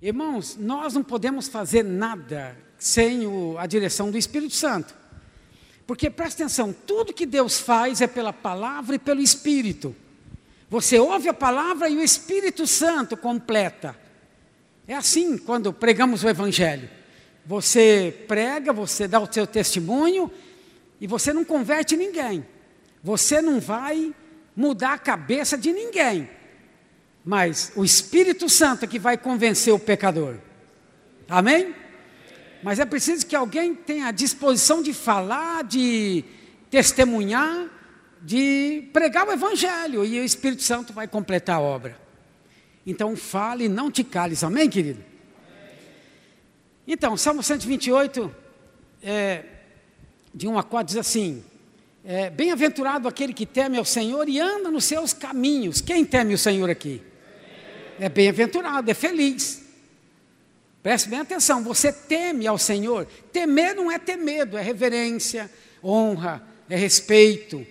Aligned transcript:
Irmãos, 0.00 0.56
nós 0.56 0.94
não 0.94 1.02
podemos 1.02 1.48
fazer 1.48 1.82
nada 1.82 2.56
sem 2.78 3.26
o, 3.26 3.58
a 3.58 3.66
direção 3.66 4.12
do 4.12 4.16
Espírito 4.16 4.54
Santo. 4.54 4.94
Porque 5.88 6.08
presta 6.08 6.44
atenção, 6.44 6.72
tudo 6.72 7.12
que 7.12 7.26
Deus 7.26 7.58
faz 7.58 8.00
é 8.00 8.06
pela 8.06 8.32
palavra 8.32 8.94
e 8.94 8.98
pelo 8.98 9.20
Espírito. 9.20 9.96
Você 10.70 11.00
ouve 11.00 11.28
a 11.28 11.34
palavra 11.34 11.88
e 11.88 11.96
o 11.96 12.02
Espírito 12.02 12.64
Santo 12.64 13.16
completa. 13.16 13.98
É 14.86 14.94
assim 14.94 15.36
quando 15.36 15.72
pregamos 15.72 16.22
o 16.22 16.28
Evangelho. 16.28 16.88
Você 17.44 18.24
prega, 18.28 18.72
você 18.72 19.08
dá 19.08 19.18
o 19.18 19.32
seu 19.32 19.48
testemunho 19.48 20.30
e 21.00 21.08
você 21.08 21.32
não 21.32 21.44
converte 21.44 21.96
ninguém. 21.96 22.46
Você 23.02 23.42
não 23.42 23.58
vai 23.58 24.14
mudar 24.54 24.92
a 24.92 24.98
cabeça 24.98 25.58
de 25.58 25.72
ninguém. 25.72 26.28
Mas 27.28 27.72
o 27.76 27.84
Espírito 27.84 28.48
Santo 28.48 28.86
é 28.86 28.88
que 28.88 28.98
vai 28.98 29.18
convencer 29.18 29.70
o 29.74 29.78
pecador. 29.78 30.36
Amém? 31.28 31.74
Mas 32.62 32.78
é 32.78 32.86
preciso 32.86 33.26
que 33.26 33.36
alguém 33.36 33.74
tenha 33.74 34.06
a 34.06 34.10
disposição 34.10 34.82
de 34.82 34.94
falar, 34.94 35.62
de 35.62 36.24
testemunhar, 36.70 37.68
de 38.22 38.88
pregar 38.94 39.28
o 39.28 39.32
Evangelho, 39.32 40.06
e 40.06 40.18
o 40.18 40.24
Espírito 40.24 40.62
Santo 40.62 40.94
vai 40.94 41.06
completar 41.06 41.56
a 41.56 41.60
obra. 41.60 42.00
Então 42.86 43.14
fale 43.14 43.68
não 43.68 43.90
te 43.90 44.02
cales, 44.02 44.42
amém, 44.42 44.70
querido? 44.70 45.04
Então, 46.86 47.14
Salmo 47.14 47.42
128, 47.42 48.34
é, 49.02 49.44
de 50.34 50.48
1 50.48 50.58
a 50.58 50.62
4, 50.62 50.86
diz 50.86 50.96
assim: 50.96 51.44
é, 52.02 52.30
Bem-aventurado 52.30 53.06
aquele 53.06 53.34
que 53.34 53.44
teme 53.44 53.76
ao 53.76 53.84
Senhor 53.84 54.30
e 54.30 54.40
anda 54.40 54.70
nos 54.70 54.86
seus 54.86 55.12
caminhos. 55.12 55.82
Quem 55.82 56.06
teme 56.06 56.32
o 56.32 56.38
Senhor 56.38 56.70
aqui? 56.70 57.02
É 57.98 58.08
bem-aventurado, 58.08 58.90
é 58.90 58.94
feliz. 58.94 59.62
Preste 60.82 61.08
bem 61.08 61.20
atenção, 61.20 61.62
você 61.62 61.92
teme 61.92 62.46
ao 62.46 62.56
Senhor. 62.56 63.06
Temer 63.32 63.74
não 63.74 63.90
é 63.90 63.98
ter 63.98 64.16
medo, 64.16 64.56
é 64.56 64.62
reverência, 64.62 65.50
honra, 65.82 66.42
é 66.70 66.76
respeito. 66.76 67.66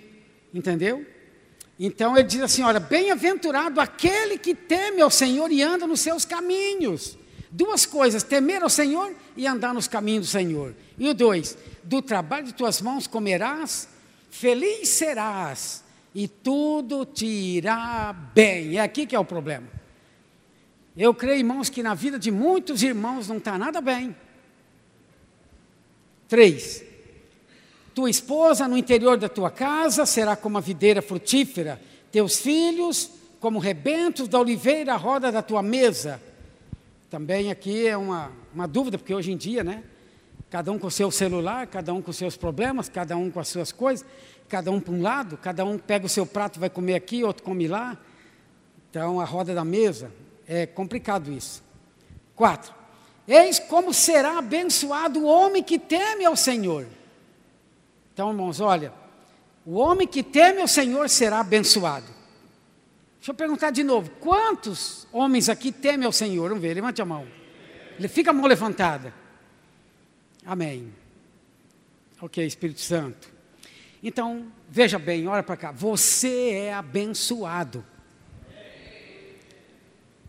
Entendeu? 0.54 1.06
Então 1.80 2.18
ele 2.18 2.28
diz 2.28 2.42
assim: 2.42 2.64
olha, 2.64 2.80
bem-aventurado 2.80 3.80
aquele 3.80 4.38
que 4.38 4.54
teme 4.54 5.02
ao 5.02 5.10
Senhor 5.10 5.52
e 5.52 5.62
anda 5.62 5.88
nos 5.88 6.02
seus 6.02 6.26
caminhos. 6.26 7.18
Duas 7.50 7.86
coisas: 7.86 8.24
temer 8.24 8.62
ao 8.62 8.70
Senhor 8.70 9.16
e 9.36 9.48
andar 9.48 9.74
nos 9.74 9.88
caminhos 9.88 10.28
do 10.28 10.32
Senhor. 10.32 10.76
E 10.98 11.08
o 11.08 11.14
dois: 11.14 11.58
do 11.84 12.02
trabalho 12.02 12.48
de 12.48 12.54
tuas 12.54 12.82
mãos 12.82 13.08
comerás, 13.08 13.88
feliz 14.30 14.90
serás, 14.90 15.84
e 16.14 16.28
tudo 16.28 17.06
te 17.06 17.26
irá 17.26 18.12
bem. 18.12 18.78
É 18.78 18.82
aqui 18.82 19.06
que 19.06 19.16
é 19.16 19.20
o 19.20 19.26
problema. 19.26 19.77
Eu 20.98 21.14
creio, 21.14 21.38
irmãos, 21.38 21.70
que 21.70 21.84
na 21.84 21.94
vida 21.94 22.18
de 22.18 22.32
muitos 22.32 22.82
irmãos 22.82 23.28
não 23.28 23.38
está 23.38 23.56
nada 23.56 23.80
bem. 23.80 24.16
Três, 26.28 26.84
tua 27.94 28.10
esposa 28.10 28.68
no 28.68 28.76
interior 28.76 29.16
da 29.16 29.30
tua 29.30 29.52
casa 29.52 30.08
será 30.08 30.36
como 30.36 30.58
a 30.58 30.62
videira 30.62 31.02
frutífera, 31.02 31.80
teus 32.12 32.40
filhos 32.40 33.12
como 33.40 33.60
rebentos 33.60 34.28
da 34.28 34.40
oliveira 34.40 34.94
à 34.94 34.98
roda 34.98 35.32
da 35.32 35.44
tua 35.44 35.62
mesa. 35.62 36.20
Também 37.12 37.52
aqui 37.52 37.88
é 37.88 37.96
uma, 37.96 38.32
uma 38.52 38.68
dúvida, 38.68 38.98
porque 38.98 39.14
hoje 39.14 39.32
em 39.32 39.38
dia, 39.38 39.64
né? 39.64 39.84
Cada 40.50 40.72
um 40.72 40.80
com 40.80 40.88
o 40.88 40.92
seu 40.92 41.12
celular, 41.12 41.68
cada 41.68 41.94
um 41.94 42.02
com 42.02 42.10
os 42.10 42.18
seus 42.18 42.36
problemas, 42.36 42.90
cada 42.90 43.16
um 43.16 43.30
com 43.30 43.40
as 43.40 43.50
suas 43.50 43.72
coisas, 43.72 44.06
cada 44.50 44.72
um 44.72 44.80
para 44.80 44.94
um 44.94 45.02
lado, 45.02 45.38
cada 45.38 45.64
um 45.64 45.78
pega 45.78 46.06
o 46.06 46.10
seu 46.10 46.26
prato 46.26 46.58
e 46.58 46.60
vai 46.60 46.70
comer 46.70 46.96
aqui, 46.96 47.24
outro 47.24 47.44
come 47.44 47.68
lá. 47.68 47.98
Então, 48.90 49.20
a 49.20 49.26
roda 49.26 49.54
da 49.54 49.64
mesa, 49.64 50.12
é 50.48 50.66
complicado 50.66 51.32
isso. 51.32 51.64
Quatro. 52.36 52.74
Eis 53.28 53.60
como 53.60 53.94
será 53.94 54.38
abençoado 54.38 55.20
o 55.20 55.26
homem 55.26 55.62
que 55.62 55.78
teme 55.78 56.24
ao 56.24 56.36
Senhor. 56.36 56.88
Então, 58.14 58.30
irmãos, 58.30 58.62
olha, 58.62 58.94
o 59.66 59.76
homem 59.76 60.08
que 60.08 60.24
teme 60.24 60.62
ao 60.62 60.68
Senhor 60.68 61.10
será 61.10 61.42
abençoado. 61.42 62.08
Deixa 63.18 63.32
eu 63.32 63.36
perguntar 63.36 63.72
de 63.72 63.84
novo: 63.84 64.10
quantos 64.22 65.06
homens 65.12 65.50
aqui 65.50 65.72
temem 65.72 66.06
ao 66.06 66.14
Senhor? 66.14 66.48
Vamos 66.48 66.62
ver, 66.62 66.74
levante 66.74 67.02
a 67.02 67.06
mão. 67.06 67.28
Ele 68.00 68.08
fica 68.08 68.30
a 68.30 68.34
mão 68.34 68.46
levantada. 68.46 69.14
Amém. 70.46 70.94
Ok, 72.22 72.46
Espírito 72.46 72.80
Santo. 72.80 73.30
Então, 74.02 74.50
veja 74.70 74.98
bem, 74.98 75.28
olha 75.28 75.44
para 75.44 75.58
cá. 75.58 75.72
Você 75.72 76.52
é 76.52 76.74
abençoado. 76.74 77.84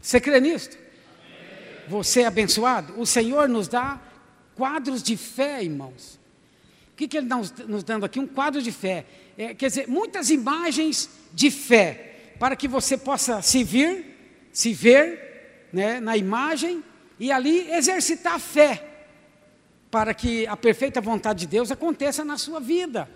Você 0.08 0.20
crê 0.20 0.40
nisto? 0.40 0.78
Você 1.86 2.22
é 2.22 2.24
abençoado? 2.24 2.98
O 2.98 3.04
Senhor 3.04 3.46
nos 3.46 3.68
dá 3.68 4.00
quadros 4.54 5.02
de 5.02 5.18
fé, 5.18 5.62
irmãos. 5.62 6.18
O 6.94 6.96
que, 6.96 7.06
que 7.06 7.18
Ele 7.18 7.26
está 7.26 7.36
nos, 7.36 7.52
nos 7.68 7.84
dando 7.84 8.06
aqui? 8.06 8.18
Um 8.18 8.26
quadro 8.26 8.62
de 8.62 8.72
fé. 8.72 9.04
É, 9.36 9.52
quer 9.52 9.66
dizer, 9.66 9.86
muitas 9.86 10.30
imagens 10.30 11.10
de 11.34 11.50
fé, 11.50 12.32
para 12.38 12.56
que 12.56 12.66
você 12.66 12.96
possa 12.96 13.42
se 13.42 13.62
vir, 13.62 14.16
se 14.50 14.72
ver 14.72 15.68
né, 15.74 16.00
na 16.00 16.16
imagem 16.16 16.82
e 17.20 17.30
ali 17.30 17.70
exercitar 17.70 18.36
a 18.36 18.38
fé, 18.38 19.04
para 19.90 20.14
que 20.14 20.46
a 20.46 20.56
perfeita 20.56 21.02
vontade 21.02 21.40
de 21.40 21.48
Deus 21.48 21.70
aconteça 21.70 22.24
na 22.24 22.38
sua 22.38 22.60
vida. 22.60 23.10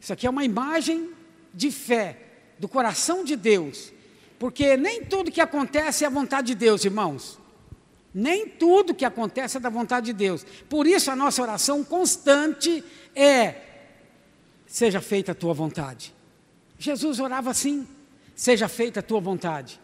Isso 0.00 0.12
aqui 0.12 0.26
é 0.26 0.30
uma 0.30 0.44
imagem 0.44 1.10
de 1.54 1.70
fé, 1.70 2.18
do 2.58 2.66
coração 2.66 3.22
de 3.22 3.36
Deus, 3.36 3.92
porque 4.42 4.76
nem 4.76 5.04
tudo 5.04 5.30
que 5.30 5.40
acontece 5.40 6.02
é 6.02 6.08
a 6.08 6.10
vontade 6.10 6.48
de 6.48 6.56
Deus, 6.56 6.84
irmãos. 6.84 7.38
Nem 8.12 8.48
tudo 8.48 8.92
que 8.92 9.04
acontece 9.04 9.56
é 9.56 9.60
da 9.60 9.70
vontade 9.70 10.06
de 10.06 10.12
Deus. 10.12 10.44
Por 10.68 10.84
isso 10.84 11.12
a 11.12 11.14
nossa 11.14 11.40
oração 11.40 11.84
constante 11.84 12.82
é: 13.14 13.54
seja 14.66 15.00
feita 15.00 15.30
a 15.30 15.34
tua 15.36 15.54
vontade. 15.54 16.12
Jesus 16.76 17.20
orava 17.20 17.52
assim: 17.52 17.86
seja 18.34 18.66
feita 18.66 18.98
a 18.98 19.02
tua 19.04 19.20
vontade. 19.20 19.80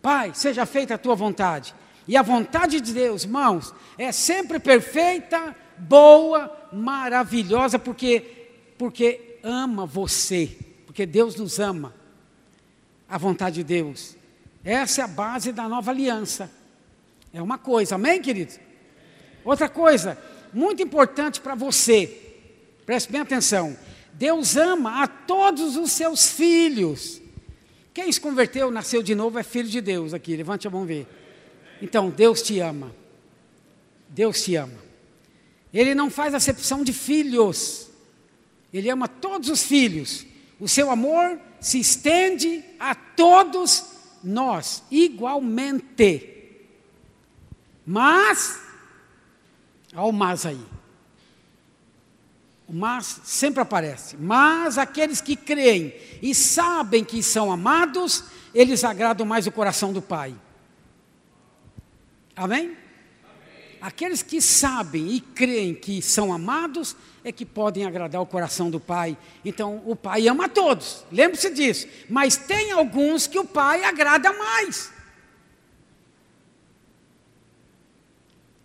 Pai, 0.00 0.32
seja 0.32 0.64
feita 0.64 0.94
a 0.94 0.98
tua 0.98 1.14
vontade. 1.14 1.74
E 2.08 2.16
a 2.16 2.22
vontade 2.22 2.80
de 2.80 2.94
Deus, 2.94 3.24
irmãos, 3.24 3.74
é 3.98 4.10
sempre 4.12 4.58
perfeita, 4.58 5.54
boa, 5.76 6.50
maravilhosa, 6.72 7.78
porque 7.78 8.48
porque 8.78 9.38
ama 9.42 9.84
você, 9.84 10.56
porque 10.86 11.04
Deus 11.04 11.36
nos 11.36 11.60
ama 11.60 11.99
a 13.10 13.18
vontade 13.18 13.56
de 13.56 13.64
Deus. 13.64 14.16
Essa 14.64 15.00
é 15.00 15.04
a 15.04 15.08
base 15.08 15.50
da 15.50 15.68
nova 15.68 15.90
aliança. 15.90 16.50
É 17.32 17.42
uma 17.42 17.58
coisa, 17.58 17.96
amém, 17.96 18.22
querido? 18.22 18.52
Outra 19.44 19.68
coisa, 19.68 20.16
muito 20.52 20.82
importante 20.82 21.40
para 21.40 21.54
você, 21.54 22.06
preste 22.86 23.10
bem 23.10 23.20
atenção: 23.20 23.76
Deus 24.12 24.56
ama 24.56 25.02
a 25.02 25.08
todos 25.08 25.76
os 25.76 25.90
seus 25.90 26.30
filhos. 26.30 27.20
Quem 27.92 28.10
se 28.12 28.20
converteu, 28.20 28.70
nasceu 28.70 29.02
de 29.02 29.14
novo, 29.14 29.38
é 29.38 29.42
filho 29.42 29.68
de 29.68 29.80
Deus 29.80 30.14
aqui, 30.14 30.36
levante 30.36 30.68
a 30.68 30.70
mão 30.70 30.86
ver. 30.86 31.06
Então, 31.82 32.08
Deus 32.08 32.40
te 32.40 32.60
ama. 32.60 32.94
Deus 34.08 34.44
te 34.44 34.54
ama. 34.54 34.78
Ele 35.72 35.94
não 35.94 36.10
faz 36.10 36.34
acepção 36.34 36.84
de 36.84 36.92
filhos, 36.92 37.88
Ele 38.72 38.90
ama 38.90 39.08
todos 39.08 39.48
os 39.48 39.62
filhos. 39.62 40.26
O 40.60 40.68
seu 40.68 40.90
amor 40.90 41.40
se 41.58 41.80
estende 41.80 42.62
a 42.78 42.94
todos 42.94 43.86
nós, 44.22 44.82
igualmente. 44.90 46.28
Mas, 47.86 48.60
olha 49.94 50.02
o 50.02 50.12
mas 50.12 50.44
aí. 50.44 50.60
O 52.68 52.74
mas 52.74 53.22
sempre 53.24 53.62
aparece. 53.62 54.16
Mas 54.18 54.76
aqueles 54.76 55.20
que 55.20 55.34
creem 55.34 55.94
e 56.20 56.34
sabem 56.34 57.02
que 57.02 57.22
são 57.22 57.50
amados, 57.50 58.24
eles 58.54 58.84
agradam 58.84 59.26
mais 59.26 59.46
o 59.46 59.52
coração 59.52 59.92
do 59.92 60.02
Pai. 60.02 60.34
Amém? 62.36 62.76
Aqueles 63.80 64.22
que 64.22 64.40
sabem 64.40 65.08
e 65.08 65.20
creem 65.20 65.74
que 65.74 66.02
são 66.02 66.32
amados, 66.32 66.94
é 67.24 67.32
que 67.32 67.46
podem 67.46 67.86
agradar 67.86 68.20
o 68.20 68.26
coração 68.26 68.70
do 68.70 68.78
Pai. 68.78 69.16
Então, 69.44 69.82
o 69.86 69.96
Pai 69.96 70.28
ama 70.28 70.48
todos, 70.48 71.04
lembre-se 71.10 71.50
disso. 71.50 71.86
Mas 72.08 72.36
tem 72.36 72.72
alguns 72.72 73.26
que 73.26 73.38
o 73.38 73.44
Pai 73.44 73.84
agrada 73.84 74.32
mais. 74.32 74.92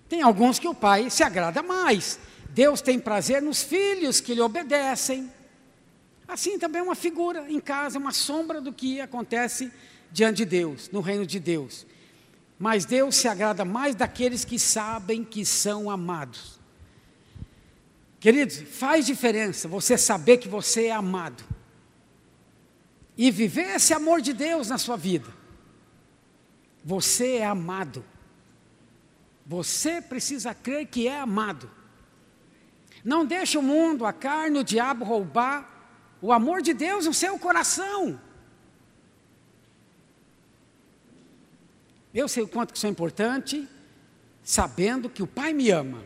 Tem 0.08 0.22
alguns 0.22 0.60
que 0.60 0.68
o 0.68 0.74
Pai 0.74 1.10
se 1.10 1.24
agrada 1.24 1.64
mais. 1.64 2.20
Deus 2.50 2.82
tem 2.82 3.00
prazer 3.00 3.42
nos 3.42 3.64
filhos 3.64 4.22
que 4.22 4.34
lhe 4.34 4.42
obedecem. 4.42 5.32
Assim 6.28 6.58
também 6.58 6.80
é 6.80 6.84
uma 6.84 6.96
figura 6.96 7.46
em 7.50 7.60
casa, 7.60 8.00
uma 8.00 8.12
sombra 8.12 8.62
do 8.62 8.72
que 8.72 9.02
acontece 9.02 9.72
diante 10.12 10.38
de 10.38 10.46
Deus, 10.46 10.90
no 10.92 11.02
reino 11.02 11.26
de 11.26 11.40
Deus. 11.40 11.86
Mas 12.58 12.86
Deus 12.86 13.16
se 13.16 13.28
agrada 13.28 13.66
mais 13.66 13.96
daqueles 13.96 14.46
que 14.46 14.58
sabem 14.58 15.24
que 15.24 15.46
são 15.46 15.90
amados. 15.90 16.60
Queridos, 18.20 18.58
faz 18.58 19.06
diferença 19.06 19.68
você 19.68 19.98
saber 19.98 20.38
que 20.38 20.48
você 20.48 20.86
é 20.86 20.92
amado 20.92 21.44
e 23.18 23.30
viver 23.30 23.76
esse 23.76 23.94
amor 23.94 24.22
de 24.22 24.34
Deus 24.34 24.70
na 24.70 24.78
sua 24.78 24.98
vida. 24.98 25.28
Você 26.84 27.38
é 27.38 27.46
amado. 27.46 28.04
Você 29.46 30.02
precisa 30.02 30.54
crer 30.54 30.88
que 30.88 31.08
é 31.08 31.20
amado. 31.20 31.70
Não 33.04 33.26
deixe 33.26 33.58
o 33.58 33.62
mundo, 33.62 34.06
a 34.06 34.12
carne, 34.12 34.60
o 34.60 34.64
diabo 34.64 35.06
roubar 35.06 35.76
o 36.22 36.34
amor 36.34 36.62
de 36.62 36.74
Deus 36.74 37.06
no 37.06 37.14
seu 37.14 37.38
coração. 37.38 38.20
Eu 42.16 42.30
sei 42.30 42.44
o 42.44 42.48
quanto 42.48 42.72
que 42.72 42.78
isso 42.78 42.88
é 42.88 42.90
importante, 42.90 43.68
sabendo 44.42 45.10
que 45.10 45.22
o 45.22 45.28
Pai 45.28 45.52
me 45.52 45.70
ama. 45.70 46.02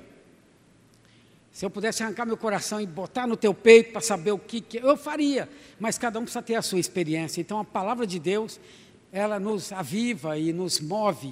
Se 1.51 1.63
eu 1.63 1.69
pudesse 1.69 2.01
arrancar 2.01 2.25
meu 2.25 2.35
coração 2.35 2.81
e 2.81 2.87
botar 2.87 3.27
no 3.27 3.37
teu 3.37 3.53
peito 3.53 3.91
para 3.91 4.01
saber 4.01 4.31
o 4.31 4.39
que, 4.39 4.59
que 4.59 4.77
eu 4.77 4.97
faria, 4.97 5.47
mas 5.79 5.99
cada 5.99 6.17
um 6.17 6.23
precisa 6.23 6.41
ter 6.41 6.55
a 6.55 6.63
sua 6.63 6.79
experiência. 6.79 7.39
Então 7.39 7.59
a 7.59 7.63
palavra 7.63 8.07
de 8.07 8.17
Deus, 8.17 8.59
ela 9.11 9.39
nos 9.39 9.71
aviva 9.71 10.35
e 10.35 10.51
nos 10.51 10.79
move 10.79 11.31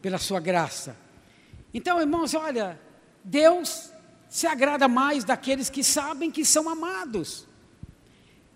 pela 0.00 0.16
sua 0.16 0.40
graça. 0.40 0.96
Então, 1.74 2.00
irmãos, 2.00 2.32
olha, 2.32 2.80
Deus 3.22 3.92
se 4.30 4.46
agrada 4.46 4.88
mais 4.88 5.22
daqueles 5.22 5.68
que 5.68 5.84
sabem 5.84 6.30
que 6.30 6.46
são 6.46 6.66
amados, 6.66 7.46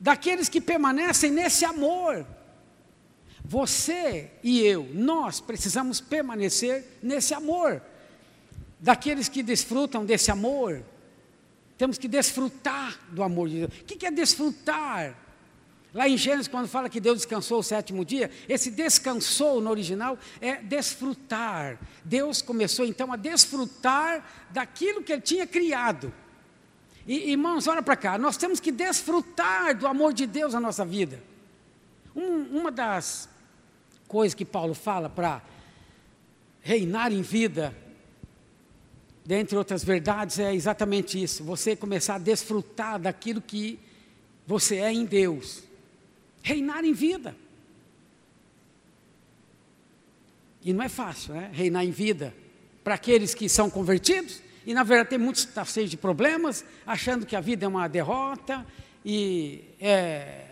daqueles 0.00 0.48
que 0.48 0.62
permanecem 0.62 1.30
nesse 1.30 1.66
amor. 1.66 2.24
Você 3.52 4.30
e 4.42 4.62
eu, 4.62 4.88
nós 4.94 5.38
precisamos 5.38 6.00
permanecer 6.00 6.86
nesse 7.02 7.34
amor. 7.34 7.82
Daqueles 8.80 9.28
que 9.28 9.42
desfrutam 9.42 10.06
desse 10.06 10.30
amor, 10.30 10.82
temos 11.76 11.98
que 11.98 12.08
desfrutar 12.08 12.98
do 13.10 13.22
amor 13.22 13.50
de 13.50 13.58
Deus. 13.58 13.80
O 13.82 13.84
que 13.84 14.06
é 14.06 14.10
desfrutar? 14.10 15.14
Lá 15.92 16.08
em 16.08 16.16
Gênesis, 16.16 16.48
quando 16.48 16.66
fala 16.66 16.88
que 16.88 16.98
Deus 16.98 17.18
descansou 17.18 17.58
o 17.58 17.62
sétimo 17.62 18.06
dia, 18.06 18.30
esse 18.48 18.70
descansou 18.70 19.60
no 19.60 19.68
original 19.68 20.18
é 20.40 20.56
desfrutar. 20.56 21.78
Deus 22.02 22.40
começou 22.40 22.86
então 22.86 23.12
a 23.12 23.16
desfrutar 23.16 24.24
daquilo 24.48 25.02
que 25.02 25.12
Ele 25.12 25.20
tinha 25.20 25.46
criado. 25.46 26.10
E, 27.06 27.32
irmãos, 27.32 27.66
olha 27.66 27.82
para 27.82 27.96
cá, 27.96 28.16
nós 28.16 28.38
temos 28.38 28.60
que 28.60 28.72
desfrutar 28.72 29.76
do 29.76 29.86
amor 29.86 30.14
de 30.14 30.26
Deus 30.26 30.54
na 30.54 30.60
nossa 30.60 30.86
vida. 30.86 31.22
Um, 32.16 32.60
uma 32.60 32.70
das 32.70 33.30
coisas 34.12 34.34
que 34.34 34.44
Paulo 34.44 34.74
fala 34.74 35.08
para 35.08 35.42
reinar 36.60 37.10
em 37.10 37.22
vida, 37.22 37.74
dentre 39.24 39.56
outras 39.56 39.82
verdades, 39.82 40.38
é 40.38 40.54
exatamente 40.54 41.20
isso: 41.20 41.42
você 41.42 41.74
começar 41.74 42.16
a 42.16 42.18
desfrutar 42.18 43.00
daquilo 43.00 43.40
que 43.40 43.80
você 44.46 44.76
é 44.76 44.92
em 44.92 45.04
Deus 45.04 45.64
reinar 46.42 46.84
em 46.84 46.92
vida. 46.92 47.34
E 50.62 50.72
não 50.72 50.84
é 50.84 50.88
fácil, 50.88 51.34
né? 51.34 51.50
Reinar 51.52 51.84
em 51.84 51.90
vida 51.90 52.34
para 52.84 52.94
aqueles 52.94 53.34
que 53.34 53.48
são 53.48 53.70
convertidos. 53.70 54.42
E 54.66 54.74
na 54.74 54.82
verdade 54.84 55.10
tem 55.10 55.18
muitos 55.18 55.44
que 55.44 55.50
estão 55.50 55.64
cheios 55.64 55.90
de 55.90 55.96
problemas, 55.96 56.64
achando 56.86 57.26
que 57.26 57.34
a 57.34 57.40
vida 57.40 57.64
é 57.64 57.68
uma 57.68 57.88
derrota 57.88 58.64
e 59.04 59.64
é, 59.80 60.44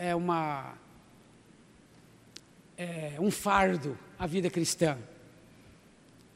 é 0.00 0.14
uma 0.14 0.74
é 2.76 3.16
um 3.18 3.30
fardo 3.30 3.98
a 4.18 4.26
vida 4.26 4.50
cristã. 4.50 4.98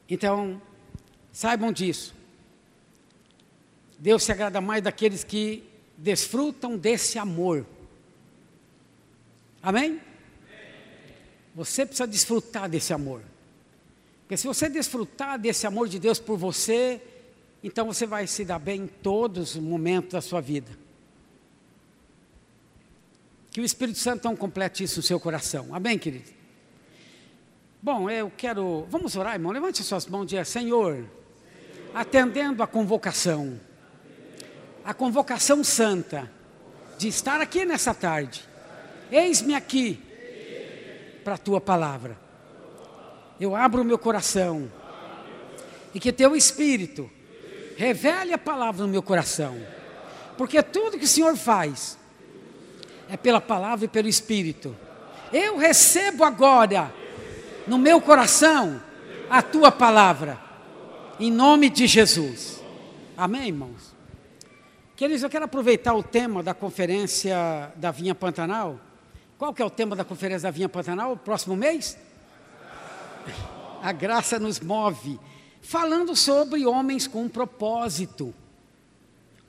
Então, 0.09 0.61
saibam 1.31 1.71
disso. 1.71 2.13
Deus 3.97 4.23
se 4.23 4.31
agrada 4.31 4.59
mais 4.59 4.83
daqueles 4.83 5.23
que 5.23 5.63
desfrutam 5.97 6.77
desse 6.77 7.19
amor. 7.19 7.65
Amém? 9.61 10.01
Você 11.53 11.85
precisa 11.85 12.07
desfrutar 12.07 12.67
desse 12.69 12.93
amor. 12.93 13.21
Porque 14.21 14.37
se 14.37 14.47
você 14.47 14.69
desfrutar 14.69 15.37
desse 15.37 15.67
amor 15.67 15.87
de 15.87 15.99
Deus 15.99 16.19
por 16.19 16.37
você, 16.37 17.01
então 17.63 17.85
você 17.85 18.07
vai 18.07 18.25
se 18.25 18.43
dar 18.43 18.59
bem 18.59 18.83
em 18.83 18.87
todos 18.87 19.55
os 19.55 19.61
momentos 19.61 20.13
da 20.13 20.21
sua 20.21 20.41
vida. 20.41 20.71
Que 23.51 23.61
o 23.61 23.65
Espírito 23.65 23.99
Santo 23.99 24.25
não 24.25 24.35
complete 24.35 24.83
isso 24.83 24.97
no 24.97 25.03
seu 25.03 25.19
coração. 25.19 25.75
Amém, 25.75 25.99
querido? 25.99 26.31
Bom, 27.81 28.09
eu 28.09 28.31
quero. 28.35 28.87
Vamos 28.89 29.15
orar, 29.15 29.33
irmão. 29.33 29.51
Levante 29.51 29.83
suas 29.83 30.07
mãos 30.07 30.23
e 30.23 30.27
diga: 30.27 30.45
Senhor, 30.45 31.05
atendendo 31.93 32.63
a 32.63 32.67
convocação, 32.67 33.59
a 34.83 34.93
convocação 34.93 35.63
santa 35.63 36.31
de 36.97 37.07
estar 37.07 37.41
aqui 37.41 37.65
nessa 37.65 37.93
tarde 37.93 38.51
Eis-me 39.11 39.53
aqui 39.53 40.01
para 41.21 41.35
a 41.35 41.37
tua 41.37 41.59
palavra. 41.59 42.17
Eu 43.39 43.55
abro 43.55 43.81
o 43.81 43.85
meu 43.85 43.99
coração 43.99 44.71
e 45.93 45.99
que 45.99 46.13
teu 46.13 46.33
Espírito 46.33 47.11
revele 47.75 48.31
a 48.31 48.37
palavra 48.37 48.85
no 48.85 48.91
meu 48.91 49.03
coração, 49.03 49.59
porque 50.37 50.63
tudo 50.63 50.97
que 50.97 51.03
o 51.03 51.07
Senhor 51.07 51.35
faz 51.35 51.97
é 53.11 53.17
pela 53.17 53.41
palavra 53.41 53.85
e 53.85 53.87
pelo 53.87 54.07
Espírito. 54.07 54.75
Eu 55.31 55.57
recebo 55.57 56.23
agora 56.23 56.93
no 57.67 57.77
meu 57.77 58.01
coração 58.01 58.81
a 59.29 59.41
tua 59.41 59.71
palavra, 59.71 60.39
em 61.19 61.31
nome 61.31 61.69
de 61.69 61.85
Jesus. 61.85 62.61
Amém, 63.15 63.47
irmãos? 63.47 63.95
Queridos, 64.95 65.23
eu 65.23 65.29
quero 65.29 65.45
aproveitar 65.45 65.93
o 65.93 66.01
tema 66.03 66.41
da 66.41 66.53
conferência 66.53 67.71
da 67.75 67.91
Vinha 67.91 68.15
Pantanal 68.15 68.79
qual 69.41 69.55
que 69.55 69.61
é 69.63 69.65
o 69.65 69.71
tema 69.71 69.95
da 69.95 70.05
conferência 70.05 70.43
da 70.43 70.51
Vinha 70.51 70.69
Pantanal, 70.69 71.17
próximo 71.17 71.55
mês? 71.55 71.97
A 73.81 73.91
graça 73.91 74.37
nos 74.37 74.59
move. 74.59 75.19
Falando 75.63 76.15
sobre 76.15 76.63
homens 76.63 77.07
com 77.07 77.27
propósito. 77.27 78.35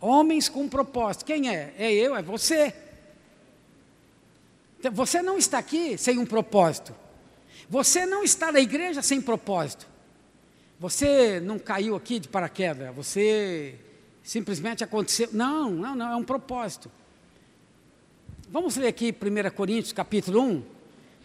Homens 0.00 0.48
com 0.48 0.66
propósito. 0.66 1.26
Quem 1.26 1.54
é? 1.54 1.74
É 1.76 1.92
eu, 1.92 2.16
é 2.16 2.22
você. 2.22 2.74
Então, 4.82 4.90
você 4.90 5.22
não 5.22 5.38
está 5.38 5.58
aqui 5.58 5.96
sem 5.96 6.18
um 6.18 6.26
propósito. 6.26 6.92
Você 7.70 8.04
não 8.04 8.24
está 8.24 8.50
na 8.50 8.58
igreja 8.58 9.00
sem 9.00 9.20
propósito. 9.20 9.86
Você 10.80 11.38
não 11.38 11.56
caiu 11.56 11.94
aqui 11.94 12.18
de 12.18 12.26
paraquedas. 12.26 12.92
Você 12.96 13.76
simplesmente 14.24 14.82
aconteceu. 14.82 15.28
Não, 15.32 15.70
não, 15.70 15.94
não, 15.94 16.10
é 16.10 16.16
um 16.16 16.24
propósito. 16.24 16.90
Vamos 18.50 18.74
ler 18.74 18.88
aqui 18.88 19.14
1 19.14 19.54
Coríntios 19.54 19.92
capítulo 19.92 20.42
1, 20.42 20.64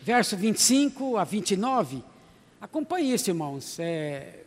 verso 0.04 0.38
25 0.38 1.18
a 1.18 1.24
29. 1.24 2.04
Acompanhe 2.62 3.12
isso, 3.12 3.32
irmãos. 3.32 3.80
É, 3.80 4.44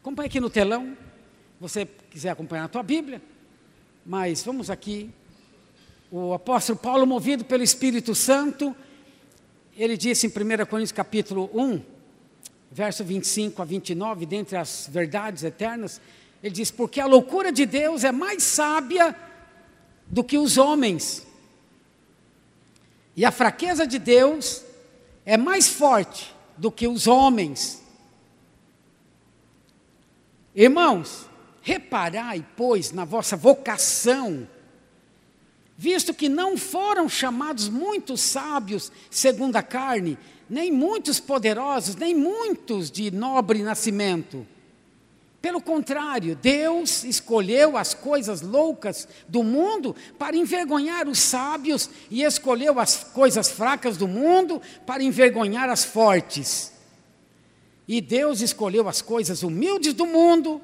acompanhe 0.00 0.26
aqui 0.26 0.40
no 0.40 0.48
telão. 0.48 0.96
Você 1.60 1.84
quiser 1.84 2.30
acompanhar 2.30 2.64
a 2.64 2.68
tua 2.68 2.82
Bíblia. 2.82 3.20
Mas 4.06 4.42
vamos 4.42 4.70
aqui. 4.70 5.10
O 6.10 6.32
apóstolo 6.32 6.78
Paulo, 6.78 7.06
movido 7.06 7.44
pelo 7.44 7.62
Espírito 7.62 8.14
Santo, 8.14 8.74
ele 9.76 9.96
disse 9.96 10.26
em 10.26 10.30
1 10.30 10.66
Coríntios 10.66 10.92
capítulo 10.92 11.50
1, 11.54 11.82
verso 12.70 13.04
25 13.04 13.60
a 13.60 13.64
29, 13.64 14.26
dentre 14.26 14.56
as 14.56 14.88
verdades 14.90 15.44
eternas, 15.44 16.00
ele 16.42 16.54
diz: 16.54 16.70
Porque 16.70 17.00
a 17.00 17.06
loucura 17.06 17.52
de 17.52 17.66
Deus 17.66 18.04
é 18.04 18.12
mais 18.12 18.42
sábia 18.42 19.14
do 20.06 20.24
que 20.24 20.38
os 20.38 20.56
homens 20.56 21.26
e 23.18 23.24
a 23.24 23.32
fraqueza 23.32 23.84
de 23.84 23.98
Deus 23.98 24.62
é 25.26 25.36
mais 25.36 25.66
forte 25.66 26.32
do 26.56 26.70
que 26.70 26.86
os 26.86 27.08
homens. 27.08 27.82
Irmãos, 30.54 31.28
reparai, 31.60 32.46
pois, 32.56 32.92
na 32.92 33.04
vossa 33.04 33.36
vocação, 33.36 34.46
visto 35.78 36.12
que 36.12 36.28
não 36.28 36.58
foram 36.58 37.08
chamados 37.08 37.70
muitos 37.70 38.20
sábios 38.20 38.92
segundo 39.08 39.56
a 39.56 39.62
carne, 39.62 40.18
nem 40.50 40.70
muitos 40.70 41.18
poderosos, 41.18 41.96
nem 41.96 42.14
muitos 42.14 42.90
de 42.90 43.10
nobre 43.10 43.62
nascimento 43.62 44.46
pelo 45.40 45.60
contrário, 45.60 46.34
Deus 46.34 47.04
escolheu 47.04 47.76
as 47.76 47.94
coisas 47.94 48.40
loucas 48.40 49.06
do 49.28 49.44
mundo 49.44 49.94
para 50.18 50.36
envergonhar 50.36 51.08
os 51.08 51.20
sábios 51.20 51.88
e 52.10 52.24
escolheu 52.24 52.80
as 52.80 53.04
coisas 53.04 53.48
fracas 53.48 53.96
do 53.96 54.08
mundo 54.08 54.60
para 54.84 55.02
envergonhar 55.02 55.70
as 55.70 55.84
fortes. 55.84 56.72
E 57.86 58.00
Deus 58.00 58.40
escolheu 58.40 58.88
as 58.88 59.00
coisas 59.00 59.44
humildes 59.44 59.94
do 59.94 60.06
mundo 60.06 60.60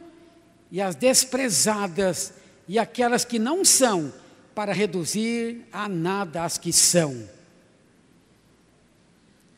e 0.72 0.82
as 0.82 0.96
desprezadas 0.96 2.34
e 2.66 2.76
aquelas 2.76 3.24
que 3.24 3.38
não 3.38 3.64
são 3.64 4.12
para 4.54 4.72
reduzir 4.72 5.66
a 5.72 5.88
nada 5.88 6.44
as 6.44 6.56
que 6.56 6.72
são, 6.72 7.28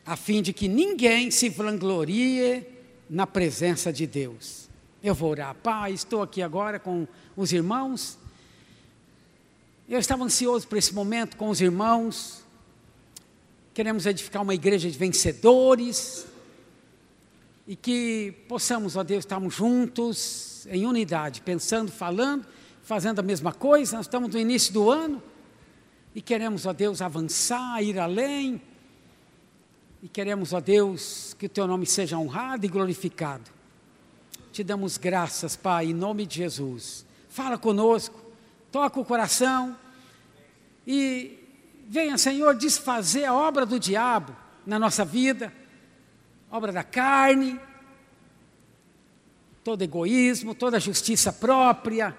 a 0.04 0.16
fim 0.16 0.40
de 0.40 0.52
que 0.52 0.68
ninguém 0.68 1.30
se 1.30 1.48
vanglorie 1.48 2.64
na 3.08 3.26
presença 3.26 3.92
de 3.92 4.06
Deus. 4.06 4.68
Eu 5.02 5.14
vou 5.14 5.30
orar. 5.30 5.54
Pai, 5.54 5.92
estou 5.92 6.22
aqui 6.22 6.42
agora 6.42 6.78
com 6.78 7.06
os 7.36 7.52
irmãos. 7.52 8.18
Eu 9.88 9.98
estava 10.00 10.24
ansioso 10.24 10.66
por 10.66 10.78
esse 10.78 10.94
momento 10.94 11.36
com 11.36 11.48
os 11.48 11.60
irmãos. 11.60 12.42
Queremos 13.74 14.06
edificar 14.06 14.42
uma 14.42 14.54
igreja 14.54 14.90
de 14.90 14.96
vencedores. 14.96 16.26
e 17.68 17.74
que 17.74 18.32
possamos, 18.48 18.94
ó 18.94 19.02
Deus, 19.02 19.24
estarmos 19.24 19.54
juntos, 19.54 20.66
em 20.70 20.86
unidade, 20.86 21.40
pensando, 21.40 21.90
falando, 21.90 22.46
fazendo 22.86 23.18
a 23.18 23.22
mesma 23.22 23.52
coisa. 23.52 23.98
Nós 23.98 24.06
estamos 24.06 24.32
no 24.32 24.38
início 24.38 24.72
do 24.72 24.90
ano 24.90 25.22
e 26.14 26.22
queremos, 26.22 26.64
ó 26.64 26.72
Deus, 26.72 27.02
avançar, 27.02 27.82
ir 27.82 27.98
além. 27.98 28.62
E 30.02 30.08
queremos, 30.08 30.54
ó 30.54 30.60
Deus, 30.60 31.34
que 31.38 31.44
o 31.44 31.48
teu 31.48 31.66
nome 31.66 31.84
seja 31.84 32.16
honrado 32.16 32.64
e 32.64 32.68
glorificado. 32.68 33.50
Te 34.52 34.64
damos 34.64 34.96
graças, 34.96 35.56
Pai, 35.56 35.86
em 35.86 35.94
nome 35.94 36.24
de 36.24 36.36
Jesus. 36.36 37.04
Fala 37.28 37.58
conosco, 37.58 38.18
toca 38.72 38.98
o 38.98 39.04
coração 39.04 39.76
e 40.86 41.38
venha, 41.88 42.16
Senhor, 42.16 42.54
desfazer 42.54 43.24
a 43.24 43.34
obra 43.34 43.66
do 43.66 43.78
diabo 43.78 44.34
na 44.64 44.78
nossa 44.78 45.04
vida 45.04 45.52
obra 46.50 46.72
da 46.72 46.82
carne, 46.82 47.60
todo 49.64 49.82
egoísmo, 49.82 50.54
toda 50.54 50.78
justiça 50.78 51.32
própria, 51.32 52.16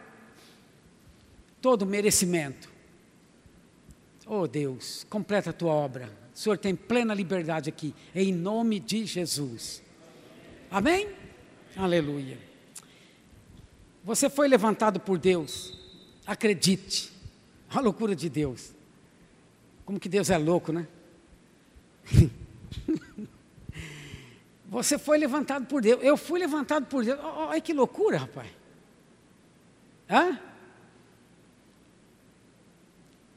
todo 1.67 1.85
merecimento. 1.85 2.69
Oh 4.25 4.47
Deus, 4.47 5.05
completa 5.09 5.49
a 5.49 5.53
tua 5.53 5.73
obra. 5.73 6.09
O 6.33 6.39
Senhor 6.39 6.57
tem 6.57 6.73
plena 6.73 7.13
liberdade 7.13 7.67
aqui, 7.67 7.93
em 8.15 8.31
nome 8.31 8.79
de 8.79 9.05
Jesus. 9.05 9.83
Amém? 10.71 11.09
Aleluia. 11.75 12.37
Você 14.01 14.29
foi 14.29 14.47
levantado 14.47 14.97
por 14.97 15.17
Deus, 15.17 15.77
acredite. 16.25 17.11
A 17.69 17.81
loucura 17.81 18.15
de 18.15 18.29
Deus. 18.29 18.71
Como 19.83 19.99
que 19.99 20.07
Deus 20.07 20.29
é 20.29 20.37
louco, 20.37 20.71
né? 20.71 20.87
Você 24.67 24.97
foi 24.97 25.17
levantado 25.17 25.65
por 25.65 25.81
Deus. 25.81 26.01
Eu 26.01 26.15
fui 26.15 26.39
levantado 26.39 26.85
por 26.85 27.03
Deus. 27.03 27.19
Olha 27.21 27.59
que 27.59 27.73
loucura, 27.73 28.19
rapaz. 28.19 28.49
Hã? 30.09 30.39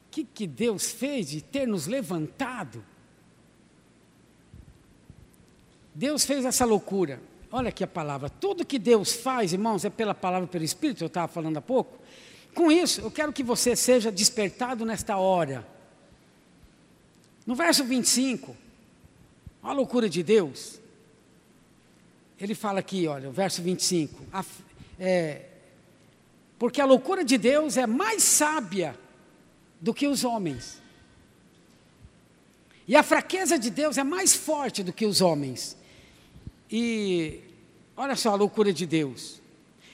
que, 0.11 0.23
que 0.23 0.45
Deus 0.45 0.91
fez 0.91 1.29
de 1.29 1.41
ter 1.41 1.67
nos 1.67 1.87
levantado? 1.87 2.83
Deus 5.93 6.25
fez 6.25 6.45
essa 6.45 6.65
loucura. 6.65 7.21
Olha 7.51 7.69
aqui 7.69 7.83
a 7.83 7.87
palavra. 7.87 8.29
Tudo 8.29 8.65
que 8.65 8.77
Deus 8.77 9.13
faz, 9.13 9.53
irmãos, 9.53 9.83
é 9.83 9.89
pela 9.89 10.13
palavra, 10.13 10.47
pelo 10.47 10.63
Espírito, 10.63 11.03
eu 11.03 11.07
estava 11.07 11.27
falando 11.27 11.57
há 11.57 11.61
pouco. 11.61 11.99
Com 12.53 12.71
isso, 12.71 13.01
eu 13.01 13.09
quero 13.09 13.33
que 13.33 13.43
você 13.43 13.75
seja 13.75 14.11
despertado 14.11 14.85
nesta 14.85 15.17
hora. 15.17 15.67
No 17.45 17.55
verso 17.55 17.83
25, 17.83 18.55
a 19.63 19.73
loucura 19.73 20.07
de 20.07 20.21
Deus 20.21 20.81
ele 22.43 22.55
fala 22.55 22.79
aqui, 22.79 23.07
olha, 23.07 23.29
o 23.29 23.31
verso 23.31 23.61
25: 23.61 24.25
a, 24.33 24.43
é, 24.99 25.45
porque 26.57 26.81
a 26.81 26.85
loucura 26.85 27.23
de 27.23 27.37
Deus 27.37 27.77
é 27.77 27.85
mais 27.85 28.23
sábia 28.23 28.95
do 29.81 29.93
que 29.93 30.07
os 30.07 30.23
homens, 30.23 30.81
e 32.87 32.95
a 32.95 33.03
fraqueza 33.03 33.57
de 33.57 33.69
Deus 33.69 33.97
é 33.97 34.03
mais 34.03 34.33
forte 34.33 34.83
do 34.83 34.91
que 34.91 35.05
os 35.05 35.21
homens. 35.21 35.77
E 36.69 37.39
olha 37.95 38.17
só 38.17 38.31
a 38.31 38.35
loucura 38.35 38.73
de 38.73 38.85
Deus. 38.85 39.41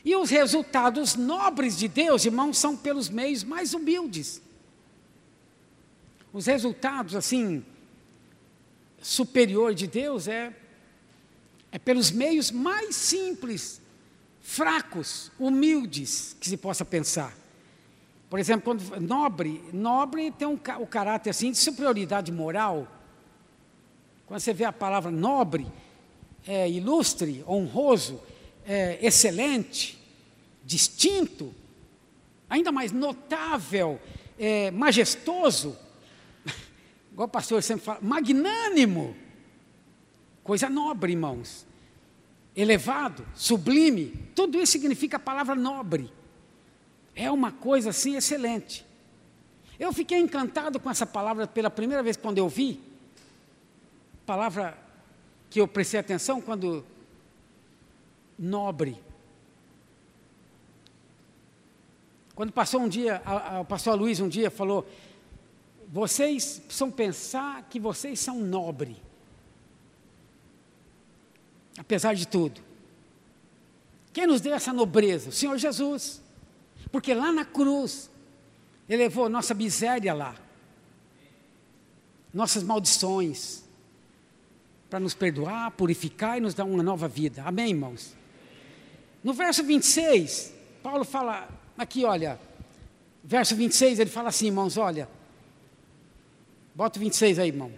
E 0.04 0.16
os 0.16 0.32
resultados 0.32 1.16
nobres 1.16 1.78
de 1.78 1.88
Deus, 1.88 2.26
irmãos, 2.26 2.58
são 2.58 2.76
pelos 2.76 3.08
meios 3.08 3.44
mais 3.44 3.76
humildes. 3.76 4.42
Os 6.34 6.46
resultados, 6.46 7.14
assim, 7.16 7.64
superior 9.00 9.76
de 9.76 9.86
Deus 9.86 10.28
é 10.28 10.54
é 11.70 11.78
pelos 11.78 12.10
meios 12.10 12.50
mais 12.50 12.96
simples, 12.96 13.82
fracos, 14.42 15.30
humildes 15.38 16.36
que 16.40 16.50
se 16.50 16.58
possa 16.58 16.86
pensar. 16.86 17.36
Por 18.30 18.40
exemplo, 18.40 18.64
quando 18.64 19.00
nobre, 19.00 19.64
nobre 19.72 20.32
tem 20.32 20.48
um, 20.48 20.60
o 20.80 20.88
caráter 20.88 21.30
assim 21.30 21.52
de 21.52 21.58
superioridade 21.58 22.32
moral. 22.32 22.88
Quando 24.26 24.42
você 24.42 24.54
vê 24.54 24.66
a 24.66 24.74
palavra 24.74 25.10
nobre, 25.10 25.66
é 26.46 26.70
ilustre, 26.70 27.44
honroso, 27.48 28.22
é 28.66 29.00
excelente, 29.02 29.98
distinto, 30.64 31.56
ainda 32.50 32.70
mais 32.70 32.92
notável, 32.92 34.00
é, 34.38 34.72
majestoso, 34.72 35.78
igual 37.12 37.28
o 37.28 37.32
pastor 37.32 37.64
sempre 37.64 37.86
fala, 37.86 38.00
magnânimo. 38.02 39.16
Coisa 40.44 40.70
nobre, 40.70 41.14
irmãos. 41.14 41.66
Elevado, 42.54 43.26
sublime, 43.36 44.08
tudo 44.36 44.58
isso 44.60 44.74
significa 44.74 45.16
a 45.16 45.20
palavra 45.20 45.56
nobre. 45.56 46.12
É 47.18 47.32
uma 47.32 47.52
coisa 47.52 47.90
assim 47.90 48.16
excelente. 48.16 48.86
Eu 49.80 49.92
fiquei 49.92 50.20
encantado 50.20 50.80
com 50.80 50.90
essa 50.90 51.06
palavra 51.06 51.48
pela 51.48 51.70
primeira 51.70 52.04
vez 52.04 52.16
quando 52.16 52.38
eu 52.38 52.48
vi. 52.48 52.80
Palavra 54.26 54.78
que 55.50 55.60
eu 55.60 55.68
prestei 55.68 56.00
atenção 56.00 56.40
quando 56.40 56.86
nobre. 58.38 59.02
Quando 62.36 62.52
passou 62.52 62.82
um 62.82 62.88
dia, 62.88 63.22
o 63.60 63.66
pastor 63.66 63.98
Luiz 63.98 64.20
um 64.20 64.30
dia 64.30 64.52
falou: 64.52 64.88
vocês 65.88 66.60
precisam 66.60 66.92
pensar 66.92 67.64
que 67.64 67.80
vocês 67.80 68.20
são 68.20 68.40
nobre 68.40 69.02
apesar 71.78 72.14
de 72.16 72.28
tudo. 72.28 72.62
Quem 74.12 74.26
nos 74.26 74.42
deu 74.42 74.54
essa 74.54 74.74
nobreza? 74.74 75.30
O 75.30 75.32
Senhor 75.32 75.58
Jesus. 75.58 76.22
Porque 76.92 77.14
lá 77.14 77.32
na 77.32 77.46
cruz, 77.46 78.10
Ele 78.88 79.04
levou 79.04 79.30
nossa 79.30 79.54
miséria 79.54 80.14
lá, 80.14 80.36
nossas 82.34 82.64
maldições, 82.64 83.64
para 84.90 85.00
nos 85.00 85.14
perdoar, 85.14 85.72
purificar 85.72 86.38
e 86.38 86.42
nos 86.42 86.54
dar 86.54 86.66
uma 86.66 86.82
nova 86.84 87.08
vida. 87.08 87.44
Amém, 87.46 87.70
irmãos? 87.70 88.16
No 89.24 89.34
verso 89.34 89.64
26, 89.64 90.54
Paulo 90.82 91.04
fala, 91.04 91.50
aqui 91.78 92.06
olha, 92.06 92.40
verso 93.24 93.56
26, 93.56 94.00
ele 94.00 94.10
fala 94.10 94.30
assim, 94.30 94.46
irmãos, 94.46 94.78
olha, 94.78 95.10
bota 96.74 96.98
o 96.98 97.02
26 97.02 97.40
aí, 97.40 97.50
irmão. 97.50 97.72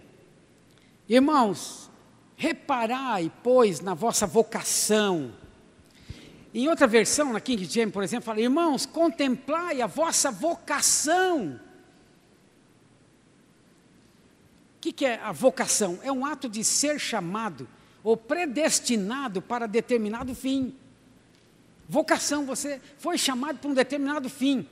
Irmãos, 1.08 1.90
Reparai, 2.40 3.30
pois, 3.44 3.82
na 3.82 3.94
vossa 3.94 4.26
vocação. 4.26 5.34
Em 6.54 6.68
outra 6.68 6.88
versão, 6.88 7.32
na 7.32 7.40
King 7.40 7.66
James, 7.66 7.94
por 7.94 8.04
exemplo, 8.04 8.26
fala: 8.26 8.42
Irmãos, 8.42 8.86
contemplai 8.86 9.82
a 9.82 9.88
vossa 9.88 10.32
vocação. 10.32 11.60
O 14.78 14.82
que, 14.82 14.92
que 14.92 15.06
é 15.06 15.20
a 15.22 15.32
vocação? 15.32 16.00
É 16.02 16.12
um 16.12 16.26
ato 16.26 16.48
de 16.50 16.64
ser 16.64 17.00
chamado 17.00 17.68
ou 18.04 18.16
predestinado 18.16 19.42
para 19.42 19.68
determinado 19.68 20.34
fim. 20.34 20.74
Vocação, 21.88 22.46
você 22.46 22.80
foi 22.98 23.18
chamado 23.18 23.60
para 23.60 23.70
um 23.70 23.74
determinado 23.74 24.30
fim. 24.30 24.68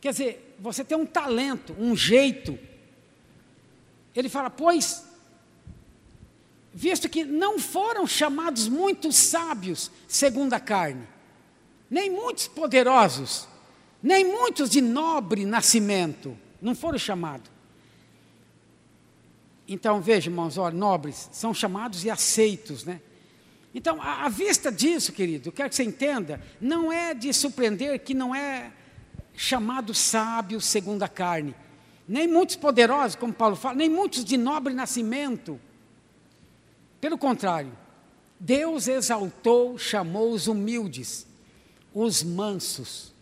Quer 0.00 0.10
dizer, 0.12 0.56
você 0.58 0.84
tem 0.84 0.96
um 0.96 1.06
talento, 1.06 1.76
um 1.78 1.94
jeito. 1.94 2.58
Ele 4.14 4.28
fala, 4.28 4.50
pois 4.50 5.09
visto 6.72 7.08
que 7.08 7.24
não 7.24 7.58
foram 7.58 8.06
chamados 8.06 8.68
muitos 8.68 9.16
sábios 9.16 9.90
segundo 10.06 10.54
a 10.54 10.60
carne, 10.60 11.06
nem 11.90 12.10
muitos 12.10 12.46
poderosos, 12.46 13.48
nem 14.02 14.24
muitos 14.24 14.70
de 14.70 14.80
nobre 14.80 15.44
nascimento, 15.44 16.36
não 16.60 16.74
foram 16.74 16.98
chamados. 16.98 17.50
Então, 19.66 20.00
veja, 20.00 20.28
irmãos, 20.28 20.58
olha, 20.58 20.76
nobres 20.76 21.28
são 21.32 21.54
chamados 21.54 22.04
e 22.04 22.10
aceitos, 22.10 22.84
né? 22.84 23.00
Então, 23.72 24.02
à 24.02 24.28
vista 24.28 24.70
disso, 24.70 25.12
querido, 25.12 25.52
quero 25.52 25.68
que 25.68 25.76
você 25.76 25.84
entenda, 25.84 26.42
não 26.60 26.92
é 26.92 27.14
de 27.14 27.32
surpreender 27.32 28.00
que 28.00 28.14
não 28.14 28.34
é 28.34 28.72
chamado 29.32 29.94
sábio 29.94 30.60
segundo 30.60 31.04
a 31.04 31.08
carne, 31.08 31.54
nem 32.08 32.26
muitos 32.26 32.56
poderosos, 32.56 33.14
como 33.14 33.32
Paulo 33.32 33.54
fala, 33.54 33.76
nem 33.76 33.88
muitos 33.88 34.24
de 34.24 34.36
nobre 34.36 34.74
nascimento, 34.74 35.60
pelo 37.00 37.16
contrário, 37.16 37.72
Deus 38.38 38.88
exaltou, 38.88 39.78
chamou 39.78 40.32
os 40.32 40.46
humildes, 40.46 41.26
os 41.94 42.22
mansos, 42.22 43.12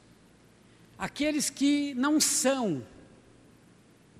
aqueles 0.98 1.48
que 1.48 1.94
não 1.94 2.20
são. 2.20 2.84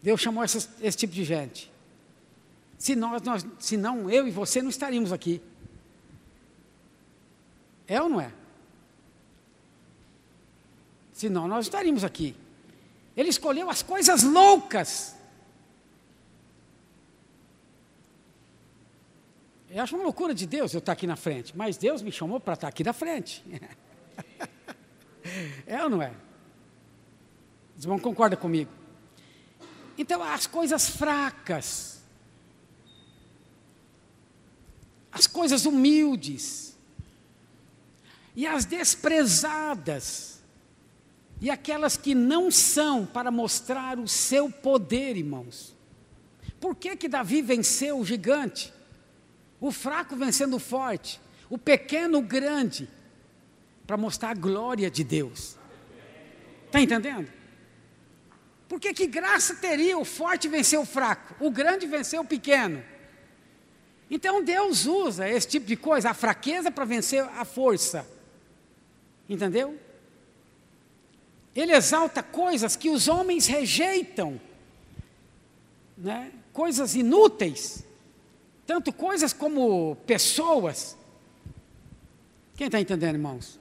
Deus 0.02 0.20
chamou 0.20 0.44
esse, 0.44 0.96
tipo 0.96 1.12
de 1.12 1.24
gente. 1.24 1.70
Se 2.78 2.94
nós, 2.94 3.22
nós, 3.22 3.46
se 3.58 3.76
não, 3.76 4.08
eu 4.08 4.28
e 4.28 4.30
você 4.30 4.62
não 4.62 4.70
estaríamos 4.70 5.12
aqui. 5.12 5.42
É 7.86 8.00
ou 8.00 8.08
não 8.08 8.20
é? 8.20 8.32
Senão 11.12 11.48
nós 11.48 11.66
estaríamos 11.66 12.04
aqui. 12.04 12.36
Ele 13.16 13.28
escolheu 13.28 13.68
as 13.68 13.82
coisas 13.82 14.22
loucas 14.22 15.17
Eu 19.78 19.84
acho 19.84 19.94
uma 19.94 20.02
loucura 20.02 20.34
de 20.34 20.44
Deus 20.44 20.74
eu 20.74 20.80
estar 20.80 20.90
aqui 20.90 21.06
na 21.06 21.14
frente, 21.14 21.56
mas 21.56 21.76
Deus 21.76 22.02
me 22.02 22.10
chamou 22.10 22.40
para 22.40 22.54
estar 22.54 22.66
aqui 22.66 22.82
na 22.82 22.92
frente. 22.92 23.44
é 25.64 25.80
ou 25.84 25.88
não 25.88 26.02
é? 26.02 26.12
Os 27.76 27.84
irmãos 27.84 28.00
concordam 28.00 28.36
comigo? 28.40 28.72
Então, 29.96 30.20
as 30.20 30.48
coisas 30.48 30.88
fracas, 30.88 32.02
as 35.12 35.28
coisas 35.28 35.64
humildes, 35.64 36.76
e 38.34 38.48
as 38.48 38.64
desprezadas, 38.64 40.42
e 41.40 41.50
aquelas 41.50 41.96
que 41.96 42.16
não 42.16 42.50
são 42.50 43.06
para 43.06 43.30
mostrar 43.30 43.96
o 43.96 44.08
seu 44.08 44.50
poder, 44.50 45.16
irmãos. 45.16 45.72
Por 46.58 46.74
que 46.74 46.96
que 46.96 47.08
Davi 47.08 47.40
venceu 47.42 48.00
o 48.00 48.04
gigante? 48.04 48.76
O 49.60 49.72
fraco 49.72 50.14
vencendo 50.16 50.56
o 50.56 50.60
forte, 50.60 51.20
o 51.50 51.58
pequeno 51.58 52.18
o 52.18 52.22
grande, 52.22 52.88
para 53.86 53.96
mostrar 53.96 54.30
a 54.30 54.34
glória 54.34 54.90
de 54.90 55.02
Deus. 55.02 55.56
Está 56.66 56.80
entendendo? 56.80 57.30
Porque 58.68 58.92
que 58.92 59.06
graça 59.06 59.54
teria 59.54 59.96
o 59.96 60.04
forte 60.04 60.46
vencer 60.46 60.78
o 60.78 60.84
fraco, 60.84 61.34
o 61.42 61.50
grande 61.50 61.86
vencer 61.86 62.20
o 62.20 62.24
pequeno? 62.24 62.84
Então 64.10 64.44
Deus 64.44 64.86
usa 64.86 65.28
esse 65.28 65.48
tipo 65.48 65.66
de 65.66 65.76
coisa, 65.76 66.10
a 66.10 66.14
fraqueza 66.14 66.70
para 66.70 66.84
vencer 66.84 67.22
a 67.22 67.44
força. 67.44 68.06
Entendeu? 69.28 69.78
Ele 71.54 71.72
exalta 71.72 72.22
coisas 72.22 72.76
que 72.76 72.88
os 72.88 73.08
homens 73.08 73.46
rejeitam, 73.46 74.40
né? 75.96 76.30
coisas 76.52 76.94
inúteis, 76.94 77.84
tanto 78.68 78.92
coisas 78.92 79.32
como 79.32 79.96
pessoas. 80.06 80.94
Quem 82.54 82.66
está 82.66 82.78
entendendo, 82.78 83.14
irmãos? 83.14 83.58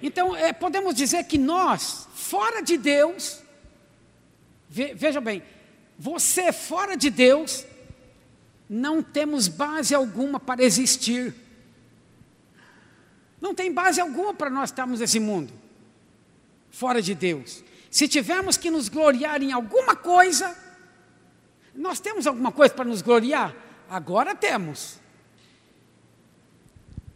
Então, 0.00 0.36
é, 0.36 0.52
podemos 0.52 0.94
dizer 0.94 1.24
que 1.24 1.36
nós, 1.36 2.06
fora 2.14 2.62
de 2.62 2.78
Deus, 2.78 3.42
ve, 4.68 4.94
veja 4.94 5.20
bem, 5.20 5.42
você 5.98 6.52
fora 6.52 6.96
de 6.96 7.10
Deus, 7.10 7.66
não 8.68 9.02
temos 9.02 9.48
base 9.48 9.96
alguma 9.96 10.38
para 10.38 10.62
existir. 10.62 11.34
Não 13.40 13.52
tem 13.52 13.72
base 13.72 14.00
alguma 14.00 14.32
para 14.32 14.48
nós 14.48 14.70
estarmos 14.70 15.00
nesse 15.00 15.18
mundo 15.18 15.52
fora 16.70 17.02
de 17.02 17.16
Deus. 17.16 17.64
Se 17.90 18.06
tivermos 18.06 18.56
que 18.56 18.70
nos 18.70 18.88
gloriar 18.88 19.42
em 19.42 19.50
alguma 19.50 19.96
coisa, 19.96 20.56
nós 21.74 21.98
temos 21.98 22.28
alguma 22.28 22.52
coisa 22.52 22.72
para 22.72 22.84
nos 22.84 23.02
gloriar? 23.02 23.69
Agora 23.90 24.36
temos. 24.36 25.00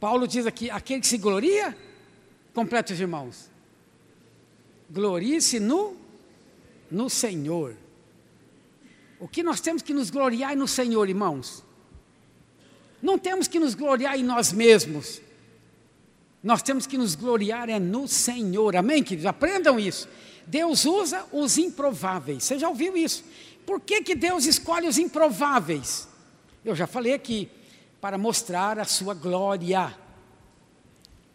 Paulo 0.00 0.26
diz 0.26 0.44
aqui: 0.44 0.68
aquele 0.68 1.00
que 1.00 1.06
se 1.06 1.16
gloria, 1.16 1.76
completa 2.52 2.92
os 2.92 2.98
irmãos. 2.98 3.48
Glorie-se 4.90 5.60
no, 5.60 5.96
no 6.90 7.08
Senhor. 7.08 7.76
O 9.20 9.28
que 9.28 9.44
nós 9.44 9.60
temos 9.60 9.82
que 9.82 9.94
nos 9.94 10.10
gloriar 10.10 10.52
é 10.52 10.56
no 10.56 10.66
Senhor, 10.66 11.08
irmãos. 11.08 11.64
Não 13.00 13.18
temos 13.18 13.46
que 13.46 13.60
nos 13.60 13.74
gloriar 13.76 14.18
em 14.18 14.24
nós 14.24 14.52
mesmos. 14.52 15.22
Nós 16.42 16.60
temos 16.60 16.86
que 16.86 16.98
nos 16.98 17.14
gloriar 17.14 17.70
é 17.70 17.78
no 17.78 18.08
Senhor. 18.08 18.76
Amém, 18.76 19.02
queridos? 19.02 19.26
Aprendam 19.26 19.78
isso. 19.78 20.08
Deus 20.46 20.84
usa 20.84 21.24
os 21.32 21.56
improváveis. 21.56 22.44
Você 22.44 22.58
já 22.58 22.68
ouviu 22.68 22.96
isso? 22.96 23.24
Por 23.64 23.80
que, 23.80 24.02
que 24.02 24.14
Deus 24.14 24.44
escolhe 24.44 24.86
os 24.88 24.98
improváveis? 24.98 26.08
Eu 26.64 26.74
já 26.74 26.86
falei 26.86 27.12
aqui, 27.12 27.50
para 28.00 28.18
mostrar 28.18 28.78
a 28.78 28.84
sua 28.84 29.14
glória. 29.14 29.96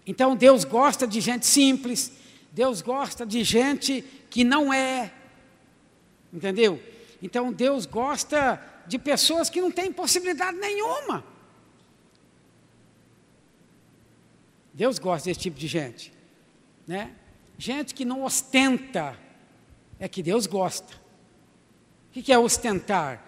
Então 0.06 0.36
Deus 0.36 0.64
gosta 0.64 1.08
de 1.08 1.20
gente 1.20 1.46
simples, 1.46 2.12
Deus 2.52 2.82
gosta 2.82 3.26
de 3.26 3.44
gente 3.44 4.02
que 4.30 4.44
não 4.44 4.74
é, 4.74 5.12
entendeu? 6.34 6.82
Então 7.22 7.52
Deus 7.52 7.86
gosta 7.86 8.60
de 8.88 8.98
pessoas 8.98 9.50
que 9.50 9.62
não 9.62 9.72
têm 9.72 9.92
possibilidade 9.92 10.58
nenhuma. 10.58 11.24
Deus 14.74 14.98
gosta 14.98 15.30
desse 15.30 15.40
tipo 15.42 15.60
de 15.60 15.68
gente, 15.68 16.14
né? 16.88 17.16
Gente 17.58 17.94
que 17.94 18.06
não 18.06 18.24
ostenta, 18.24 19.18
é 20.00 20.08
que 20.08 20.24
Deus 20.24 20.48
gosta. 20.48 20.94
O 22.10 22.12
que 22.22 22.32
é 22.32 22.38
ostentar? 22.38 23.24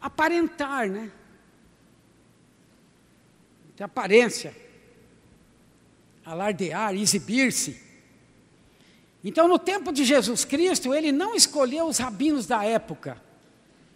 Aparentar, 0.00 0.88
né? 0.88 1.10
Ter 3.80 3.84
aparência, 3.84 4.54
alardear, 6.22 6.94
exibir-se. 6.94 7.80
Então, 9.24 9.48
no 9.48 9.58
tempo 9.58 9.90
de 9.90 10.04
Jesus 10.04 10.44
Cristo, 10.44 10.92
ele 10.92 11.10
não 11.10 11.34
escolheu 11.34 11.86
os 11.86 11.96
rabinos 11.96 12.44
da 12.44 12.62
época, 12.62 13.18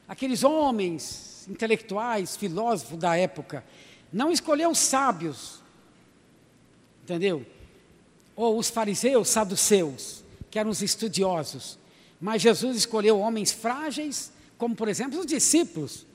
aqueles 0.09 0.43
homens 0.43 1.47
intelectuais, 1.51 2.35
filósofos 2.35 2.97
da 2.97 3.15
época, 3.15 3.63
não 4.11 4.33
escolheu 4.33 4.71
os 4.71 4.79
sábios, 4.79 5.63
Entendeu? 7.03 7.45
Ou 8.35 8.59
os 8.59 8.71
fariseus, 8.71 9.29
saduceus, 9.29 10.25
que 10.51 10.59
eram 10.59 10.71
os 10.71 10.81
estudiosos. 10.81 11.79
Mas 12.19 12.41
Jesus 12.41 12.75
escolheu 12.79 13.21
homens 13.21 13.53
frágeis, 13.53 14.33
como 14.57 14.75
por 14.75 14.89
exemplo 14.89 15.21
os 15.21 15.27
discípulos. 15.27 16.07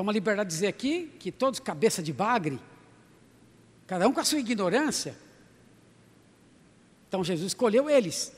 Toma 0.00 0.12
liberdade 0.12 0.48
de 0.48 0.54
dizer 0.54 0.66
aqui 0.66 1.12
que 1.18 1.30
todos 1.30 1.60
cabeça 1.60 2.02
de 2.02 2.10
bagre, 2.10 2.58
cada 3.86 4.08
um 4.08 4.14
com 4.14 4.20
a 4.20 4.24
sua 4.24 4.38
ignorância. 4.38 5.14
Então 7.06 7.22
Jesus 7.22 7.48
escolheu 7.48 7.90
eles. 7.90 8.32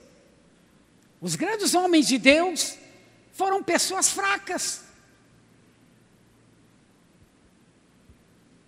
Os 1.21 1.37
grandes 1.37 1.73
homens 1.73 2.09
de 2.09 2.19
Deus 2.19 2.77
foram 3.33 3.63
pessoas 3.63 4.11
fracas. 4.11 4.83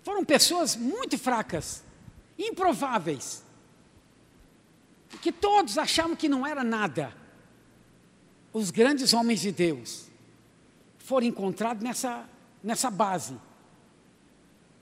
Foram 0.05 0.25
pessoas 0.25 0.77
muito 0.77 1.19
fracas 1.19 1.83
improváveis, 2.39 3.43
que 5.21 5.33
todos 5.33 5.79
achavam 5.79 6.15
que 6.15 6.29
não 6.29 6.47
era 6.47 6.63
nada. 6.63 7.13
Os 8.53 8.71
grandes 8.71 9.13
homens 9.13 9.41
de 9.41 9.51
Deus 9.51 10.07
foram 10.97 11.27
encontrados 11.27 11.83
nessa, 11.83 12.33
nessa 12.65 12.91
base 12.91 13.37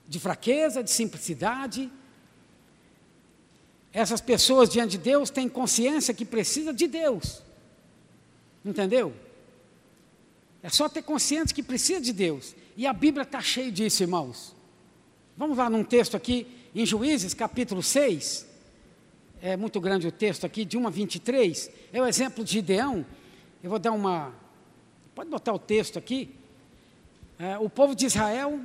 de 0.07 0.19
fraqueza, 0.19 0.81
de 0.81 0.89
simplicidade. 0.89 1.91
Essas 3.91 4.21
pessoas 4.21 4.69
diante 4.69 4.91
de 4.91 4.97
Deus 4.97 5.29
têm 5.29 5.47
consciência 5.47 6.13
que 6.13 6.25
precisa 6.25 6.73
de 6.73 6.87
Deus. 6.87 7.43
Entendeu? 8.65 9.13
É 10.63 10.69
só 10.69 10.87
ter 10.87 11.03
consciência 11.03 11.53
que 11.53 11.61
precisa 11.61 12.01
de 12.01 12.13
Deus. 12.13 12.55
E 12.75 12.87
a 12.87 12.93
Bíblia 12.93 13.23
está 13.23 13.41
cheia 13.41 13.71
disso, 13.71 14.01
irmãos. 14.01 14.55
Vamos 15.37 15.57
lá 15.57 15.69
num 15.69 15.83
texto 15.83 16.15
aqui 16.15 16.47
em 16.73 16.85
Juízes 16.85 17.33
capítulo 17.33 17.83
6, 17.83 18.47
é 19.39 19.57
muito 19.57 19.79
grande 19.81 20.07
o 20.07 20.11
texto 20.11 20.45
aqui, 20.45 20.63
de 20.63 20.77
1 20.77 20.87
a 20.87 20.89
23, 20.89 21.69
é 21.91 22.01
o 22.01 22.05
exemplo 22.05 22.43
de 22.45 22.53
Gideão. 22.53 23.05
Eu 23.61 23.69
vou 23.69 23.77
dar 23.77 23.91
uma. 23.91 24.33
Pode 25.13 25.29
botar 25.29 25.53
o 25.53 25.59
texto 25.59 25.99
aqui. 25.99 26.33
É, 27.39 27.57
o 27.57 27.69
povo 27.69 27.95
de 27.95 28.05
Israel 28.05 28.59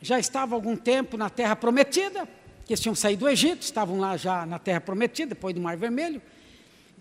já 0.00 0.18
estava 0.18 0.54
algum 0.54 0.76
tempo 0.76 1.16
na 1.16 1.28
terra 1.28 1.54
prometida, 1.54 2.26
que 2.64 2.72
eles 2.72 2.80
tinham 2.80 2.94
saído 2.94 3.20
do 3.20 3.28
Egito, 3.28 3.62
estavam 3.62 3.98
lá 3.98 4.16
já 4.16 4.44
na 4.46 4.58
terra 4.58 4.80
prometida, 4.80 5.30
depois 5.30 5.54
do 5.54 5.60
Mar 5.60 5.76
Vermelho. 5.76 6.20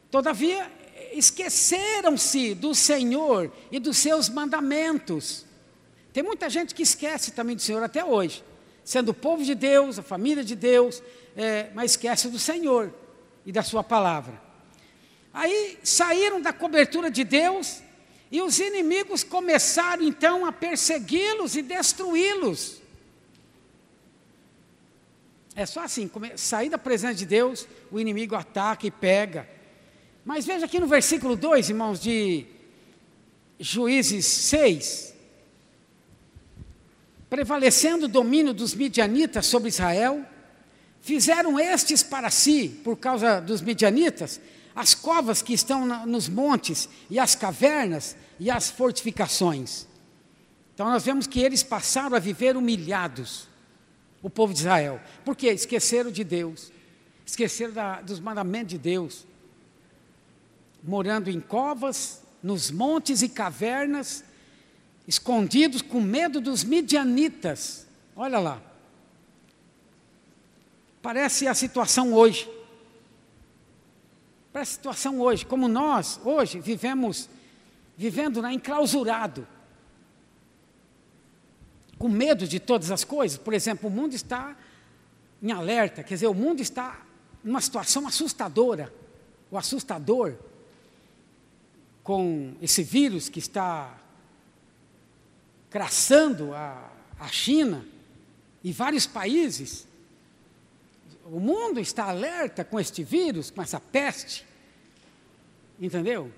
Todavia, 0.10 0.72
esqueceram-se 1.14 2.54
do 2.56 2.74
Senhor 2.74 3.52
e 3.72 3.80
dos 3.80 3.98
seus 3.98 4.30
mandamentos. 4.30 5.46
Tem 6.14 6.24
muita 6.24 6.50
gente 6.50 6.74
que 6.74 6.84
esquece 6.84 7.32
também 7.32 7.56
do 7.56 7.62
Senhor 7.62 7.84
até 7.84 8.04
hoje 8.04 8.44
sendo 8.88 9.10
o 9.10 9.14
povo 9.14 9.44
de 9.44 9.54
Deus, 9.54 10.00
a 10.00 10.02
família 10.02 10.46
de 10.46 10.56
Deus, 10.56 11.04
é, 11.36 11.70
mas 11.76 11.92
esquece 11.92 12.30
do 12.30 12.40
Senhor 12.40 12.94
e 13.46 13.52
da 13.52 13.62
Sua 13.62 13.84
palavra. 13.84 14.42
Aí 15.34 15.78
saíram 15.84 16.42
da 16.42 16.54
cobertura 16.54 17.12
de 17.12 17.26
Deus 17.26 17.84
e 18.32 18.42
os 18.42 18.60
inimigos 18.60 19.24
começaram 19.24 20.04
então 20.04 20.46
a 20.46 20.52
persegui-los 20.52 21.56
e 21.56 21.62
destruí-los. 21.62 22.82
É 25.56 25.66
só 25.66 25.84
assim, 25.84 26.10
sair 26.36 26.70
da 26.70 26.78
presença 26.78 27.16
de 27.16 27.26
Deus, 27.26 27.68
o 27.92 28.00
inimigo 28.00 28.36
ataca 28.36 28.86
e 28.86 28.92
pega. 28.92 29.50
Mas 30.24 30.46
veja 30.46 30.66
aqui 30.66 30.80
no 30.80 30.88
versículo 30.88 31.36
2, 31.36 31.70
irmãos, 31.70 32.00
de 32.00 32.46
Juízes 33.60 34.26
6, 34.26 35.16
prevalecendo 37.30 38.06
o 38.06 38.10
domínio 38.10 38.54
dos 38.54 38.76
midianitas 38.76 39.48
sobre 39.48 39.70
Israel, 39.70 40.24
fizeram 41.02 41.60
estes 41.60 42.04
para 42.04 42.30
si, 42.30 42.70
por 42.84 42.98
causa 42.98 43.40
dos 43.40 43.62
midianitas, 43.62 44.40
as 44.78 44.94
covas 44.94 45.42
que 45.42 45.54
estão 45.54 46.06
nos 46.06 46.30
montes, 46.30 46.88
e 47.10 47.18
as 47.18 47.34
cavernas, 47.34 48.16
e 48.40 48.52
as 48.52 48.70
fortificações. 48.70 49.88
Então 50.76 50.88
nós 50.88 51.04
vemos 51.04 51.26
que 51.26 51.40
eles 51.40 51.64
passaram 51.64 52.16
a 52.16 52.20
viver 52.20 52.56
humilhados, 52.56 53.48
o 54.22 54.30
povo 54.30 54.54
de 54.54 54.60
Israel. 54.60 55.02
Por 55.26 55.36
quê? 55.36 55.48
Esqueceram 55.48 56.12
de 56.12 56.24
Deus, 56.24 56.72
esqueceram 57.26 57.74
da, 57.74 58.02
dos 58.02 58.20
mandamentos 58.20 58.70
de 58.70 58.78
Deus, 58.78 59.26
morando 60.84 61.32
em 61.32 61.42
covas, 61.42 62.22
nos 62.44 62.70
montes 62.70 63.24
e 63.24 63.30
cavernas, 63.30 64.24
escondidos 65.08 65.82
com 65.82 66.00
medo 66.00 66.40
dos 66.40 66.64
midianitas. 66.64 67.88
Olha 68.16 68.38
lá. 68.38 68.62
Parece 71.02 71.48
a 71.48 71.56
situação 71.56 72.14
hoje. 72.14 72.57
Parece 74.58 74.72
a 74.72 74.76
situação 74.78 75.22
hoje, 75.22 75.46
como 75.46 75.68
nós 75.68 76.20
hoje 76.26 76.60
vivemos 76.60 77.30
vivendo 77.96 78.42
né, 78.42 78.52
enclausurado 78.54 79.48
com 82.00 82.10
medo 82.10 82.48
de 82.48 82.60
todas 82.60 82.90
as 82.90 83.04
coisas. 83.04 83.38
Por 83.38 83.54
exemplo, 83.54 83.88
o 83.88 83.92
mundo 83.92 84.16
está 84.16 84.58
em 85.44 85.52
alerta, 85.52 86.02
quer 86.02 86.16
dizer, 86.16 86.26
o 86.26 86.34
mundo 86.34 86.60
está 86.60 87.06
numa 87.44 87.62
situação 87.62 88.08
assustadora, 88.08 88.92
o 89.52 89.60
assustador, 89.60 90.34
com 92.02 92.56
esse 92.60 92.82
vírus 92.82 93.30
que 93.30 93.38
está 93.38 93.96
craçando 95.70 96.56
a, 96.56 96.92
a 97.20 97.28
China 97.28 97.86
e 98.64 98.74
vários 98.74 99.06
países. 99.06 99.87
O 101.30 101.42
mundo 101.42 101.80
está 101.80 102.06
alerta 102.06 102.64
com 102.64 102.80
este 102.80 103.04
vírus, 103.04 103.52
com 103.52 103.62
essa 103.62 103.82
peste, 103.82 104.46
entendeu? 105.78 106.32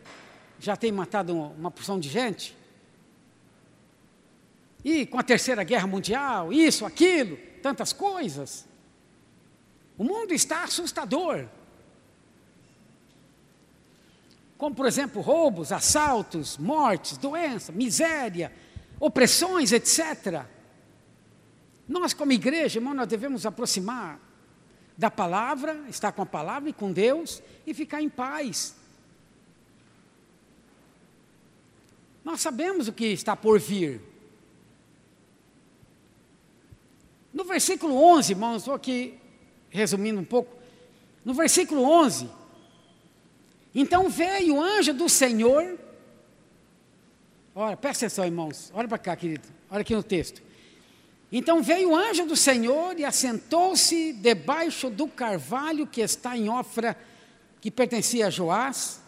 Já 0.59 0.75
tem 0.75 0.91
matado 0.91 1.35
uma 1.35 1.69
porção 1.69 1.99
de 1.99 2.09
gente. 2.09 2.57
E 4.83 5.05
com 5.05 5.19
a 5.19 5.23
Terceira 5.23 5.63
Guerra 5.63 5.85
Mundial, 5.85 6.51
isso, 6.51 6.87
aquilo, 6.87 7.37
tantas 7.61 7.93
coisas. 7.93 8.67
O 9.95 10.03
mundo 10.03 10.33
está 10.33 10.63
assustador. 10.63 11.47
Como, 14.57 14.75
por 14.75 14.87
exemplo, 14.87 15.21
roubos, 15.21 15.71
assaltos, 15.71 16.57
mortes, 16.57 17.15
doença, 17.15 17.71
miséria, 17.71 18.51
opressões, 18.99 19.71
etc. 19.71 20.45
Nós, 21.87 22.11
como 22.11 22.31
igreja, 22.31 22.79
irmão, 22.79 22.95
nós 22.95 23.07
devemos 23.07 23.45
aproximar 23.45 24.28
da 24.99 25.09
palavra, 25.09 25.81
estar 25.87 26.11
com 26.11 26.23
a 26.23 26.25
palavra 26.25 26.69
e 26.69 26.73
com 26.73 26.91
Deus 26.91 27.41
e 27.65 27.73
ficar 27.73 28.01
em 28.01 28.09
paz. 28.09 28.75
Nós 32.21 32.41
sabemos 32.41 32.89
o 32.89 32.91
que 32.91 33.05
está 33.05 33.33
por 33.33 33.57
vir. 33.61 34.01
No 37.33 37.45
versículo 37.45 37.95
11, 37.95 38.33
irmãos, 38.33 38.57
estou 38.57 38.73
aqui 38.73 39.17
resumindo 39.69 40.19
um 40.19 40.25
pouco. 40.25 40.53
No 41.23 41.33
versículo 41.33 41.81
11, 41.81 42.29
então 43.73 44.09
veio 44.09 44.57
o 44.57 44.61
anjo 44.61 44.93
do 44.93 45.07
Senhor. 45.07 45.79
Olha, 47.55 47.77
presta 47.77 48.05
atenção, 48.05 48.25
irmãos. 48.25 48.69
Olha 48.73 48.87
para 48.89 48.97
cá, 48.97 49.15
querido. 49.15 49.47
Olha 49.71 49.79
aqui 49.79 49.95
no 49.95 50.03
texto. 50.03 50.48
Então 51.31 51.61
veio 51.61 51.91
o 51.91 51.95
anjo 51.95 52.25
do 52.25 52.35
Senhor 52.35 52.99
e 52.99 53.05
assentou-se 53.05 54.13
debaixo 54.13 54.89
do 54.89 55.07
carvalho 55.07 55.85
que 55.85 56.01
está 56.01 56.35
em 56.35 56.49
Ofra, 56.49 56.97
que 57.61 57.69
pertencia 57.69 58.27
a 58.27 58.29
Joás, 58.29 58.99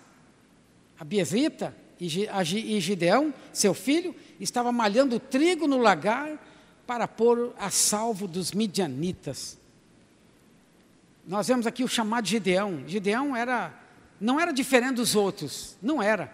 a 1.00 1.04
Biesita 1.04 1.76
e 2.00 2.80
Gideão, 2.80 3.34
seu 3.52 3.74
filho, 3.74 4.16
estava 4.40 4.72
malhando 4.72 5.20
trigo 5.20 5.68
no 5.68 5.78
lagar 5.78 6.38
para 6.86 7.08
pôr 7.08 7.54
a 7.58 7.70
salvo 7.70 8.28
dos 8.28 8.52
midianitas. 8.52 9.58
Nós 11.28 11.48
vemos 11.48 11.66
aqui 11.66 11.84
o 11.84 11.88
chamado 11.88 12.28
Gideão. 12.28 12.84
Gideão 12.88 13.36
era, 13.36 13.74
não 14.20 14.40
era 14.40 14.52
diferente 14.52 14.96
dos 14.96 15.16
outros, 15.16 15.76
não 15.82 16.02
era. 16.02 16.32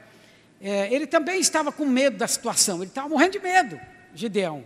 É, 0.60 0.92
ele 0.94 1.06
também 1.06 1.40
estava 1.40 1.72
com 1.72 1.86
medo 1.86 2.18
da 2.18 2.28
situação, 2.28 2.78
ele 2.78 2.86
estava 2.86 3.08
morrendo 3.08 3.34
de 3.34 3.40
medo, 3.40 3.80
Gideão. 4.16 4.66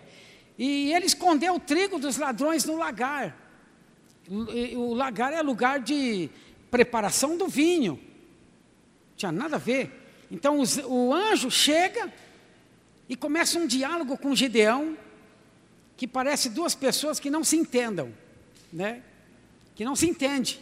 E 0.64 0.94
ele 0.94 1.08
escondeu 1.08 1.56
o 1.56 1.60
trigo 1.60 1.98
dos 1.98 2.18
ladrões 2.18 2.66
no 2.66 2.78
lagar. 2.78 3.36
O 4.30 4.94
lagar 4.94 5.34
é 5.34 5.42
lugar 5.42 5.80
de 5.80 6.30
preparação 6.70 7.36
do 7.36 7.48
vinho. 7.48 7.94
Não 7.94 9.16
tinha 9.18 9.32
nada 9.32 9.56
a 9.56 9.60
ver. 9.60 9.90
Então 10.30 10.62
o 10.86 11.12
anjo 11.16 11.50
chega 11.50 12.14
e 13.10 13.16
começa 13.16 13.58
um 13.58 13.66
diálogo 13.66 14.16
com 14.20 14.36
Gideão 14.36 14.96
que 15.98 16.08
parece 16.08 16.48
duas 16.48 16.76
pessoas 16.76 17.20
que 17.20 17.32
não 17.32 17.44
se 17.44 17.58
entendam, 17.58 18.14
né? 18.72 19.02
Que 19.74 19.84
não 19.84 19.96
se 19.96 20.08
entende. 20.08 20.62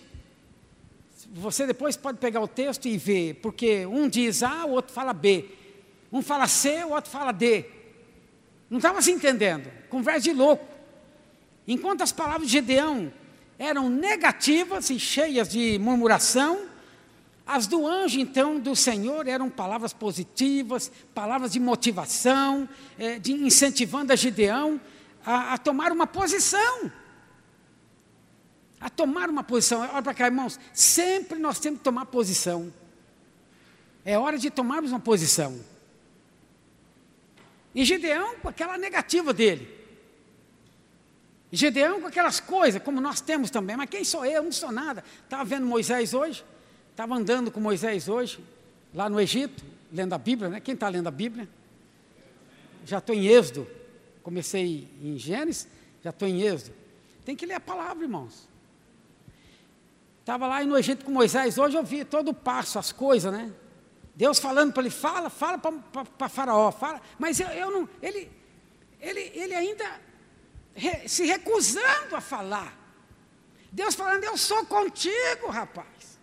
Você 1.34 1.68
depois 1.68 1.98
pode 1.98 2.20
pegar 2.20 2.40
o 2.40 2.48
texto 2.48 2.86
e 2.88 2.98
ver, 2.98 3.34
porque 3.42 3.86
um 3.86 4.08
diz 4.08 4.44
A, 4.44 4.64
o 4.64 4.72
outro 4.72 4.94
fala 4.94 5.12
B. 5.12 5.50
Um 6.10 6.22
fala 6.22 6.48
C, 6.48 6.86
o 6.86 6.92
outro 6.92 7.12
fala 7.12 7.34
D. 7.34 7.66
Não 8.70 8.78
estava 8.78 9.02
se 9.02 9.12
entendendo. 9.12 9.72
Conversa 9.90 10.22
de 10.22 10.34
louco. 10.34 10.66
Enquanto 11.68 12.02
as 12.02 12.12
palavras 12.12 12.48
de 12.48 12.54
Gedeão 12.54 13.12
eram 13.58 13.90
negativas 13.90 14.90
e 14.90 15.00
cheias 15.00 15.50
de 15.50 15.78
murmuração, 15.80 16.68
as 17.46 17.66
do 17.66 17.88
anjo, 17.88 18.20
então, 18.20 18.60
do 18.60 18.76
Senhor 18.76 19.28
eram 19.28 19.50
palavras 19.50 19.92
positivas, 19.92 20.92
palavras 21.16 21.52
de 21.52 21.60
motivação, 21.60 22.70
eh, 22.98 23.18
de 23.18 23.34
incentivando 23.34 24.14
a 24.14 24.16
Gideão 24.16 24.80
a, 25.26 25.56
a 25.56 25.58
tomar 25.58 25.92
uma 25.92 26.06
posição. 26.06 26.92
A 28.80 28.90
tomar 28.90 29.30
uma 29.30 29.44
posição. 29.44 29.82
Olha 29.82 30.02
para 30.02 30.14
cá, 30.14 30.26
irmãos. 30.28 30.60
Sempre 30.72 31.40
nós 31.40 31.60
temos 31.60 31.80
que 31.80 31.84
tomar 31.84 32.06
posição. 32.06 32.72
É 34.06 34.18
hora 34.18 34.38
de 34.38 34.50
tomarmos 34.50 34.92
uma 34.92 35.00
posição. 35.00 35.60
E 37.74 37.86
Gedeão 37.86 38.36
com 38.40 38.50
aquela 38.50 38.78
negativa 38.78 39.34
dele. 39.34 39.80
E 41.52 41.58
com 42.00 42.08
aquelas 42.08 42.40
coisas, 42.40 42.82
como 42.82 43.02
nós 43.02 43.22
temos 43.22 43.50
também. 43.50 43.76
Mas 43.76 43.90
quem 43.90 44.04
sou 44.04 44.26
eu? 44.26 44.44
Não 44.44 44.52
sou 44.52 44.72
nada. 44.72 45.04
Estava 45.24 45.44
vendo 45.44 45.66
Moisés 45.66 46.14
hoje. 46.14 46.44
Estava 46.92 47.16
andando 47.16 47.50
com 47.50 47.62
Moisés 47.62 48.10
hoje, 48.10 48.44
lá 48.94 49.10
no 49.10 49.22
Egito, 49.22 49.64
lendo 49.90 50.14
a 50.14 50.18
Bíblia, 50.18 50.50
né? 50.50 50.60
Quem 50.60 50.74
está 50.74 50.90
lendo 50.90 51.08
a 51.08 51.12
Bíblia? 51.12 51.48
Já 52.86 52.98
estou 52.98 53.16
em 53.16 53.26
Êxodo. 53.26 53.66
Comecei 54.22 54.86
em 55.02 55.18
Gênesis, 55.18 55.66
já 56.04 56.10
estou 56.10 56.28
em 56.28 56.42
Êxodo. 56.42 56.76
Tem 57.24 57.38
que 57.38 57.46
ler 57.46 57.54
a 57.54 57.60
palavra, 57.60 58.04
irmãos. 58.04 58.50
Estava 60.20 60.46
lá 60.46 60.64
no 60.64 60.78
Egito 60.78 61.06
com 61.06 61.12
Moisés, 61.12 61.58
hoje 61.58 61.78
eu 61.78 61.84
vi 61.84 62.04
todo 62.04 62.32
o 62.32 62.34
passo, 62.34 62.78
as 62.78 62.92
coisas, 62.92 63.32
né? 63.32 63.52
Deus 64.20 64.38
falando 64.38 64.74
para 64.74 64.84
ele, 64.84 64.92
fala, 64.92 65.30
fala 65.30 65.58
para 65.58 66.28
Faraó, 66.28 66.72
fala. 66.72 67.02
Mas 67.18 67.40
eu, 67.40 67.48
eu, 67.48 67.72
não, 67.72 67.90
ele, 68.02 68.30
ele, 69.00 69.32
ele 69.34 69.56
ainda 69.56 70.02
re, 70.76 71.08
se 71.08 71.26
recusando 71.26 72.16
a 72.16 72.22
falar. 72.22 72.78
Deus 73.72 73.96
falando, 73.96 74.24
eu 74.24 74.38
sou 74.38 74.66
contigo, 74.66 75.48
rapaz. 75.48 76.20